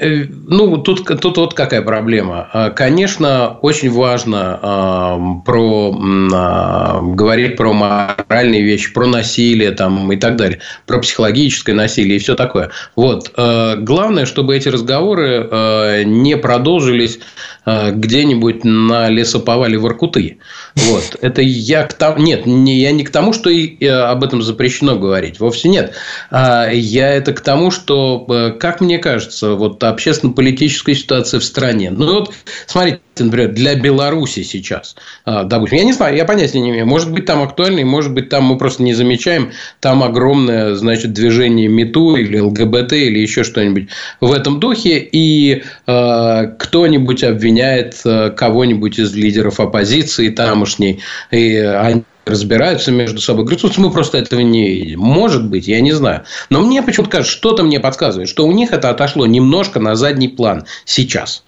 ну, 0.00 0.78
тут, 0.78 1.04
тут 1.20 1.36
вот 1.36 1.54
какая 1.54 1.82
проблема. 1.82 2.48
А, 2.52 2.70
конечно, 2.70 3.58
очень 3.62 3.90
важно 3.90 4.58
а, 4.62 5.20
про, 5.44 5.96
а, 6.32 7.00
говорить 7.02 7.56
про 7.56 7.72
моральные 7.72 8.62
вещи, 8.62 8.92
про 8.92 9.06
насилие 9.06 9.72
там, 9.72 10.10
и 10.12 10.16
так 10.16 10.36
далее, 10.36 10.60
про 10.86 10.98
психологическое 10.98 11.74
насилие 11.74 12.16
и 12.16 12.20
все 12.20 12.34
такое. 12.34 12.70
Вот. 12.96 13.32
Главное, 13.36 14.26
чтобы 14.26 14.56
эти 14.56 14.68
разговоры 14.68 16.04
не 16.04 16.36
продолжились 16.36 17.18
где-нибудь 17.66 18.64
на 18.64 19.08
лесоповале 19.08 19.78
в 19.78 19.86
Иркуты. 19.86 20.38
Вот. 20.86 21.16
Это 21.20 21.42
я 21.42 21.84
к 21.84 21.94
тому... 21.94 22.18
Нет, 22.18 22.46
не, 22.46 22.80
я 22.80 22.92
не 22.92 23.04
к 23.04 23.10
тому, 23.10 23.32
что 23.32 23.50
и 23.50 23.84
об 23.86 24.22
этом 24.24 24.42
запрещено 24.42 24.96
говорить. 24.96 25.40
Вовсе 25.40 25.68
нет. 25.68 25.94
Я 26.30 27.14
это 27.14 27.32
к 27.32 27.40
тому, 27.40 27.70
что, 27.70 28.24
э, 28.28 28.50
как 28.58 28.80
мне 28.80 28.98
кажется, 28.98 29.54
вот 29.54 29.82
общественно-политическая 29.82 30.94
ситуация 30.94 31.40
в 31.40 31.44
стране. 31.44 31.90
Ну, 31.90 32.20
вот, 32.20 32.34
смотрите, 32.66 33.00
например, 33.24 33.52
для 33.52 33.74
Беларуси 33.74 34.42
сейчас, 34.42 34.96
а, 35.24 35.44
допустим, 35.44 35.78
я 35.78 35.84
не 35.84 35.92
знаю, 35.92 36.16
я 36.16 36.24
понятия 36.24 36.60
не 36.60 36.70
имею, 36.70 36.86
может 36.86 37.12
быть, 37.12 37.26
там 37.26 37.42
актуально, 37.42 37.80
и 37.80 37.84
может 37.84 38.12
быть, 38.12 38.28
там 38.28 38.44
мы 38.44 38.58
просто 38.58 38.82
не 38.82 38.94
замечаем, 38.94 39.52
там 39.80 40.02
огромное, 40.02 40.74
значит, 40.74 41.12
движение 41.12 41.68
МИТУ 41.68 42.16
или 42.16 42.38
ЛГБТ 42.38 42.92
или 42.92 43.18
еще 43.18 43.44
что-нибудь 43.44 43.88
в 44.20 44.32
этом 44.32 44.60
духе, 44.60 44.98
и 44.98 45.62
э, 45.86 46.46
кто-нибудь 46.58 47.24
обвиняет 47.24 48.00
э, 48.04 48.30
кого-нибудь 48.30 48.98
из 48.98 49.14
лидеров 49.14 49.60
оппозиции 49.60 50.30
тамошней, 50.30 51.00
и 51.30 51.56
они 51.56 52.02
разбираются 52.28 52.92
между 52.92 53.20
собой. 53.20 53.44
Говорят, 53.44 53.78
мы 53.78 53.90
просто 53.90 54.18
этого 54.18 54.40
не 54.40 54.68
видим. 54.68 55.00
Может 55.00 55.48
быть, 55.48 55.66
я 55.66 55.80
не 55.80 55.92
знаю. 55.92 56.24
Но 56.50 56.60
мне 56.60 56.82
почему-то 56.82 57.10
кажется, 57.10 57.36
что-то 57.36 57.62
мне 57.62 57.80
подсказывает, 57.80 58.28
что 58.28 58.46
у 58.46 58.52
них 58.52 58.72
это 58.72 58.90
отошло 58.90 59.26
немножко 59.26 59.80
на 59.80 59.96
задний 59.96 60.28
план 60.28 60.64
сейчас. 60.84 61.42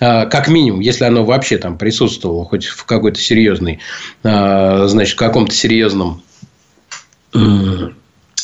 А, 0.00 0.26
как 0.26 0.48
минимум, 0.48 0.80
если 0.80 1.04
оно 1.04 1.24
вообще 1.24 1.58
там 1.58 1.78
присутствовало 1.78 2.44
хоть 2.44 2.66
в 2.66 2.84
какой-то 2.84 3.20
серьезной, 3.20 3.80
а, 4.22 4.86
значит, 4.86 5.14
в 5.14 5.18
каком-то 5.18 5.54
серьезном 5.54 6.22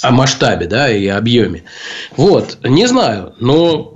о 0.03 0.11
масштабе, 0.11 0.67
да, 0.67 0.91
и 0.91 1.07
объеме. 1.07 1.65
Вот, 2.17 2.59
не 2.65 2.87
знаю, 2.87 3.35
но 3.39 3.93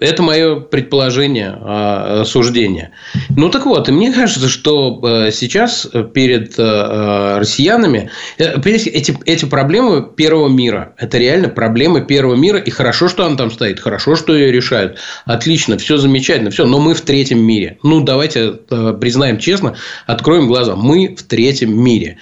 э, 0.00 0.04
это 0.04 0.22
мое 0.22 0.60
предположение, 0.60 1.56
а, 1.60 2.24
суждение. 2.24 2.90
Ну, 3.36 3.50
так 3.50 3.66
вот, 3.66 3.88
и 3.88 3.92
мне 3.92 4.12
кажется, 4.12 4.48
что 4.48 5.00
э, 5.02 5.30
сейчас 5.32 5.88
перед 6.12 6.58
э, 6.58 7.38
россиянами 7.38 8.10
эти, 8.38 9.16
эти 9.24 9.44
проблемы 9.44 10.02
первого 10.02 10.48
мира, 10.48 10.94
это 10.98 11.18
реально 11.18 11.48
проблемы 11.48 12.04
первого 12.04 12.34
мира, 12.34 12.58
и 12.58 12.70
хорошо, 12.70 13.08
что 13.08 13.24
она 13.24 13.36
там 13.36 13.50
стоит, 13.50 13.80
хорошо, 13.80 14.16
что 14.16 14.34
ее 14.34 14.50
решают, 14.50 14.98
отлично, 15.24 15.78
все 15.78 15.98
замечательно, 15.98 16.50
все, 16.50 16.66
но 16.66 16.80
мы 16.80 16.94
в 16.94 17.00
третьем 17.00 17.40
мире. 17.40 17.78
Ну, 17.82 18.00
давайте 18.00 18.52
признаем 19.00 19.38
честно, 19.38 19.76
откроем 20.06 20.48
глаза, 20.48 20.74
мы 20.74 21.14
в 21.14 21.22
третьем 21.22 21.78
мире. 21.78 22.18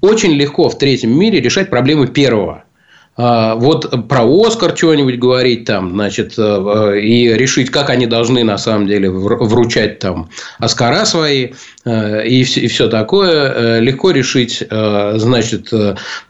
Очень 0.00 0.32
легко 0.32 0.68
в 0.68 0.78
третьем 0.78 1.16
мире 1.16 1.40
решать 1.40 1.70
проблемы 1.70 2.08
первого. 2.08 2.63
А, 3.16 3.54
вот 3.54 4.08
про 4.08 4.24
Оскар 4.44 4.76
что-нибудь 4.76 5.18
говорить 5.18 5.66
там, 5.66 5.92
значит, 5.92 6.34
э, 6.36 7.00
и 7.00 7.32
решить, 7.32 7.70
как 7.70 7.90
они 7.90 8.06
должны 8.06 8.42
на 8.42 8.58
самом 8.58 8.88
деле 8.88 9.08
вручать 9.08 10.00
там 10.00 10.30
Оскара 10.58 11.04
свои 11.04 11.50
э, 11.84 12.26
и 12.26 12.42
все, 12.42 12.88
такое, 12.88 13.52
э, 13.54 13.80
легко 13.80 14.10
решить, 14.10 14.64
значит, 14.68 15.72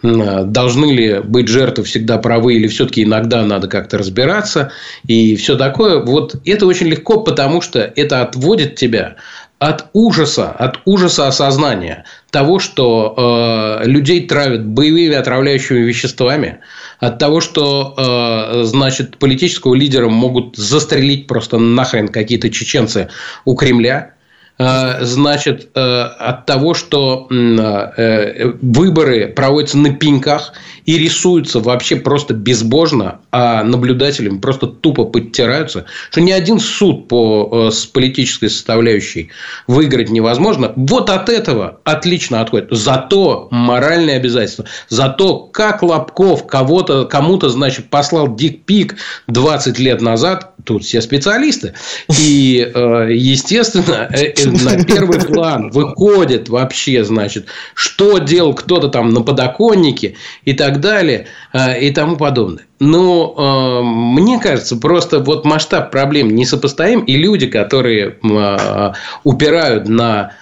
должны 0.03 0.93
ли 0.93 1.20
быть 1.20 1.49
жертвы 1.49 1.85
всегда 1.85 2.18
правы 2.18 2.55
или 2.55 2.66
все-таки 2.68 3.05
иногда 3.05 3.43
надо 3.45 3.66
как-то 3.68 3.97
разбираться 3.99 4.70
и 5.07 5.37
все 5.37 5.57
такое. 5.57 6.01
Вот 6.01 6.37
это 6.45 6.66
очень 6.66 6.89
легко, 6.89 7.20
потому 7.20 7.62
что 7.62 7.80
это 7.80 8.20
отводит 8.20 8.76
тебя 8.76 9.16
от 9.59 9.87
ужаса, 9.93 10.51
от 10.51 10.81
ужаса 10.85 11.29
осознания 11.29 12.05
того, 12.31 12.59
что 12.59 13.81
э, 13.83 13.87
людей 13.87 14.27
травят 14.27 14.67
боевыми 14.67 15.15
отравляющими 15.15 15.79
веществами, 15.79 16.61
от 16.99 17.19
того, 17.19 17.41
что 17.41 17.95
э, 17.97 18.65
значит 18.65 19.19
политического 19.19 19.75
лидера 19.75 20.09
могут 20.09 20.57
застрелить 20.57 21.27
просто 21.27 21.59
нахрен 21.59 22.09
какие-то 22.09 22.51
чеченцы 22.51 23.09
у 23.45 23.55
Кремля, 23.55 24.15
значит, 24.59 25.71
э, 25.75 25.81
от 25.81 26.47
того, 26.47 26.75
что 26.75 27.27
э, 27.29 28.53
выборы 28.63 29.29
проводятся 29.29 29.79
на 29.79 29.93
пеньках 29.93 30.53
и 30.87 30.97
рисуются 30.97 31.59
вообще 31.59 31.97
просто 31.97 32.35
безбожно, 32.35 33.21
а 33.33 33.65
наблюдателям 33.65 34.41
просто 34.41 34.67
тупо 34.69 35.05
подтираются, 35.05 35.87
что 36.11 36.21
ни 36.21 36.31
один 36.31 36.61
суд 36.61 37.09
по, 37.09 37.71
с 37.73 37.87
политической 37.87 38.49
составляющей 38.49 39.31
выиграть 39.67 40.11
невозможно, 40.11 40.73
вот 40.77 41.11
от 41.11 41.29
этого 41.31 41.81
отлично 41.85 42.41
отходит. 42.41 42.69
Зато 42.71 43.49
моральные 43.51 44.17
обязательства, 44.17 44.67
зато 44.89 45.39
как 45.39 45.83
Лобков 45.83 46.47
кого-то, 46.47 47.07
кому-то, 47.07 47.49
значит, 47.49 47.91
послал 47.91 48.37
дикпик 48.37 48.97
20 49.27 49.79
лет 49.81 50.01
назад, 50.01 50.53
тут 50.65 50.85
все 50.85 51.01
специалисты, 51.01 51.75
и, 52.09 52.71
естественно, 53.11 54.09
на 54.51 54.83
первый 54.85 55.21
план 55.27 55.71
выходит 55.71 56.49
вообще, 56.49 57.05
значит, 57.05 57.47
что 57.75 58.19
делал 58.19 58.55
кто-то 58.55 58.89
там 58.89 59.11
на 59.11 59.23
подоконнике 59.23 60.15
и 60.45 60.53
так 60.53 60.81
далее 60.81 61.27
э, 61.53 61.81
и 61.81 61.91
тому 61.91 62.17
подобное. 62.17 62.67
Но 62.81 63.35
э, 63.37 63.83
мне 63.85 64.39
кажется, 64.41 64.77
просто 64.77 65.21
вот 65.21 65.45
масштаб 65.45 65.91
проблем 65.91 66.35
несопоставим, 66.35 67.01
и 67.01 67.17
люди, 67.17 67.47
которые 67.47 68.17
э, 68.23 68.93
упирают 69.25 69.89
на 69.89 70.33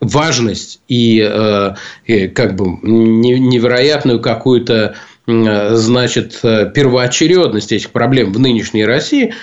важность 0.00 0.80
и 0.88 1.20
как 2.34 2.56
бы 2.56 2.78
невероятную 2.82 4.18
какую-то 4.18 4.94
значит, 5.26 6.40
первоочередность 6.42 7.72
этих 7.72 7.90
проблем 7.90 8.32
в 8.32 8.40
нынешней 8.40 8.84
России, 8.84 9.34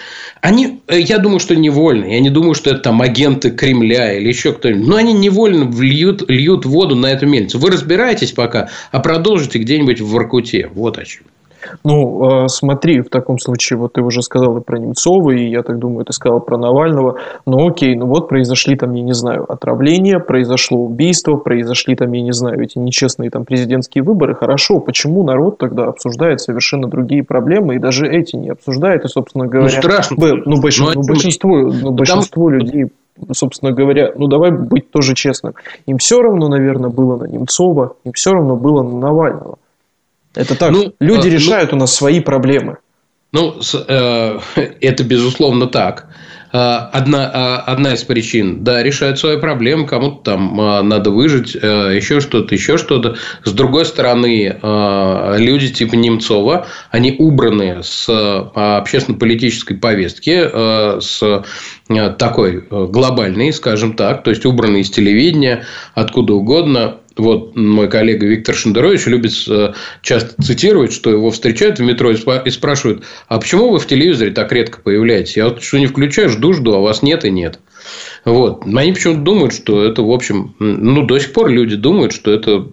они, 0.41 0.81
э, 0.87 0.99
я 0.99 1.17
думаю, 1.17 1.39
что 1.39 1.55
невольно. 1.55 2.05
Я 2.05 2.19
не 2.19 2.29
думаю, 2.29 2.53
что 2.53 2.71
это 2.71 2.79
там 2.79 3.01
агенты 3.01 3.51
Кремля 3.51 4.13
или 4.13 4.27
еще 4.27 4.53
кто-нибудь. 4.53 4.87
Но 4.87 4.95
они 4.95 5.13
невольно 5.13 5.69
льют, 5.69 6.29
льют 6.29 6.65
воду 6.65 6.95
на 6.95 7.07
эту 7.07 7.27
мельницу. 7.27 7.59
Вы 7.59 7.71
разбираетесь 7.71 8.31
пока, 8.31 8.69
а 8.91 8.99
продолжите 8.99 9.59
где-нибудь 9.59 9.99
в 9.99 10.07
Воркуте. 10.07 10.69
Вот 10.73 10.97
о 10.97 11.05
чем. 11.05 11.23
Ну, 11.83 12.43
а, 12.43 12.47
смотри, 12.47 13.01
в 13.01 13.09
таком 13.09 13.39
случае, 13.39 13.77
вот 13.79 13.93
ты 13.93 14.01
уже 14.01 14.21
сказал 14.21 14.57
и 14.57 14.61
про 14.61 14.77
Немцова, 14.79 15.31
и 15.31 15.49
я 15.49 15.63
так 15.63 15.79
думаю, 15.79 16.05
ты 16.05 16.13
сказал 16.13 16.39
про 16.39 16.57
Навального. 16.57 17.17
Ну, 17.45 17.67
окей, 17.67 17.95
ну 17.95 18.05
вот 18.05 18.29
произошли 18.29 18.75
там, 18.75 18.93
я 18.93 19.03
не 19.03 19.13
знаю, 19.13 19.51
отравления, 19.51 20.19
произошло 20.19 20.79
убийство, 20.79 21.35
произошли 21.35 21.95
там, 21.95 22.11
я 22.11 22.21
не 22.21 22.33
знаю, 22.33 22.61
эти 22.61 22.77
нечестные 22.77 23.29
там 23.29 23.45
президентские 23.45 24.03
выборы. 24.03 24.35
Хорошо, 24.35 24.79
почему 24.79 25.23
народ 25.23 25.57
тогда 25.57 25.85
обсуждает 25.85 26.41
совершенно 26.41 26.87
другие 26.87 27.23
проблемы, 27.23 27.75
и 27.75 27.79
даже 27.79 28.07
эти 28.07 28.35
не 28.35 28.49
обсуждает, 28.49 29.05
и, 29.05 29.07
собственно 29.07 29.45
ну, 29.45 29.49
говоря... 29.49 29.75
Ну, 29.75 29.81
страшно. 29.81 30.15
Ну, 30.45 30.61
большинство, 30.61 31.01
ну, 31.01 31.07
большинство, 31.07 31.57
ну, 31.57 31.91
большинство 31.91 32.49
людей 32.49 32.87
собственно 33.33 33.71
говоря, 33.71 34.13
ну 34.15 34.27
давай 34.27 34.51
быть 34.51 34.91
тоже 34.91 35.13
честным, 35.13 35.53
им 35.85 35.97
все 35.97 36.21
равно, 36.21 36.47
наверное, 36.47 36.89
было 36.89 37.17
на 37.17 37.25
Немцова, 37.25 37.95
им 38.05 38.13
все 38.13 38.31
равно 38.31 38.55
было 38.55 38.81
на 38.81 38.97
Навального. 38.97 39.57
Это 40.35 40.55
так. 40.55 40.71
Ну, 40.71 40.93
Люди 40.99 41.27
э, 41.27 41.31
решают 41.31 41.71
ну, 41.71 41.77
у 41.77 41.79
нас 41.81 41.93
свои 41.93 42.19
проблемы. 42.19 42.77
Ну, 43.31 43.59
э, 43.87 44.39
это 44.81 45.03
безусловно 45.03 45.67
так. 45.67 46.07
Э, 46.51 46.89
одна, 46.91 47.61
э, 47.65 47.71
одна 47.71 47.93
из 47.93 48.03
причин, 48.03 48.63
да, 48.63 48.81
решают 48.81 49.19
свои 49.19 49.37
проблемы, 49.37 49.85
кому-то 49.85 50.31
там 50.31 50.55
надо 50.87 51.11
выжить, 51.11 51.53
еще 51.53 52.21
что-то, 52.21 52.55
еще 52.55 52.77
что-то. 52.77 53.17
С 53.43 53.51
другой 53.51 53.85
стороны, 53.85 54.57
люди 55.37 55.69
типа 55.69 55.95
Немцова, 55.95 56.65
они 56.89 57.15
убраны 57.19 57.81
с 57.83 58.09
общественно-политической 58.09 59.75
повестки, 59.75 60.99
с 61.01 61.43
такой 62.17 62.67
глобальной, 62.69 63.53
скажем 63.53 63.93
так, 63.93 64.23
то 64.23 64.31
есть 64.31 64.45
убраны 64.45 64.81
из 64.81 64.89
телевидения, 64.89 65.65
откуда 65.93 66.33
угодно. 66.33 66.97
Вот 67.19 67.55
мой 67.55 67.89
коллега 67.89 68.25
Виктор 68.25 68.55
Шендерович 68.55 69.05
любит 69.05 69.33
э, 69.47 69.73
часто 70.01 70.41
цитировать, 70.41 70.93
что 70.93 71.09
его 71.09 71.31
встречают 71.31 71.79
в 71.79 71.83
метро 71.83 72.11
и 72.11 72.49
спрашивают, 72.49 73.03
а 73.27 73.39
почему 73.39 73.69
вы 73.69 73.79
в 73.79 73.87
телевизоре 73.87 74.31
так 74.31 74.51
редко 74.51 74.79
появляетесь? 74.81 75.37
Я 75.37 75.49
вот 75.49 75.61
что 75.61 75.77
не 75.79 75.87
включаю, 75.87 76.29
жду, 76.29 76.53
жду, 76.53 76.73
а 76.73 76.79
вас 76.79 77.01
нет 77.01 77.25
и 77.25 77.31
нет. 77.31 77.59
Вот. 78.25 78.65
Они 78.65 78.91
почему-то 78.91 79.21
думают, 79.21 79.53
что 79.53 79.83
это, 79.83 80.01
в 80.03 80.11
общем, 80.11 80.55
ну, 80.59 81.05
до 81.05 81.19
сих 81.19 81.33
пор 81.33 81.49
люди 81.49 81.75
думают, 81.75 82.13
что 82.13 82.31
это 82.31 82.65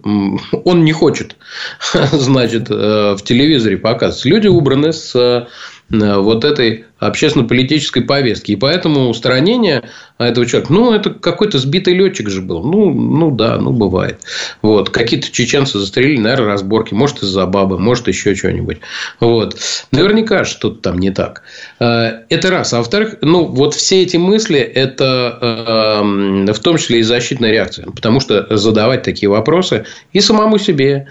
он 0.65 0.83
не 0.83 0.91
хочет, 0.91 1.35
значит, 2.11 2.69
э, 2.69 3.15
в 3.15 3.21
телевизоре 3.23 3.77
показывать. 3.77 4.25
Люди 4.25 4.47
убраны 4.47 4.93
с 4.93 5.15
Э, 5.17 5.47
вот 5.89 6.43
этой 6.43 6.85
общественно-политической 6.99 8.01
повестки. 8.01 8.51
И 8.51 8.55
поэтому 8.55 9.07
устранение 9.09 9.83
этого 10.17 10.45
человека, 10.45 10.73
ну, 10.73 10.93
это 10.93 11.11
какой-то 11.11 11.59
сбитый 11.59 11.93
летчик 11.93 12.29
же 12.29 12.41
был. 12.41 12.63
Ну, 12.63 12.91
ну 12.91 13.31
да, 13.31 13.57
ну, 13.57 13.71
бывает. 13.71 14.19
Вот. 14.61 14.89
Какие-то 14.89 15.31
чеченцы 15.31 15.79
застрелили, 15.79 16.19
наверное, 16.19 16.47
разборки. 16.47 16.93
Может, 16.93 17.23
из-за 17.23 17.45
бабы, 17.45 17.79
может, 17.79 18.07
еще 18.07 18.35
что-нибудь. 18.35 18.79
Вот. 19.19 19.57
Наверняка 19.91 20.43
что-то 20.43 20.81
там 20.81 20.99
не 20.99 21.11
так. 21.11 21.43
Э, 21.79 22.23
это 22.29 22.49
раз. 22.49 22.73
А 22.73 22.79
во-вторых, 22.79 23.17
ну, 23.21 23.45
вот 23.45 23.73
все 23.73 24.01
эти 24.01 24.17
мысли, 24.17 24.59
это 24.59 25.37
э, 25.41 26.51
в 26.51 26.59
том 26.59 26.77
числе 26.77 26.99
и 26.99 27.03
защитная 27.03 27.51
реакция. 27.51 27.85
Потому 27.85 28.19
что 28.19 28.57
задавать 28.57 29.03
такие 29.03 29.29
вопросы 29.29 29.85
и 30.11 30.19
самому 30.19 30.57
себе, 30.57 31.07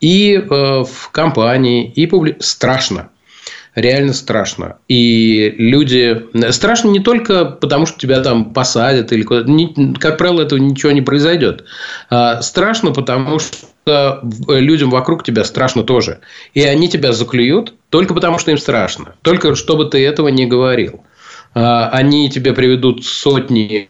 и 0.00 0.36
в 0.48 1.10
компании, 1.10 1.90
и 1.90 2.06
публи... 2.06 2.36
страшно 2.40 3.10
реально 3.80 4.12
страшно. 4.12 4.78
И 4.88 5.54
люди... 5.58 6.26
Страшно 6.50 6.88
не 6.88 7.00
только 7.00 7.44
потому, 7.44 7.86
что 7.86 7.98
тебя 7.98 8.20
там 8.20 8.52
посадят 8.52 9.12
или 9.12 9.22
куда-то. 9.22 9.50
Как 9.98 10.18
правило, 10.18 10.42
этого 10.42 10.58
ничего 10.58 10.92
не 10.92 11.02
произойдет. 11.02 11.64
А 12.10 12.42
страшно, 12.42 12.92
потому 12.92 13.38
что 13.38 14.22
людям 14.48 14.90
вокруг 14.90 15.24
тебя 15.24 15.44
страшно 15.44 15.82
тоже. 15.82 16.18
И 16.52 16.62
они 16.62 16.88
тебя 16.88 17.12
заклюют 17.12 17.74
только 17.88 18.14
потому, 18.14 18.38
что 18.38 18.50
им 18.50 18.58
страшно. 18.58 19.14
Только 19.22 19.54
чтобы 19.54 19.86
ты 19.86 20.04
этого 20.04 20.28
не 20.28 20.46
говорил. 20.46 21.02
Они 21.60 22.30
тебе 22.30 22.52
приведут 22.52 23.04
сотни 23.04 23.88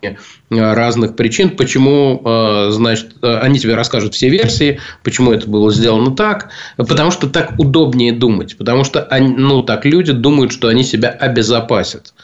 разных 0.51 1.17
причин, 1.17 1.51
почему, 1.51 2.23
значит, 2.71 3.17
они 3.23 3.59
тебе 3.59 3.75
расскажут 3.75 4.15
все 4.15 4.29
версии, 4.29 4.81
почему 5.05 5.33
это 5.33 5.49
было 5.49 5.71
сделано 5.71 6.15
так, 6.15 6.51
потому 6.77 7.11
что 7.11 7.29
так 7.29 7.55
удобнее 7.59 8.13
думать, 8.13 8.57
потому 8.57 8.85
что, 8.85 9.03
они, 9.03 9.29
ну, 9.29 9.63
так 9.63 9.85
люди 9.85 10.13
думают, 10.13 10.53
что 10.53 10.69
они 10.69 10.85
себя 10.85 11.09
обезопасят. 11.09 12.15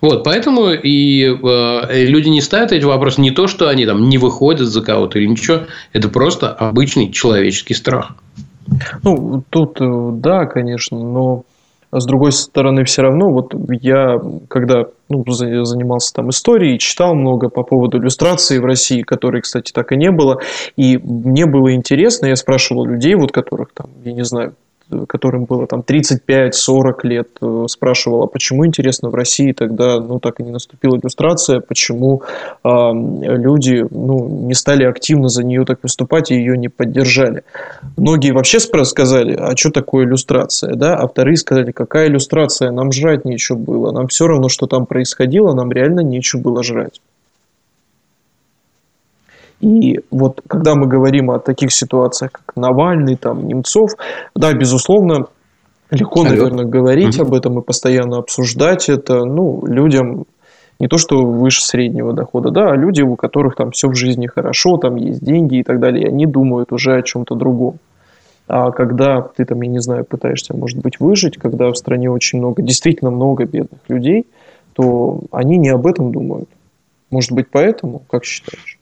Вот, 0.00 0.24
поэтому 0.24 0.72
и 0.72 1.24
э, 1.24 2.04
люди 2.04 2.28
не 2.28 2.42
ставят 2.42 2.72
эти 2.72 2.84
вопросы 2.84 3.20
не 3.20 3.30
то, 3.30 3.46
что 3.46 3.68
они 3.68 3.86
там 3.86 4.08
не 4.08 4.18
выходят 4.18 4.68
за 4.68 4.82
кого-то 4.82 5.18
или 5.18 5.26
ничего, 5.26 5.62
это 5.92 6.08
просто 6.08 6.50
обычный 6.50 7.10
человеческий 7.10 7.74
страх. 7.74 8.14
Ну, 9.02 9.42
тут 9.48 9.80
э, 9.80 10.10
да, 10.12 10.46
конечно, 10.46 10.98
но 10.98 11.44
с 11.92 12.04
другой 12.06 12.32
стороны, 12.32 12.84
все 12.84 13.02
равно, 13.02 13.30
вот 13.30 13.54
я, 13.80 14.18
когда 14.48 14.86
ну, 15.08 15.24
занимался 15.28 16.14
там 16.14 16.30
историей, 16.30 16.78
читал 16.78 17.14
много 17.14 17.48
по 17.48 17.62
поводу 17.62 17.98
иллюстрации 17.98 18.58
в 18.58 18.64
России, 18.64 19.02
которой, 19.02 19.42
кстати, 19.42 19.72
так 19.72 19.92
и 19.92 19.96
не 19.96 20.10
было, 20.10 20.40
и 20.76 20.98
мне 20.98 21.46
было 21.46 21.74
интересно, 21.74 22.26
я 22.26 22.36
спрашивал 22.36 22.86
людей, 22.86 23.14
вот 23.14 23.32
которых 23.32 23.72
там, 23.72 23.90
я 24.04 24.12
не 24.12 24.24
знаю, 24.24 24.54
которым 25.08 25.44
было 25.44 25.66
там 25.66 25.80
35-40 25.80 26.92
лет, 27.02 27.28
э, 27.40 27.64
спрашивала, 27.68 28.24
а 28.24 28.26
почему, 28.26 28.66
интересно, 28.66 29.10
в 29.10 29.14
России 29.14 29.52
тогда 29.52 30.00
ну, 30.00 30.20
так 30.20 30.40
и 30.40 30.42
не 30.42 30.50
наступила 30.50 30.96
иллюстрация, 30.96 31.60
почему 31.60 32.22
э, 32.64 32.68
люди 32.68 33.84
ну, 33.90 34.28
не 34.28 34.54
стали 34.54 34.84
активно 34.84 35.28
за 35.28 35.44
нее 35.44 35.64
так 35.64 35.80
выступать 35.82 36.30
и 36.30 36.36
ее 36.36 36.56
не 36.56 36.68
поддержали. 36.68 37.42
Многие 37.96 38.32
вообще 38.32 38.60
сказали, 38.60 39.34
а 39.34 39.56
что 39.56 39.70
такое 39.70 40.06
иллюстрация, 40.06 40.74
да, 40.74 40.94
а 40.94 41.08
вторые 41.08 41.36
сказали, 41.36 41.72
какая 41.72 42.08
иллюстрация, 42.08 42.70
нам 42.70 42.92
жрать 42.92 43.24
нечего 43.24 43.56
было, 43.56 43.92
нам 43.92 44.08
все 44.08 44.26
равно, 44.26 44.48
что 44.48 44.66
там 44.66 44.86
происходило, 44.86 45.52
нам 45.54 45.72
реально 45.72 46.00
нечего 46.00 46.40
было 46.40 46.62
жрать. 46.62 47.00
И 49.60 50.00
вот 50.10 50.42
когда 50.46 50.74
мы 50.74 50.86
говорим 50.86 51.30
о 51.30 51.38
таких 51.38 51.72
ситуациях, 51.72 52.32
как 52.32 52.56
Навальный, 52.56 53.16
там, 53.16 53.46
Немцов, 53.46 53.92
да, 54.34 54.52
безусловно, 54.52 55.26
легко, 55.90 56.20
Алло. 56.20 56.30
наверное, 56.30 56.64
говорить 56.64 57.18
угу. 57.18 57.28
об 57.28 57.34
этом 57.34 57.58
и 57.58 57.62
постоянно 57.62 58.18
обсуждать 58.18 58.88
это, 58.88 59.24
ну, 59.24 59.64
людям 59.66 60.26
не 60.78 60.88
то, 60.88 60.98
что 60.98 61.24
выше 61.24 61.62
среднего 61.62 62.12
дохода, 62.12 62.50
да, 62.50 62.70
а 62.70 62.76
люди, 62.76 63.00
у 63.00 63.16
которых 63.16 63.56
там 63.56 63.70
все 63.70 63.88
в 63.88 63.94
жизни 63.94 64.26
хорошо, 64.26 64.76
там 64.76 64.96
есть 64.96 65.24
деньги 65.24 65.56
и 65.56 65.62
так 65.62 65.80
далее, 65.80 66.08
они 66.08 66.26
думают 66.26 66.72
уже 66.72 66.96
о 66.96 67.02
чем-то 67.02 67.34
другом. 67.34 67.78
А 68.48 68.70
когда 68.70 69.22
ты 69.22 69.44
там, 69.44 69.60
я 69.62 69.70
не 69.70 69.80
знаю, 69.80 70.04
пытаешься, 70.04 70.54
может 70.54 70.78
быть, 70.78 71.00
выжить, 71.00 71.38
когда 71.38 71.70
в 71.70 71.76
стране 71.76 72.10
очень 72.10 72.38
много, 72.38 72.62
действительно 72.62 73.10
много 73.10 73.44
бедных 73.44 73.80
людей, 73.88 74.26
то 74.74 75.20
они 75.32 75.56
не 75.56 75.70
об 75.70 75.86
этом 75.86 76.12
думают. 76.12 76.48
Может 77.10 77.32
быть, 77.32 77.46
поэтому, 77.50 78.02
как 78.08 78.24
считаешь? 78.24 78.75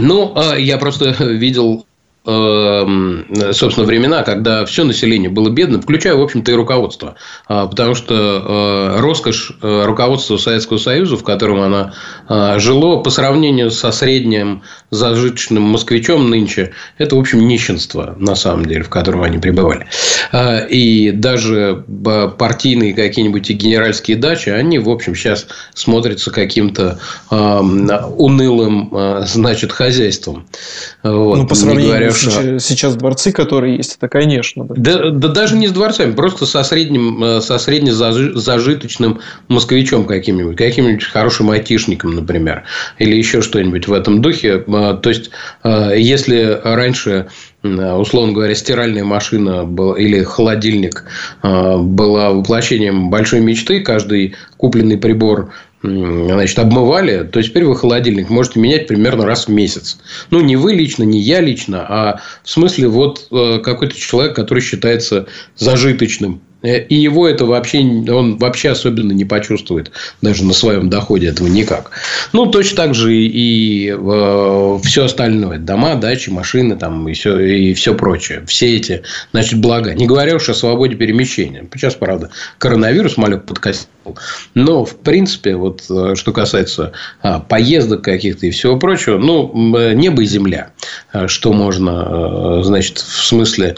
Ну, 0.00 0.32
а, 0.36 0.56
я 0.56 0.78
просто 0.78 1.10
видел 1.24 1.86
собственно, 2.24 3.84
времена, 3.84 4.22
когда 4.22 4.64
все 4.64 4.84
население 4.84 5.28
было 5.28 5.50
бедным, 5.50 5.82
включая, 5.82 6.14
в 6.14 6.22
общем-то, 6.22 6.52
и 6.52 6.54
руководство. 6.54 7.16
А, 7.48 7.66
потому 7.66 7.96
что 7.96 8.14
э, 8.14 9.00
роскошь 9.00 9.52
э, 9.60 9.84
руководства 9.84 10.36
Советского 10.36 10.78
Союза, 10.78 11.16
в 11.16 11.24
котором 11.24 11.60
она 11.60 11.94
э, 12.28 12.58
жило, 12.60 13.02
по 13.02 13.10
сравнению 13.10 13.72
со 13.72 13.90
средним 13.90 14.62
зажиточным 14.90 15.64
москвичом 15.64 16.30
нынче, 16.30 16.72
это, 16.98 17.16
в 17.16 17.18
общем, 17.18 17.48
нищенство, 17.48 18.14
на 18.18 18.36
самом 18.36 18.66
деле, 18.66 18.84
в 18.84 18.88
котором 18.88 19.22
они 19.22 19.38
пребывали. 19.38 19.88
А, 20.30 20.58
и 20.58 21.10
даже 21.10 21.84
партийные 22.38 22.94
какие-нибудь 22.94 23.50
генеральские 23.50 24.16
дачи, 24.16 24.48
они, 24.48 24.78
в 24.78 24.88
общем, 24.88 25.16
сейчас 25.16 25.48
смотрятся 25.74 26.30
каким-то 26.30 27.00
унылым, 27.30 29.24
значит, 29.26 29.72
хозяйством. 29.72 30.46
Вот. 31.02 31.38
Ну, 31.38 31.46
по 31.46 31.54
сравнению 31.54 32.11
Конечно. 32.12 32.58
сейчас 32.60 32.96
дворцы, 32.96 33.32
которые 33.32 33.76
есть, 33.76 33.96
это, 33.96 34.08
конечно. 34.08 34.64
Да. 34.64 34.74
Да, 34.76 35.10
да 35.10 35.28
даже 35.28 35.56
не 35.56 35.68
с 35.68 35.72
дворцами, 35.72 36.12
просто 36.12 36.46
со 36.46 36.62
средним, 36.62 37.22
э, 37.22 37.40
со 37.40 37.58
среднезажиточным 37.58 39.20
москвичом 39.48 40.04
каким-нибудь, 40.04 40.56
каким-нибудь 40.56 41.04
хорошим 41.04 41.50
айтишником, 41.50 42.14
например, 42.14 42.64
или 42.98 43.16
еще 43.16 43.42
что-нибудь 43.42 43.88
в 43.88 43.92
этом 43.92 44.22
духе. 44.22 44.64
Э, 44.66 44.98
то 45.00 45.08
есть, 45.08 45.30
э, 45.64 45.94
если 45.96 46.60
раньше 46.62 47.28
условно 47.64 48.32
говоря, 48.32 48.56
стиральная 48.56 49.04
машина 49.04 49.62
была, 49.62 49.96
или 49.96 50.24
холодильник 50.24 51.04
была 51.44 52.32
воплощением 52.32 53.08
большой 53.08 53.38
мечты. 53.38 53.78
Каждый 53.82 54.34
купленный 54.56 54.98
прибор 54.98 55.52
значит, 55.82 56.58
обмывали, 56.58 57.24
то 57.24 57.42
теперь 57.42 57.64
вы 57.64 57.76
холодильник 57.76 58.30
можете 58.30 58.60
менять 58.60 58.86
примерно 58.86 59.26
раз 59.26 59.46
в 59.46 59.50
месяц. 59.50 59.98
Ну, 60.30 60.40
не 60.40 60.56
вы 60.56 60.74
лично, 60.74 61.02
не 61.02 61.20
я 61.20 61.40
лично, 61.40 61.84
а 61.88 62.20
в 62.44 62.50
смысле 62.50 62.88
вот 62.88 63.26
э, 63.30 63.58
какой-то 63.62 63.96
человек, 63.96 64.36
который 64.36 64.60
считается 64.60 65.26
зажиточным 65.56 66.40
и 66.62 66.94
его 66.94 67.28
это 67.28 67.44
вообще, 67.44 67.80
он 67.80 68.36
вообще 68.36 68.70
особенно 68.70 69.12
не 69.12 69.24
почувствует 69.24 69.90
даже 70.20 70.44
на 70.44 70.52
своем 70.52 70.88
доходе 70.88 71.28
этого 71.28 71.48
никак. 71.48 71.90
Ну, 72.32 72.46
точно 72.46 72.76
так 72.76 72.94
же 72.94 73.14
и 73.14 73.90
э, 73.90 74.78
все 74.84 75.04
остальное. 75.04 75.58
Дома, 75.58 75.96
дачи, 75.96 76.30
машины 76.30 76.76
там, 76.76 77.08
и, 77.08 77.14
все, 77.14 77.38
и 77.38 77.74
все 77.74 77.94
прочее. 77.94 78.44
Все 78.46 78.76
эти 78.76 79.02
значит, 79.32 79.60
блага. 79.60 79.94
Не 79.94 80.06
говоря 80.06 80.36
уж 80.36 80.48
о 80.48 80.54
свободе 80.54 80.94
перемещения. 80.94 81.66
Сейчас, 81.74 81.94
правда, 81.94 82.30
коронавирус 82.58 83.16
малек 83.16 83.44
подкосил. 83.44 83.86
Но, 84.54 84.84
в 84.84 84.96
принципе, 84.96 85.56
вот 85.56 85.84
э, 85.90 86.14
что 86.16 86.32
касается 86.32 86.92
а, 87.22 87.40
поездок 87.40 88.02
каких-то 88.02 88.46
и 88.46 88.50
всего 88.50 88.76
прочего, 88.78 89.18
ну, 89.18 89.52
небо 89.94 90.22
и 90.22 90.26
земля. 90.26 90.70
Что 91.26 91.52
можно, 91.52 92.62
значит, 92.64 92.98
в 92.98 93.24
смысле 93.24 93.76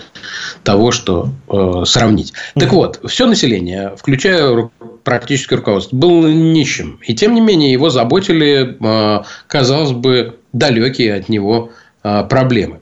того, 0.63 0.93
что 0.93 1.31
э, 1.49 1.83
сравнить. 1.87 2.33
Так 2.55 2.73
вот, 2.75 3.01
все 3.09 3.27
население, 3.27 3.95
включая 3.97 4.69
практически 5.05 5.55
руководство, 5.55 5.95
было 5.97 6.27
нищим. 6.27 6.99
И 7.07 7.15
тем 7.15 7.35
не 7.35 7.41
менее, 7.41 7.73
его 7.73 7.89
заботили, 7.89 8.77
э, 8.81 9.23
казалось 9.47 9.93
бы, 9.93 10.39
далекие 10.53 11.15
от 11.15 11.29
него 11.29 11.71
э, 12.03 12.25
проблемы. 12.25 12.81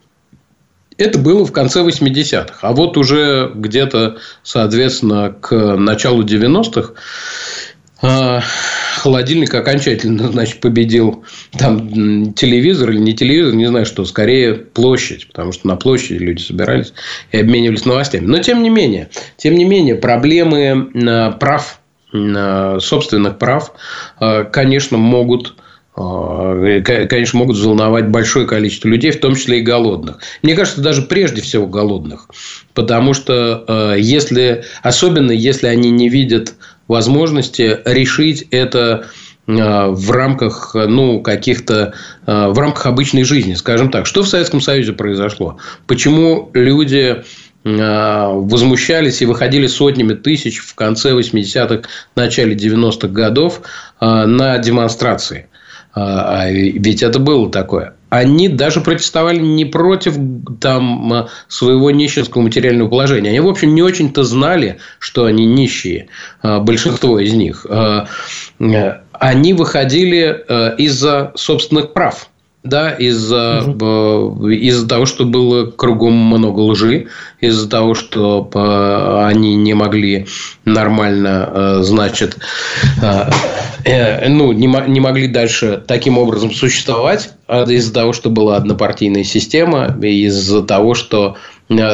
Это 0.96 1.18
было 1.18 1.44
в 1.44 1.52
конце 1.52 1.82
80-х. 1.82 2.54
А 2.62 2.72
вот 2.72 2.96
уже 2.96 3.50
где-то, 3.54 4.16
соответственно, 4.42 5.34
к 5.38 5.76
началу 5.76 6.22
90-х 6.22 6.94
а, 8.02 8.40
холодильник 9.02 9.52
окончательно, 9.52 10.28
значит, 10.30 10.60
победил 10.60 11.24
там 11.58 12.32
телевизор 12.34 12.90
или 12.90 12.98
не 12.98 13.14
телевизор, 13.14 13.52
не 13.52 13.66
знаю 13.66 13.84
что, 13.84 14.04
скорее 14.04 14.54
площадь, 14.54 15.26
потому 15.26 15.50
что 15.50 15.66
на 15.66 15.74
площади 15.74 16.18
люди 16.18 16.40
собирались 16.40 16.92
и 17.32 17.38
обменивались 17.38 17.84
новостями. 17.84 18.26
Но 18.26 18.38
тем 18.38 18.62
не 18.62 18.70
менее, 18.70 19.08
тем 19.36 19.56
не 19.56 19.64
менее, 19.64 19.96
проблемы 19.96 20.88
а, 21.04 21.32
прав, 21.32 21.80
а, 22.14 22.78
собственных 22.78 23.38
прав, 23.38 23.72
конечно, 24.52 24.98
могут 24.98 25.56
конечно, 25.94 27.38
могут 27.38 27.56
взволновать 27.56 28.08
большое 28.08 28.46
количество 28.46 28.88
людей, 28.88 29.10
в 29.10 29.20
том 29.20 29.34
числе 29.34 29.58
и 29.58 29.62
голодных. 29.62 30.20
Мне 30.42 30.54
кажется, 30.54 30.80
даже 30.80 31.02
прежде 31.02 31.42
всего 31.42 31.66
голодных. 31.66 32.30
Потому 32.72 33.12
что 33.12 33.94
если, 33.98 34.64
особенно 34.82 35.32
если 35.32 35.66
они 35.66 35.90
не 35.90 36.08
видят 36.08 36.54
возможности 36.88 37.80
решить 37.84 38.46
это 38.50 39.06
э, 39.46 39.52
в 39.52 40.10
рамках, 40.10 40.74
ну, 40.74 41.20
каких-то, 41.20 41.94
э, 42.26 42.48
в 42.48 42.58
рамках 42.58 42.86
обычной 42.86 43.24
жизни, 43.24 43.54
скажем 43.54 43.90
так. 43.90 44.06
Что 44.06 44.22
в 44.22 44.28
Советском 44.28 44.60
Союзе 44.60 44.92
произошло? 44.92 45.58
Почему 45.86 46.50
люди 46.54 47.22
э, 47.64 48.26
возмущались 48.32 49.22
и 49.22 49.26
выходили 49.26 49.66
сотнями 49.66 50.14
тысяч 50.14 50.58
в 50.58 50.74
конце 50.74 51.12
80-х, 51.12 51.88
начале 52.16 52.54
90-х 52.54 53.08
годов 53.08 53.62
на 54.00 54.58
демонстрации? 54.58 55.48
А, 55.94 56.42
а 56.42 56.50
ведь 56.50 57.02
это 57.02 57.18
было 57.18 57.50
такое 57.50 57.94
они 58.12 58.48
даже 58.48 58.82
протестовали 58.82 59.38
не 59.38 59.64
против 59.64 60.18
там, 60.60 61.28
своего 61.48 61.90
нищенского 61.90 62.42
материального 62.42 62.90
положения. 62.90 63.30
Они, 63.30 63.40
в 63.40 63.48
общем, 63.48 63.74
не 63.74 63.80
очень-то 63.80 64.22
знали, 64.22 64.76
что 64.98 65.24
они 65.24 65.46
нищие, 65.46 66.08
а, 66.42 66.60
большинство 66.60 67.18
из 67.18 67.32
них. 67.32 67.64
А, 67.70 68.06
они 69.12 69.54
выходили 69.54 70.44
из-за 70.76 71.32
собственных 71.36 71.94
прав 71.94 72.28
да, 72.64 72.90
из-за 72.90 73.64
угу. 73.66 74.48
из 74.48 74.86
того, 74.86 75.04
что 75.06 75.24
было 75.24 75.66
кругом 75.66 76.12
много 76.12 76.60
лжи, 76.60 77.08
из-за 77.40 77.68
того, 77.68 77.94
что 77.94 78.48
они 79.24 79.56
не 79.56 79.74
могли 79.74 80.26
нормально, 80.64 81.50
э, 81.52 81.78
значит, 81.82 82.38
э, 83.84 84.28
ну, 84.28 84.52
не, 84.52 84.66
не 84.88 85.00
могли 85.00 85.26
дальше 85.26 85.82
таким 85.86 86.18
образом 86.18 86.52
существовать, 86.52 87.32
а 87.48 87.64
из-за 87.64 87.92
того, 87.92 88.12
что 88.12 88.30
была 88.30 88.56
однопартийная 88.56 89.24
система, 89.24 89.96
из-за 90.00 90.62
того, 90.62 90.94
что 90.94 91.36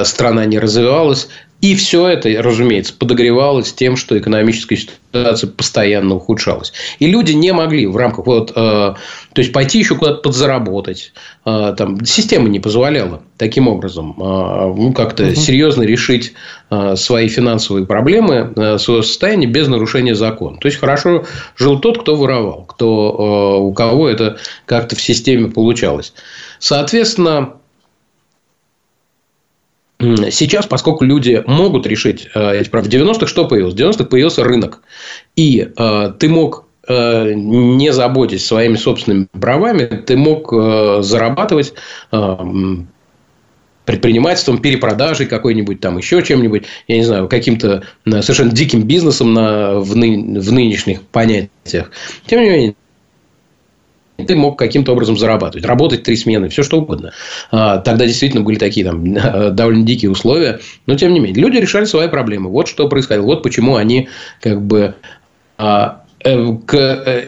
страна 0.05 0.45
не 0.45 0.59
развивалась, 0.59 1.29
И 1.61 1.75
все 1.75 2.07
это, 2.07 2.31
разумеется, 2.41 2.95
подогревалось 2.97 3.73
тем, 3.73 3.97
что 3.97 4.17
экономическая 4.17 4.77
ситуация 4.77 5.51
постоянно 5.51 6.15
ухудшалась. 6.15 6.73
И 7.01 7.07
люди 7.07 7.33
не 7.33 7.53
могли 7.53 7.87
в 7.87 7.97
рамках 7.97 8.27
вот, 8.27 8.53
э, 8.53 8.55
то 8.55 8.97
есть 9.35 9.53
пойти 9.53 9.81
еще 9.81 9.97
куда-то 9.97 10.23
подзаработать. 10.23 11.13
Э, 11.45 11.75
там 11.77 12.05
система 12.05 12.49
не 12.49 12.61
позволяла 12.61 13.23
таким 13.39 13.67
образом 13.67 14.15
э, 14.17 14.75
ну, 14.77 14.93
как-то 14.93 15.25
угу. 15.25 15.35
серьезно 15.35 15.83
решить 15.83 16.33
э, 16.71 16.95
свои 16.95 17.27
финансовые 17.27 17.87
проблемы, 17.87 18.53
э, 18.55 18.79
свое 18.79 19.03
состояние 19.03 19.51
без 19.51 19.67
нарушения 19.67 20.15
закона. 20.15 20.59
То 20.59 20.69
есть 20.69 20.79
хорошо 20.79 21.25
жил 21.57 21.81
тот, 21.81 22.03
кто 22.03 22.15
воровал, 22.15 22.67
кто 22.67 23.57
э, 23.59 23.63
у 23.63 23.73
кого 23.73 24.09
это 24.09 24.39
как-то 24.65 24.95
в 24.95 25.03
системе 25.03 25.51
получалось. 25.51 26.13
Соответственно, 26.61 27.55
Сейчас, 30.01 30.67
поскольку 30.67 31.05
люди 31.05 31.43
могут 31.47 31.87
решить 31.87 32.29
э, 32.35 32.61
эти 32.61 32.69
в 32.69 32.73
90-х 32.73 33.27
что 33.27 33.47
появилось? 33.47 33.75
В 33.75 33.77
90-х 33.77 34.05
появился 34.05 34.45
рынок. 34.45 34.81
И 35.35 35.73
э, 35.77 36.13
ты 36.17 36.29
мог 36.29 36.67
э, 36.87 37.33
не 37.35 37.93
заботясь 37.93 38.47
своими 38.47 38.77
собственными 38.77 39.27
правами, 39.33 39.87
ты 39.87 40.17
мог 40.17 40.53
зарабатывать 41.03 41.75
предпринимательством, 43.85 44.59
перепродажей 44.59 45.27
какой-нибудь 45.27 45.81
там, 45.81 45.97
еще 45.97 46.23
чем-нибудь, 46.23 46.65
я 46.89 46.97
не 46.99 47.05
знаю, 47.05 47.27
каким-то 47.27 47.85
совершенно 48.05 48.53
диким 48.53 48.83
бизнесом 48.83 49.33
на, 49.33 49.81
в, 49.81 49.97
ны, 49.97 50.39
в 50.39 50.53
нынешних 50.53 51.01
понятиях. 51.01 51.91
Тем 52.27 52.43
не 52.43 52.51
менее, 52.51 52.75
ты 54.27 54.35
мог 54.35 54.59
каким-то 54.59 54.93
образом 54.93 55.17
зарабатывать, 55.17 55.65
работать 55.65 56.03
три 56.03 56.17
смены, 56.17 56.49
все 56.49 56.63
что 56.63 56.81
угодно. 56.81 57.13
А, 57.53 57.79
тогда 57.79 58.05
действительно 58.05 58.43
были 58.43 58.59
такие 58.59 58.85
там 58.85 59.15
довольно 59.55 59.85
дикие 59.85 60.11
условия, 60.11 60.61
но 60.87 60.97
тем 60.97 61.13
не 61.13 61.21
менее 61.21 61.43
люди 61.43 61.59
решали 61.59 61.85
свои 61.85 62.09
проблемы. 62.09 62.51
Вот 62.51 62.69
что 62.69 62.89
происходило, 62.89 63.27
вот 63.27 63.43
почему 63.43 63.77
они 63.77 64.09
как 64.41 64.61
бы 64.63 64.97
а, 65.57 66.03
э, 66.25 66.57
к, 66.67 66.75
э, 66.75 67.25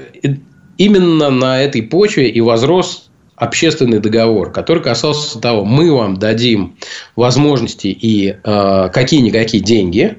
именно 0.78 1.30
на 1.30 1.62
этой 1.62 1.82
почве 1.82 2.28
и 2.28 2.40
возрос 2.40 3.10
общественный 3.36 4.00
договор, 4.00 4.52
который 4.52 4.82
касался 4.82 5.40
того, 5.40 5.64
мы 5.64 5.92
вам 5.92 6.16
дадим 6.16 6.76
возможности 7.16 7.86
и 7.86 8.36
э, 8.42 8.88
какие-никакие 8.92 9.62
деньги, 9.62 10.18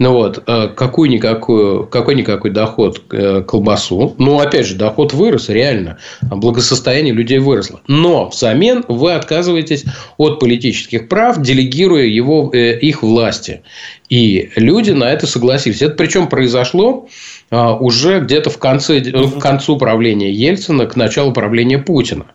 ну 0.00 0.14
вот, 0.14 0.42
э, 0.46 0.68
какой-никакой, 0.68 1.86
какой-никакой 1.86 2.50
доход 2.50 3.02
э, 3.12 3.42
колбасу. 3.46 4.14
Ну, 4.16 4.40
опять 4.40 4.66
же, 4.66 4.74
доход 4.74 5.12
вырос, 5.12 5.50
реально. 5.50 5.98
Благосостояние 6.22 7.12
людей 7.12 7.38
выросло. 7.38 7.82
Но 7.86 8.30
взамен 8.30 8.82
вы 8.88 9.12
отказываетесь 9.12 9.84
от 10.16 10.40
политических 10.40 11.06
прав, 11.06 11.42
делегируя 11.42 12.06
его, 12.06 12.50
э, 12.50 12.78
их 12.78 13.02
власти. 13.02 13.60
И 14.08 14.50
люди 14.56 14.92
на 14.92 15.04
это 15.04 15.26
согласились. 15.26 15.82
Это 15.82 15.94
причем 15.96 16.28
произошло 16.28 17.06
уже 17.50 18.20
где-то 18.20 18.48
в 18.48 18.58
конце, 18.58 19.00
к 19.00 19.40
концу 19.40 19.76
правления 19.76 20.30
Ельцина, 20.30 20.86
к 20.86 20.94
началу 20.94 21.32
правления 21.32 21.78
Путина. 21.78 22.26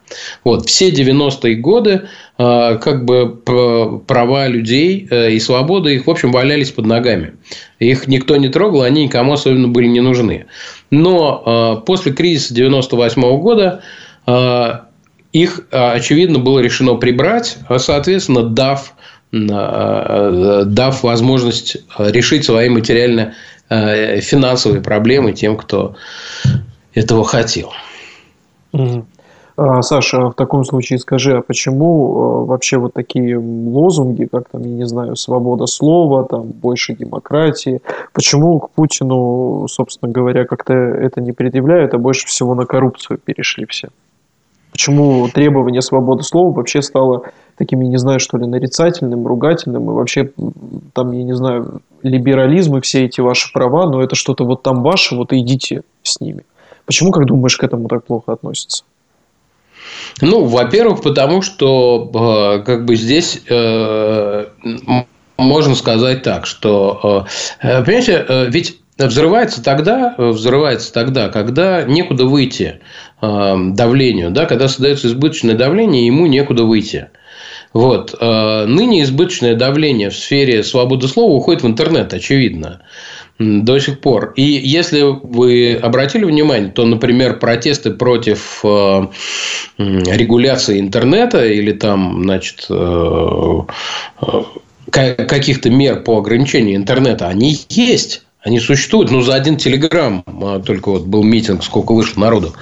Вот, 0.44 0.68
все 0.68 0.92
90-е 0.92 1.56
годы 1.56 2.10
а, 2.38 2.76
как 2.76 3.06
бы 3.06 3.30
права 4.06 4.48
людей 4.48 5.08
э, 5.10 5.32
и 5.32 5.40
свободы 5.40 5.96
их, 5.96 6.08
в 6.08 6.10
общем, 6.10 6.34
валялись 6.34 6.72
под 6.72 6.86
ногами. 6.86 7.36
Их 7.80 8.08
никто 8.08 8.36
не 8.36 8.50
трогал, 8.50 8.82
они 8.82 9.06
никому 9.06 9.34
особенно 9.34 9.70
были 9.70 9.88
не 9.88 10.02
нужны. 10.02 10.48
Но 10.92 11.44
а, 11.46 11.76
после 11.78 12.12
кризиса 12.12 12.54
98 12.54 13.22
-го 13.22 13.38
года 13.38 13.82
их, 15.32 15.68
очевидно, 15.70 16.40
было 16.40 16.60
решено 16.60 16.96
прибрать, 16.96 17.58
соответственно, 17.78 18.42
дав, 18.42 18.96
дав 19.32 21.04
возможность 21.04 21.78
решить 22.00 22.46
свои 22.46 22.70
материально 22.70 23.36
Э, 23.55 23.55
финансовые 23.70 24.82
проблемы 24.82 25.34
тем, 25.34 25.58
кто 25.58 25.96
этого 26.94 27.24
хотел. 27.24 27.74
А, 29.58 29.82
Саша, 29.82 30.30
в 30.30 30.34
таком 30.34 30.66
случае 30.66 31.00
скажи, 31.00 31.38
а 31.38 31.42
почему 31.42 32.44
э, 32.44 32.46
вообще 32.46 32.78
вот 32.78 32.94
такие 32.94 33.38
лозунги, 33.38 34.26
как 34.26 34.50
там, 34.50 34.64
я 34.64 34.70
не 34.70 34.86
знаю, 34.86 35.16
свобода 35.16 35.66
слова, 35.66 36.26
там, 36.26 36.48
больше 36.48 36.94
демократии, 36.94 37.82
почему 38.12 38.60
к 38.60 38.72
Путину, 38.72 39.66
собственно 39.70 40.12
говоря, 40.12 40.44
как-то 40.44 40.74
это 40.74 41.22
не 41.22 41.32
предъявляют, 41.32 41.94
а 41.94 41.98
больше 41.98 42.28
всего 42.28 42.54
на 42.54 42.66
коррупцию 42.66 43.18
перешли 43.18 43.66
все? 43.66 43.88
Почему 44.74 45.30
требование 45.30 45.82
свободы 45.82 46.24
слова 46.24 46.54
вообще 46.54 46.82
стало 46.82 47.24
таким, 47.58 47.82
я 47.82 47.88
не 47.88 47.98
знаю, 47.98 48.20
что 48.20 48.38
ли, 48.38 48.46
нарицательным, 48.46 49.26
ругательным, 49.26 49.90
и 49.90 49.94
вообще 49.94 50.32
там, 50.94 51.12
я 51.12 51.24
не 51.24 51.36
знаю, 51.36 51.82
либерализм 52.04 52.78
и 52.78 52.82
все 52.82 53.06
эти 53.06 53.22
ваши 53.22 53.52
права, 53.52 53.90
но 53.90 54.02
это 54.02 54.16
что-то 54.16 54.44
вот 54.46 54.64
там 54.64 54.84
ваше, 54.84 55.16
вот 55.16 55.34
идите 55.34 55.84
с 56.04 56.20
ними. 56.20 56.46
Почему, 56.86 57.12
как 57.12 57.26
думаешь, 57.26 57.58
к 57.58 57.64
этому 57.64 57.88
так 57.88 58.06
плохо 58.06 58.34
относятся? 58.34 58.84
Ну, 60.22 60.46
во-первых, 60.46 61.02
потому 61.02 61.42
что 61.42 62.60
э, 62.60 62.64
как 62.64 62.86
бы 62.86 62.96
здесь 62.96 63.42
э, 63.50 64.46
можно 65.38 65.76
сказать 65.76 66.24
так, 66.24 66.46
что, 66.46 67.26
э, 67.62 67.84
понимаете, 67.84 68.26
ведь 68.50 68.80
взрывается 68.98 69.62
тогда, 69.62 70.16
взрывается 70.18 70.94
тогда, 70.94 71.28
когда 71.30 71.84
некуда 71.84 72.26
выйти 72.26 72.80
давлению, 73.22 74.32
да, 74.32 74.46
когда 74.46 74.70
создается 74.70 75.08
избыточное 75.08 75.56
давление, 75.56 76.06
ему 76.06 76.28
некуда 76.28 76.64
выйти. 76.64 77.10
Вот. 77.76 78.16
Ныне 78.20 79.04
избыточное 79.04 79.54
давление 79.54 80.10
в 80.10 80.16
сфере 80.16 80.64
свободы 80.64 81.08
слова 81.08 81.34
уходит 81.34 81.62
в 81.62 81.68
интернет, 81.68 82.14
очевидно 82.14 82.82
до 83.38 83.80
сих 83.80 84.00
пор. 84.00 84.32
И 84.38 84.44
если 84.44 85.02
вы 85.02 85.76
обратили 85.76 86.24
внимание, 86.24 86.72
то, 86.72 86.86
например, 86.86 87.38
протесты 87.38 87.92
против 87.92 88.64
регуляции 89.78 90.80
интернета 90.80 91.46
или 91.46 91.74
там, 91.74 92.24
значит, 92.24 92.66
каких-то 94.90 95.70
мер 95.70 96.02
по 96.04 96.18
ограничению 96.18 96.78
интернета, 96.78 97.28
они 97.28 97.60
есть. 97.70 98.22
Они 98.42 98.60
существуют, 98.60 99.10
но 99.10 99.22
за 99.22 99.34
один 99.34 99.58
телеграм 99.58 100.24
а, 100.28 100.60
только 100.60 100.90
вот 100.90 101.06
был 101.06 101.24
митинг, 101.24 101.64
сколько 101.64 101.94
вышло 101.94 102.22
народу. 102.22 102.54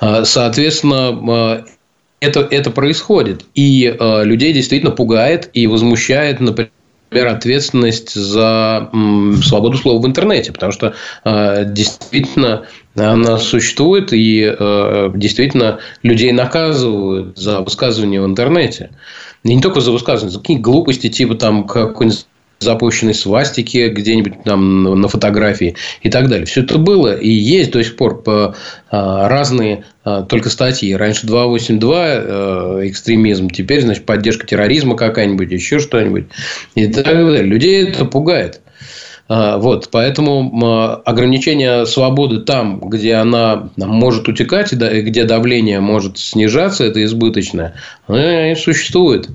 А, 0.00 0.24
соответственно, 0.24 1.10
а, 1.10 1.64
это, 2.20 2.40
это 2.50 2.70
происходит. 2.70 3.44
И 3.54 3.96
людей 4.00 4.52
действительно 4.52 4.90
пугает 4.90 5.50
и 5.52 5.66
возмущает, 5.66 6.40
например, 6.40 6.70
ответственность 7.10 8.14
за 8.14 8.90
свободу 9.42 9.78
слова 9.78 10.02
в 10.02 10.06
интернете, 10.06 10.52
потому 10.52 10.72
что 10.72 10.94
действительно 11.24 12.66
она 12.94 13.38
существует 13.38 14.12
и 14.12 14.54
действительно 15.14 15.78
людей 16.02 16.32
наказывают 16.32 17.38
за 17.38 17.60
высказывание 17.60 18.20
в 18.20 18.26
интернете. 18.26 18.90
И 19.44 19.54
не 19.54 19.62
только 19.62 19.80
за 19.80 19.92
высказывание, 19.92 20.32
за 20.32 20.40
какие 20.40 20.58
глупости, 20.58 21.08
типа 21.08 21.34
там 21.36 21.66
какой-нибудь 21.66 22.26
запущенной 22.60 23.14
свастики 23.14 23.88
где-нибудь 23.88 24.42
там 24.44 25.00
на 25.00 25.08
фотографии 25.08 25.76
и 26.02 26.10
так 26.10 26.28
далее. 26.28 26.46
Все 26.46 26.62
это 26.62 26.78
было 26.78 27.16
и 27.16 27.28
есть 27.28 27.70
до 27.70 27.82
сих 27.82 27.96
пор 27.96 28.22
по 28.22 28.54
а, 28.90 29.28
разные 29.28 29.84
а, 30.04 30.22
только 30.22 30.50
статьи. 30.50 30.94
Раньше 30.94 31.26
282 31.26 32.06
э, 32.06 32.80
экстремизм, 32.84 33.50
теперь, 33.50 33.82
значит, 33.82 34.06
поддержка 34.06 34.46
терроризма 34.46 34.96
какая-нибудь, 34.96 35.50
еще 35.52 35.78
что-нибудь. 35.78 36.26
И 36.74 36.86
так 36.88 37.04
далее. 37.04 37.42
Людей 37.42 37.84
это 37.84 38.04
пугает. 38.04 38.60
А, 39.28 39.58
вот, 39.58 39.90
поэтому 39.92 41.02
ограничение 41.04 41.86
свободы 41.86 42.40
там, 42.40 42.80
где 42.88 43.14
она 43.14 43.68
может 43.76 44.26
утекать, 44.26 44.72
где 44.72 45.24
давление 45.24 45.80
может 45.80 46.18
снижаться, 46.18 46.84
это 46.84 47.04
избыточное, 47.04 47.74
существует. 48.56 49.28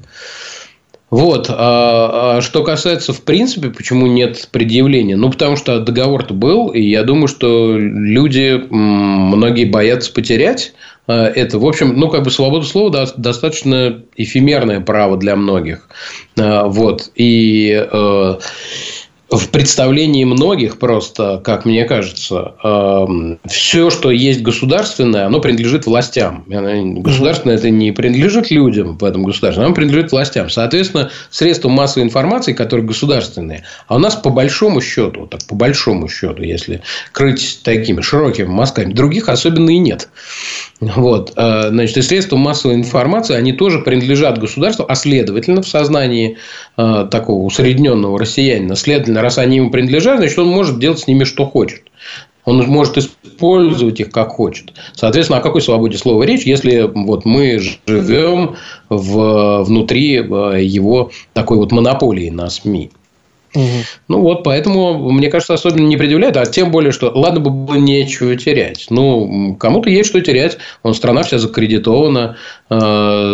Вот. 1.14 1.46
А, 1.48 2.38
а 2.38 2.42
что 2.42 2.64
касается, 2.64 3.14
в 3.14 3.22
принципе, 3.22 3.70
почему 3.70 4.08
нет 4.08 4.48
предъявления? 4.52 5.16
Ну, 5.16 5.30
потому 5.30 5.58
что 5.58 5.80
договор-то 5.80 6.34
был, 6.34 6.70
и 6.70 6.82
я 6.82 7.04
думаю, 7.04 7.28
что 7.28 7.78
люди, 7.78 8.60
многие 8.72 9.66
боятся 9.66 10.12
потерять 10.12 10.74
а, 11.06 11.28
это. 11.28 11.60
В 11.60 11.68
общем, 11.68 12.00
ну, 12.00 12.10
как 12.10 12.24
бы 12.24 12.32
свобода 12.32 12.66
слова 12.66 13.06
достаточно 13.16 14.02
эфемерное 14.16 14.80
право 14.80 15.16
для 15.16 15.36
многих. 15.36 15.88
А, 16.40 16.66
вот. 16.66 17.12
И 17.14 17.72
э, 17.72 18.36
в 19.38 19.50
представлении 19.50 20.24
многих 20.24 20.80
просто, 20.80 21.42
как 21.44 21.66
мне 21.66 21.86
кажется, 21.86 22.56
э, 22.64 23.38
все, 23.48 23.90
что 23.90 24.12
есть 24.12 24.42
государственное, 24.42 25.26
оно 25.26 25.40
принадлежит 25.40 25.86
властям. 25.86 26.44
Государственное 26.48 27.56
это 27.56 27.70
не 27.70 27.92
принадлежит 27.92 28.52
людям 28.52 28.98
в 28.98 29.04
этом 29.04 29.24
государстве, 29.24 29.64
оно 29.64 29.74
принадлежит 29.74 30.12
властям. 30.12 30.50
Соответственно, 30.50 31.12
средства 31.30 31.70
массовой 31.70 32.06
информации, 32.06 32.54
которые 32.54 32.86
государственные, 32.86 33.64
а 33.88 33.96
у 33.96 34.00
нас 34.00 34.16
по 34.16 34.30
большому 34.30 34.82
счету, 34.82 35.28
так 35.28 35.46
по 35.46 35.56
большому 35.56 36.08
счету, 36.08 36.44
если 36.44 36.82
крыть 37.12 37.62
такими 37.64 38.02
широкими 38.02 38.48
мазками, 38.48 38.94
других 38.94 39.30
особенно 39.30 39.70
и 39.70 39.78
нет. 39.78 40.10
Вот, 40.96 41.34
э, 41.36 41.70
значит, 41.70 41.98
и 41.98 42.02
средства 42.02 42.36
массовой 42.36 42.76
информации, 42.76 43.36
они 43.36 43.54
тоже 43.54 43.80
принадлежат 43.80 44.40
государству, 44.40 44.86
а 44.88 44.96
следовательно, 44.96 45.62
в 45.62 45.68
сознании 45.68 46.38
э, 46.78 47.08
такого 47.10 47.46
усредненного 47.46 48.20
россиянина, 48.20 48.76
следовательно, 48.76 49.22
раз 49.22 49.38
они 49.38 49.58
ему 49.58 49.72
принадлежат, 49.72 50.18
значит, 50.18 50.40
он 50.40 50.48
может 50.48 50.80
делать 50.80 51.00
с 51.00 51.08
ними 51.08 51.24
что 51.24 51.46
хочет. 51.46 51.82
Он 52.46 52.58
может 52.68 52.98
использовать 52.98 54.02
их 54.02 54.12
как 54.12 54.30
хочет. 54.30 54.74
Соответственно, 54.94 55.40
о 55.40 55.42
какой 55.42 55.62
свободе 55.62 55.98
слова 55.98 56.24
речь, 56.24 56.44
если 56.44 56.82
вот 56.94 57.24
мы 57.24 57.60
живем 57.88 58.56
в, 58.90 59.64
внутри 59.64 60.18
э, 60.18 60.62
его 60.62 61.12
такой 61.34 61.58
вот 61.58 61.72
монополии 61.72 62.30
на 62.30 62.50
СМИ? 62.50 62.92
Угу. 63.56 63.84
Ну 64.08 64.22
вот, 64.22 64.44
поэтому, 64.44 65.12
мне 65.12 65.30
кажется, 65.30 65.54
особенно 65.54 65.86
не 65.86 65.98
предъявляют, 65.98 66.38
а 66.38 66.46
тем 66.46 66.72
более, 66.72 66.92
что 66.92 67.12
ладно 67.14 67.40
бы 67.40 67.50
было 67.52 67.76
нечего 67.76 68.36
терять. 68.36 68.88
Ну, 68.90 69.56
кому-то 69.60 69.90
есть 69.90 70.10
что 70.10 70.22
терять. 70.22 70.58
Он 70.82 70.94
страна 70.94 71.24
вся 71.24 71.38
закредитована, 71.38 72.38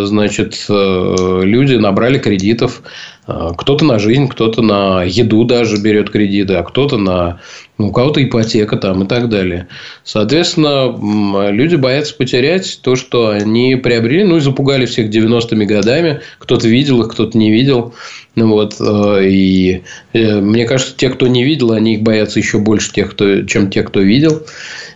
значит, 0.06 0.66
э, 0.70 1.42
люди 1.44 1.76
набрали 1.76 2.18
кредитов. 2.18 2.82
Э, 3.28 3.52
кто-то 3.58 3.86
на 3.86 4.00
жизнь, 4.00 4.28
кто-то 4.28 4.62
на 4.62 5.04
еду 5.04 5.44
даже 5.44 5.78
берет 5.78 6.10
кредиты, 6.10 6.56
а 6.56 6.64
кто-то 6.64 6.98
на 6.98 7.40
ну, 7.78 7.88
у 7.88 7.92
кого-то 7.92 8.22
ипотека 8.22 8.76
там 8.76 9.04
и 9.04 9.08
так 9.08 9.30
далее. 9.30 9.68
Соответственно, 10.04 11.50
люди 11.50 11.76
боятся 11.76 12.14
потерять 12.14 12.80
то, 12.84 12.96
что 12.98 13.30
они 13.30 13.78
приобрели, 13.78 14.24
ну 14.26 14.38
и 14.38 14.42
запугали 14.42 14.86
всех 14.86 15.10
90-ми 15.10 15.66
годами. 15.66 16.20
Кто-то 16.40 16.68
видел 16.68 17.02
их, 17.02 17.10
кто-то 17.10 17.38
не 17.38 17.52
видел. 17.52 17.94
Ну, 18.36 18.50
вот, 18.50 18.76
э, 18.80 19.26
и 19.26 19.84
э, 20.14 20.42
мне 20.42 20.66
кажется, 20.66 20.96
те, 20.96 21.10
кто 21.10 21.28
не 21.28 21.44
видел, 21.44 21.72
они 21.72 21.96
их 21.96 22.02
боятся 22.02 22.40
еще 22.40 22.60
больше, 22.60 22.92
тех, 22.92 23.12
кто, 23.12 23.44
чем 23.44 23.70
те, 23.70 23.84
кто 23.84 24.02
видел. 24.02 24.46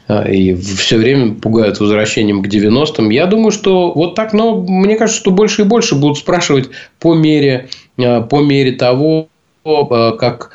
Э, 0.08 0.32
и 0.32 0.56
все 0.56 0.97
время 0.97 1.34
пугают 1.36 1.80
возвращением 1.80 2.41
к 2.41 2.47
90-м. 2.47 3.10
Я 3.10 3.26
думаю, 3.26 3.51
что 3.51 3.91
вот 3.93 4.16
так, 4.16 4.34
но 4.34 4.62
мне 4.62 4.95
кажется, 4.95 5.20
что 5.20 5.32
больше 5.32 5.62
и 5.62 5.66
больше 5.66 5.95
будут 5.95 6.18
спрашивать 6.18 6.70
по 6.99 7.14
мере, 7.14 7.70
по 7.95 8.41
мере 8.41 8.74
того, 8.74 9.30
как 9.64 10.51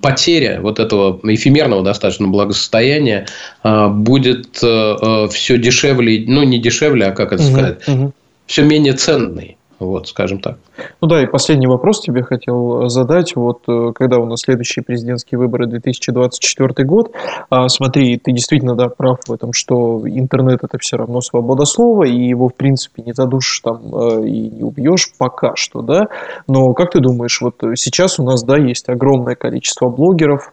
потеря 0.00 0.60
вот 0.62 0.78
этого 0.78 1.20
эфемерного 1.24 1.82
достаточно 1.82 2.26
благосостояния 2.28 3.26
будет 3.62 4.56
все 4.56 5.58
дешевле, 5.58 6.24
ну 6.26 6.42
не 6.44 6.58
дешевле, 6.58 7.08
а 7.08 7.10
как 7.12 7.34
это 7.34 7.42
сказать, 7.42 7.86
угу. 7.86 8.12
все 8.46 8.62
менее 8.62 8.94
ценный. 8.94 9.58
Вот, 9.80 10.08
скажем 10.08 10.40
так. 10.40 10.58
Ну 11.00 11.08
да, 11.08 11.22
и 11.22 11.26
последний 11.26 11.66
вопрос 11.66 12.02
тебе 12.02 12.22
хотел 12.22 12.88
задать. 12.88 13.34
Вот 13.34 13.62
э, 13.66 13.92
когда 13.94 14.18
у 14.18 14.26
нас 14.26 14.40
следующие 14.40 14.84
президентские 14.84 15.38
выборы 15.38 15.66
2024 15.66 16.86
год, 16.86 17.12
а, 17.48 17.66
смотри, 17.68 18.18
ты 18.18 18.32
действительно 18.32 18.76
да, 18.76 18.88
прав 18.88 19.18
в 19.26 19.32
этом, 19.32 19.54
что 19.54 20.02
интернет 20.06 20.60
это 20.62 20.76
все 20.78 20.98
равно 20.98 21.22
свобода 21.22 21.64
слова, 21.64 22.04
и 22.04 22.14
его 22.14 22.48
в 22.48 22.54
принципе 22.54 23.02
не 23.02 23.14
задушишь 23.14 23.60
там 23.60 23.94
э, 23.94 24.26
и 24.26 24.50
не 24.50 24.62
убьешь 24.62 25.12
пока 25.18 25.56
что, 25.56 25.80
да. 25.80 26.08
Но 26.46 26.74
как 26.74 26.90
ты 26.90 27.00
думаешь, 27.00 27.40
вот 27.40 27.54
сейчас 27.76 28.20
у 28.20 28.22
нас 28.22 28.44
да 28.44 28.58
есть 28.58 28.86
огромное 28.90 29.34
количество 29.34 29.88
блогеров, 29.88 30.52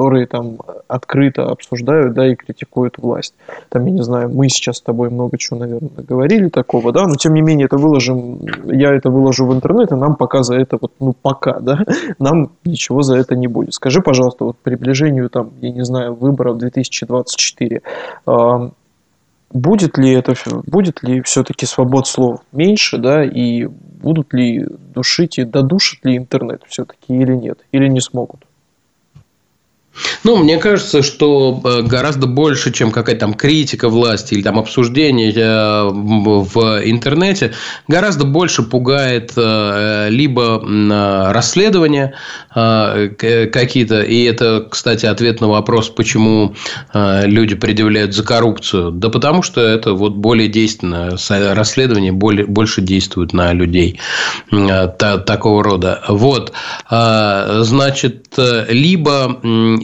которые 0.00 0.26
там 0.26 0.56
открыто 0.88 1.42
обсуждают, 1.44 2.14
да, 2.14 2.26
и 2.26 2.34
критикуют 2.34 2.96
власть. 2.96 3.34
Там, 3.68 3.84
я 3.84 3.92
не 3.92 4.02
знаю, 4.02 4.30
мы 4.30 4.48
сейчас 4.48 4.78
с 4.78 4.80
тобой 4.80 5.10
много 5.10 5.36
чего, 5.36 5.58
наверное, 5.58 5.90
говорили 6.08 6.48
такого, 6.48 6.90
да, 6.90 7.06
но 7.06 7.16
тем 7.16 7.34
не 7.34 7.42
менее 7.42 7.66
это 7.66 7.76
выложим, 7.76 8.40
я 8.64 8.94
это 8.94 9.10
выложу 9.10 9.44
в 9.44 9.52
интернет, 9.52 9.92
и 9.92 9.96
нам 9.96 10.16
пока 10.16 10.42
за 10.42 10.54
это 10.54 10.78
вот, 10.80 10.92
ну, 11.00 11.12
пока, 11.12 11.60
да, 11.60 11.84
нам 12.18 12.52
ничего 12.64 13.02
за 13.02 13.16
это 13.16 13.36
не 13.36 13.46
будет. 13.46 13.74
Скажи, 13.74 14.00
пожалуйста, 14.00 14.46
вот 14.46 14.56
приближению 14.56 15.28
там, 15.28 15.50
я 15.60 15.70
не 15.70 15.84
знаю, 15.84 16.14
выборов 16.14 16.56
2024, 16.56 17.82
э, 18.26 18.70
будет 19.52 19.98
ли 19.98 20.12
это, 20.12 20.32
будет 20.66 21.02
ли 21.02 21.20
все-таки 21.20 21.66
свобод 21.66 22.06
слов 22.06 22.40
меньше, 22.52 22.96
да, 22.96 23.22
и 23.22 23.66
будут 23.66 24.32
ли 24.32 24.66
душить 24.94 25.36
и 25.38 25.44
додушат 25.44 26.06
ли 26.06 26.16
интернет 26.16 26.62
все-таки 26.66 27.12
или 27.14 27.34
нет, 27.34 27.58
или 27.70 27.86
не 27.86 28.00
смогут? 28.00 28.46
Ну, 30.22 30.36
мне 30.36 30.58
кажется, 30.58 31.02
что 31.02 31.60
э, 31.64 31.82
гораздо 31.82 32.26
больше, 32.26 32.72
чем 32.72 32.90
какая-то 32.90 33.20
там 33.20 33.34
критика 33.34 33.88
власти 33.88 34.34
или 34.34 34.42
там 34.42 34.58
обсуждение 34.58 35.32
э, 35.32 35.88
в 35.90 36.82
интернете, 36.84 37.52
гораздо 37.88 38.24
больше 38.24 38.62
пугает 38.62 39.32
э, 39.36 40.08
либо 40.10 40.60
расследования 41.32 42.14
какие-то, 42.50 44.00
и 44.00 44.24
это, 44.24 44.66
кстати, 44.70 45.06
ответ 45.06 45.40
на 45.40 45.48
вопрос, 45.48 45.88
почему 45.88 46.54
люди 46.92 47.54
предъявляют 47.54 48.14
за 48.14 48.22
коррупцию. 48.24 48.90
Да 48.90 49.08
потому 49.08 49.42
что 49.42 49.60
это 49.60 49.94
вот 49.94 50.14
более 50.14 50.48
действенное 50.48 51.16
расследование, 51.54 52.12
более, 52.12 52.46
больше 52.46 52.80
действует 52.80 53.32
на 53.32 53.52
людей 53.52 54.00
такого 54.50 55.62
рода. 55.62 56.02
Вот, 56.08 56.52
значит, 56.88 58.26
либо 58.68 59.40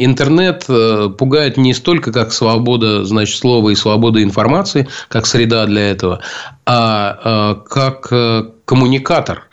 интернет 0.06 0.64
э, 0.68 1.10
пугает 1.16 1.56
не 1.56 1.74
столько 1.74 2.12
как 2.12 2.32
свобода, 2.32 3.04
значит, 3.04 3.38
слова 3.38 3.70
и 3.70 3.74
свобода 3.74 4.22
информации, 4.22 4.88
как 5.08 5.26
среда 5.26 5.66
для 5.66 5.90
этого, 5.90 6.20
а 6.64 7.54
э, 7.58 7.68
как 7.68 8.08
э, 8.10 8.44
коммуникатор. 8.64 9.44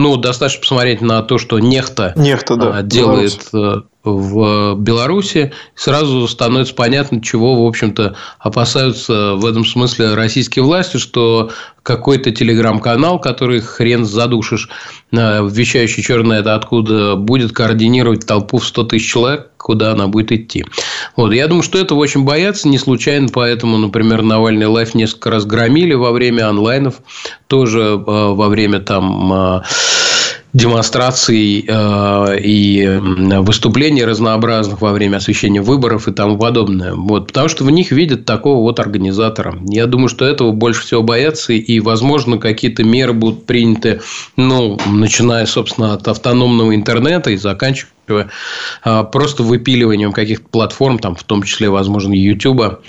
Ну, 0.00 0.16
достаточно 0.16 0.60
посмотреть 0.62 1.00
на 1.00 1.22
то, 1.22 1.38
что 1.38 1.58
нехта, 1.58 2.14
нехта 2.16 2.56
да, 2.56 2.82
делает 2.82 3.48
Беларусь 3.52 3.84
в 4.02 4.76
Беларуси, 4.76 5.52
сразу 5.74 6.26
становится 6.26 6.74
понятно, 6.74 7.20
чего, 7.20 7.62
в 7.62 7.68
общем-то, 7.68 8.16
опасаются 8.38 9.34
в 9.34 9.44
этом 9.44 9.66
смысле 9.66 10.14
российские 10.14 10.64
власти, 10.64 10.96
что 10.96 11.50
какой-то 11.82 12.30
телеграм-канал, 12.30 13.18
который 13.18 13.60
хрен 13.60 14.04
задушишь, 14.06 14.68
э, 15.12 15.46
вещающий 15.46 16.02
черное 16.02 16.40
это 16.40 16.54
откуда, 16.54 17.16
будет 17.16 17.52
координировать 17.52 18.26
толпу 18.26 18.58
в 18.58 18.66
100 18.66 18.84
тысяч 18.84 19.10
человек, 19.10 19.50
куда 19.56 19.92
она 19.92 20.06
будет 20.06 20.32
идти. 20.32 20.64
Вот. 21.16 21.32
Я 21.32 21.46
думаю, 21.46 21.62
что 21.62 21.78
этого 21.78 21.98
очень 21.98 22.24
боятся, 22.24 22.68
не 22.68 22.78
случайно, 22.78 23.28
поэтому, 23.32 23.76
например, 23.76 24.22
Навальный 24.22 24.66
лайф 24.66 24.94
несколько 24.94 25.30
раз 25.30 25.44
громили 25.44 25.94
во 25.94 26.12
время 26.12 26.48
онлайнов, 26.48 26.96
тоже 27.48 27.80
э, 27.80 27.96
во 27.96 28.48
время 28.48 28.80
там 28.80 29.32
э, 29.32 29.62
демонстраций 30.52 31.64
э, 31.66 32.38
и 32.40 32.98
выступлений 33.40 34.04
разнообразных 34.04 34.80
во 34.80 34.92
время 34.92 35.18
освещения 35.18 35.60
выборов 35.62 36.08
и 36.08 36.12
тому 36.12 36.38
подобное. 36.38 36.94
Вот, 36.94 37.28
потому 37.28 37.48
что 37.48 37.64
в 37.64 37.70
них 37.70 37.92
видят 37.92 38.24
такого 38.24 38.60
вот 38.60 38.80
организатора. 38.80 39.58
Я 39.66 39.86
думаю, 39.86 40.08
что 40.08 40.24
этого 40.24 40.52
больше 40.52 40.82
всего 40.82 41.02
боятся, 41.02 41.52
и, 41.52 41.80
возможно, 41.80 42.38
какие-то 42.38 42.82
меры 42.84 43.12
будут 43.12 43.46
приняты, 43.46 44.00
ну, 44.36 44.78
начиная, 44.86 45.46
собственно, 45.46 45.94
от 45.94 46.08
автономного 46.08 46.74
интернета 46.74 47.30
и 47.30 47.36
заканчивая 47.36 47.92
э, 48.10 49.04
просто 49.12 49.42
выпиливанием 49.42 50.12
каких-то 50.12 50.46
платформ, 50.48 50.98
там, 50.98 51.14
в 51.14 51.24
том 51.24 51.42
числе, 51.42 51.70
возможно, 51.70 52.12
YouTube, 52.12 52.80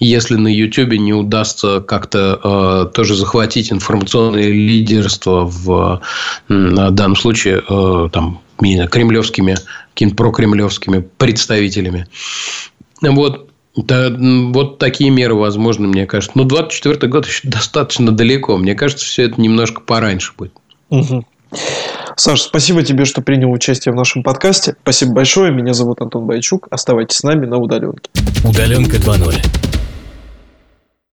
если 0.00 0.36
на 0.36 0.48
YouTube 0.48 0.92
не 0.92 1.12
удастся 1.12 1.80
как-то 1.80 2.40
э, 2.42 2.94
тоже 2.94 3.14
захватить 3.14 3.70
информационное 3.70 4.48
лидерство 4.50 5.44
в 5.44 6.02
э, 6.48 6.88
данном 6.90 7.16
случае 7.16 7.62
э, 7.68 8.08
там, 8.12 8.40
кремлевскими, 8.58 9.56
какими-то 9.94 10.16
прокремлевскими 10.16 11.06
представителями. 11.18 12.06
Вот. 13.02 13.46
Да, 13.76 14.10
вот 14.10 14.78
такие 14.78 15.10
меры 15.10 15.34
возможны, 15.34 15.86
мне 15.86 16.04
кажется. 16.04 16.36
Но 16.36 16.44
24 16.44 17.06
год 17.10 17.26
еще 17.26 17.48
достаточно 17.48 18.10
далеко. 18.10 18.56
Мне 18.56 18.74
кажется, 18.74 19.06
все 19.06 19.24
это 19.24 19.40
немножко 19.40 19.80
пораньше 19.80 20.32
будет. 20.36 20.52
Угу. 20.90 21.24
Саш, 22.16 22.42
спасибо 22.42 22.82
тебе, 22.82 23.04
что 23.04 23.22
принял 23.22 23.50
участие 23.50 23.92
в 23.92 23.96
нашем 23.96 24.22
подкасте. 24.22 24.76
Спасибо 24.82 25.12
большое. 25.12 25.52
Меня 25.52 25.72
зовут 25.72 26.00
Антон 26.00 26.26
Байчук. 26.26 26.66
Оставайтесь 26.70 27.18
с 27.18 27.22
нами 27.22 27.46
на 27.46 27.58
удаленке. 27.58 28.10
Удаленка 28.44 28.96
2.0 28.96 29.79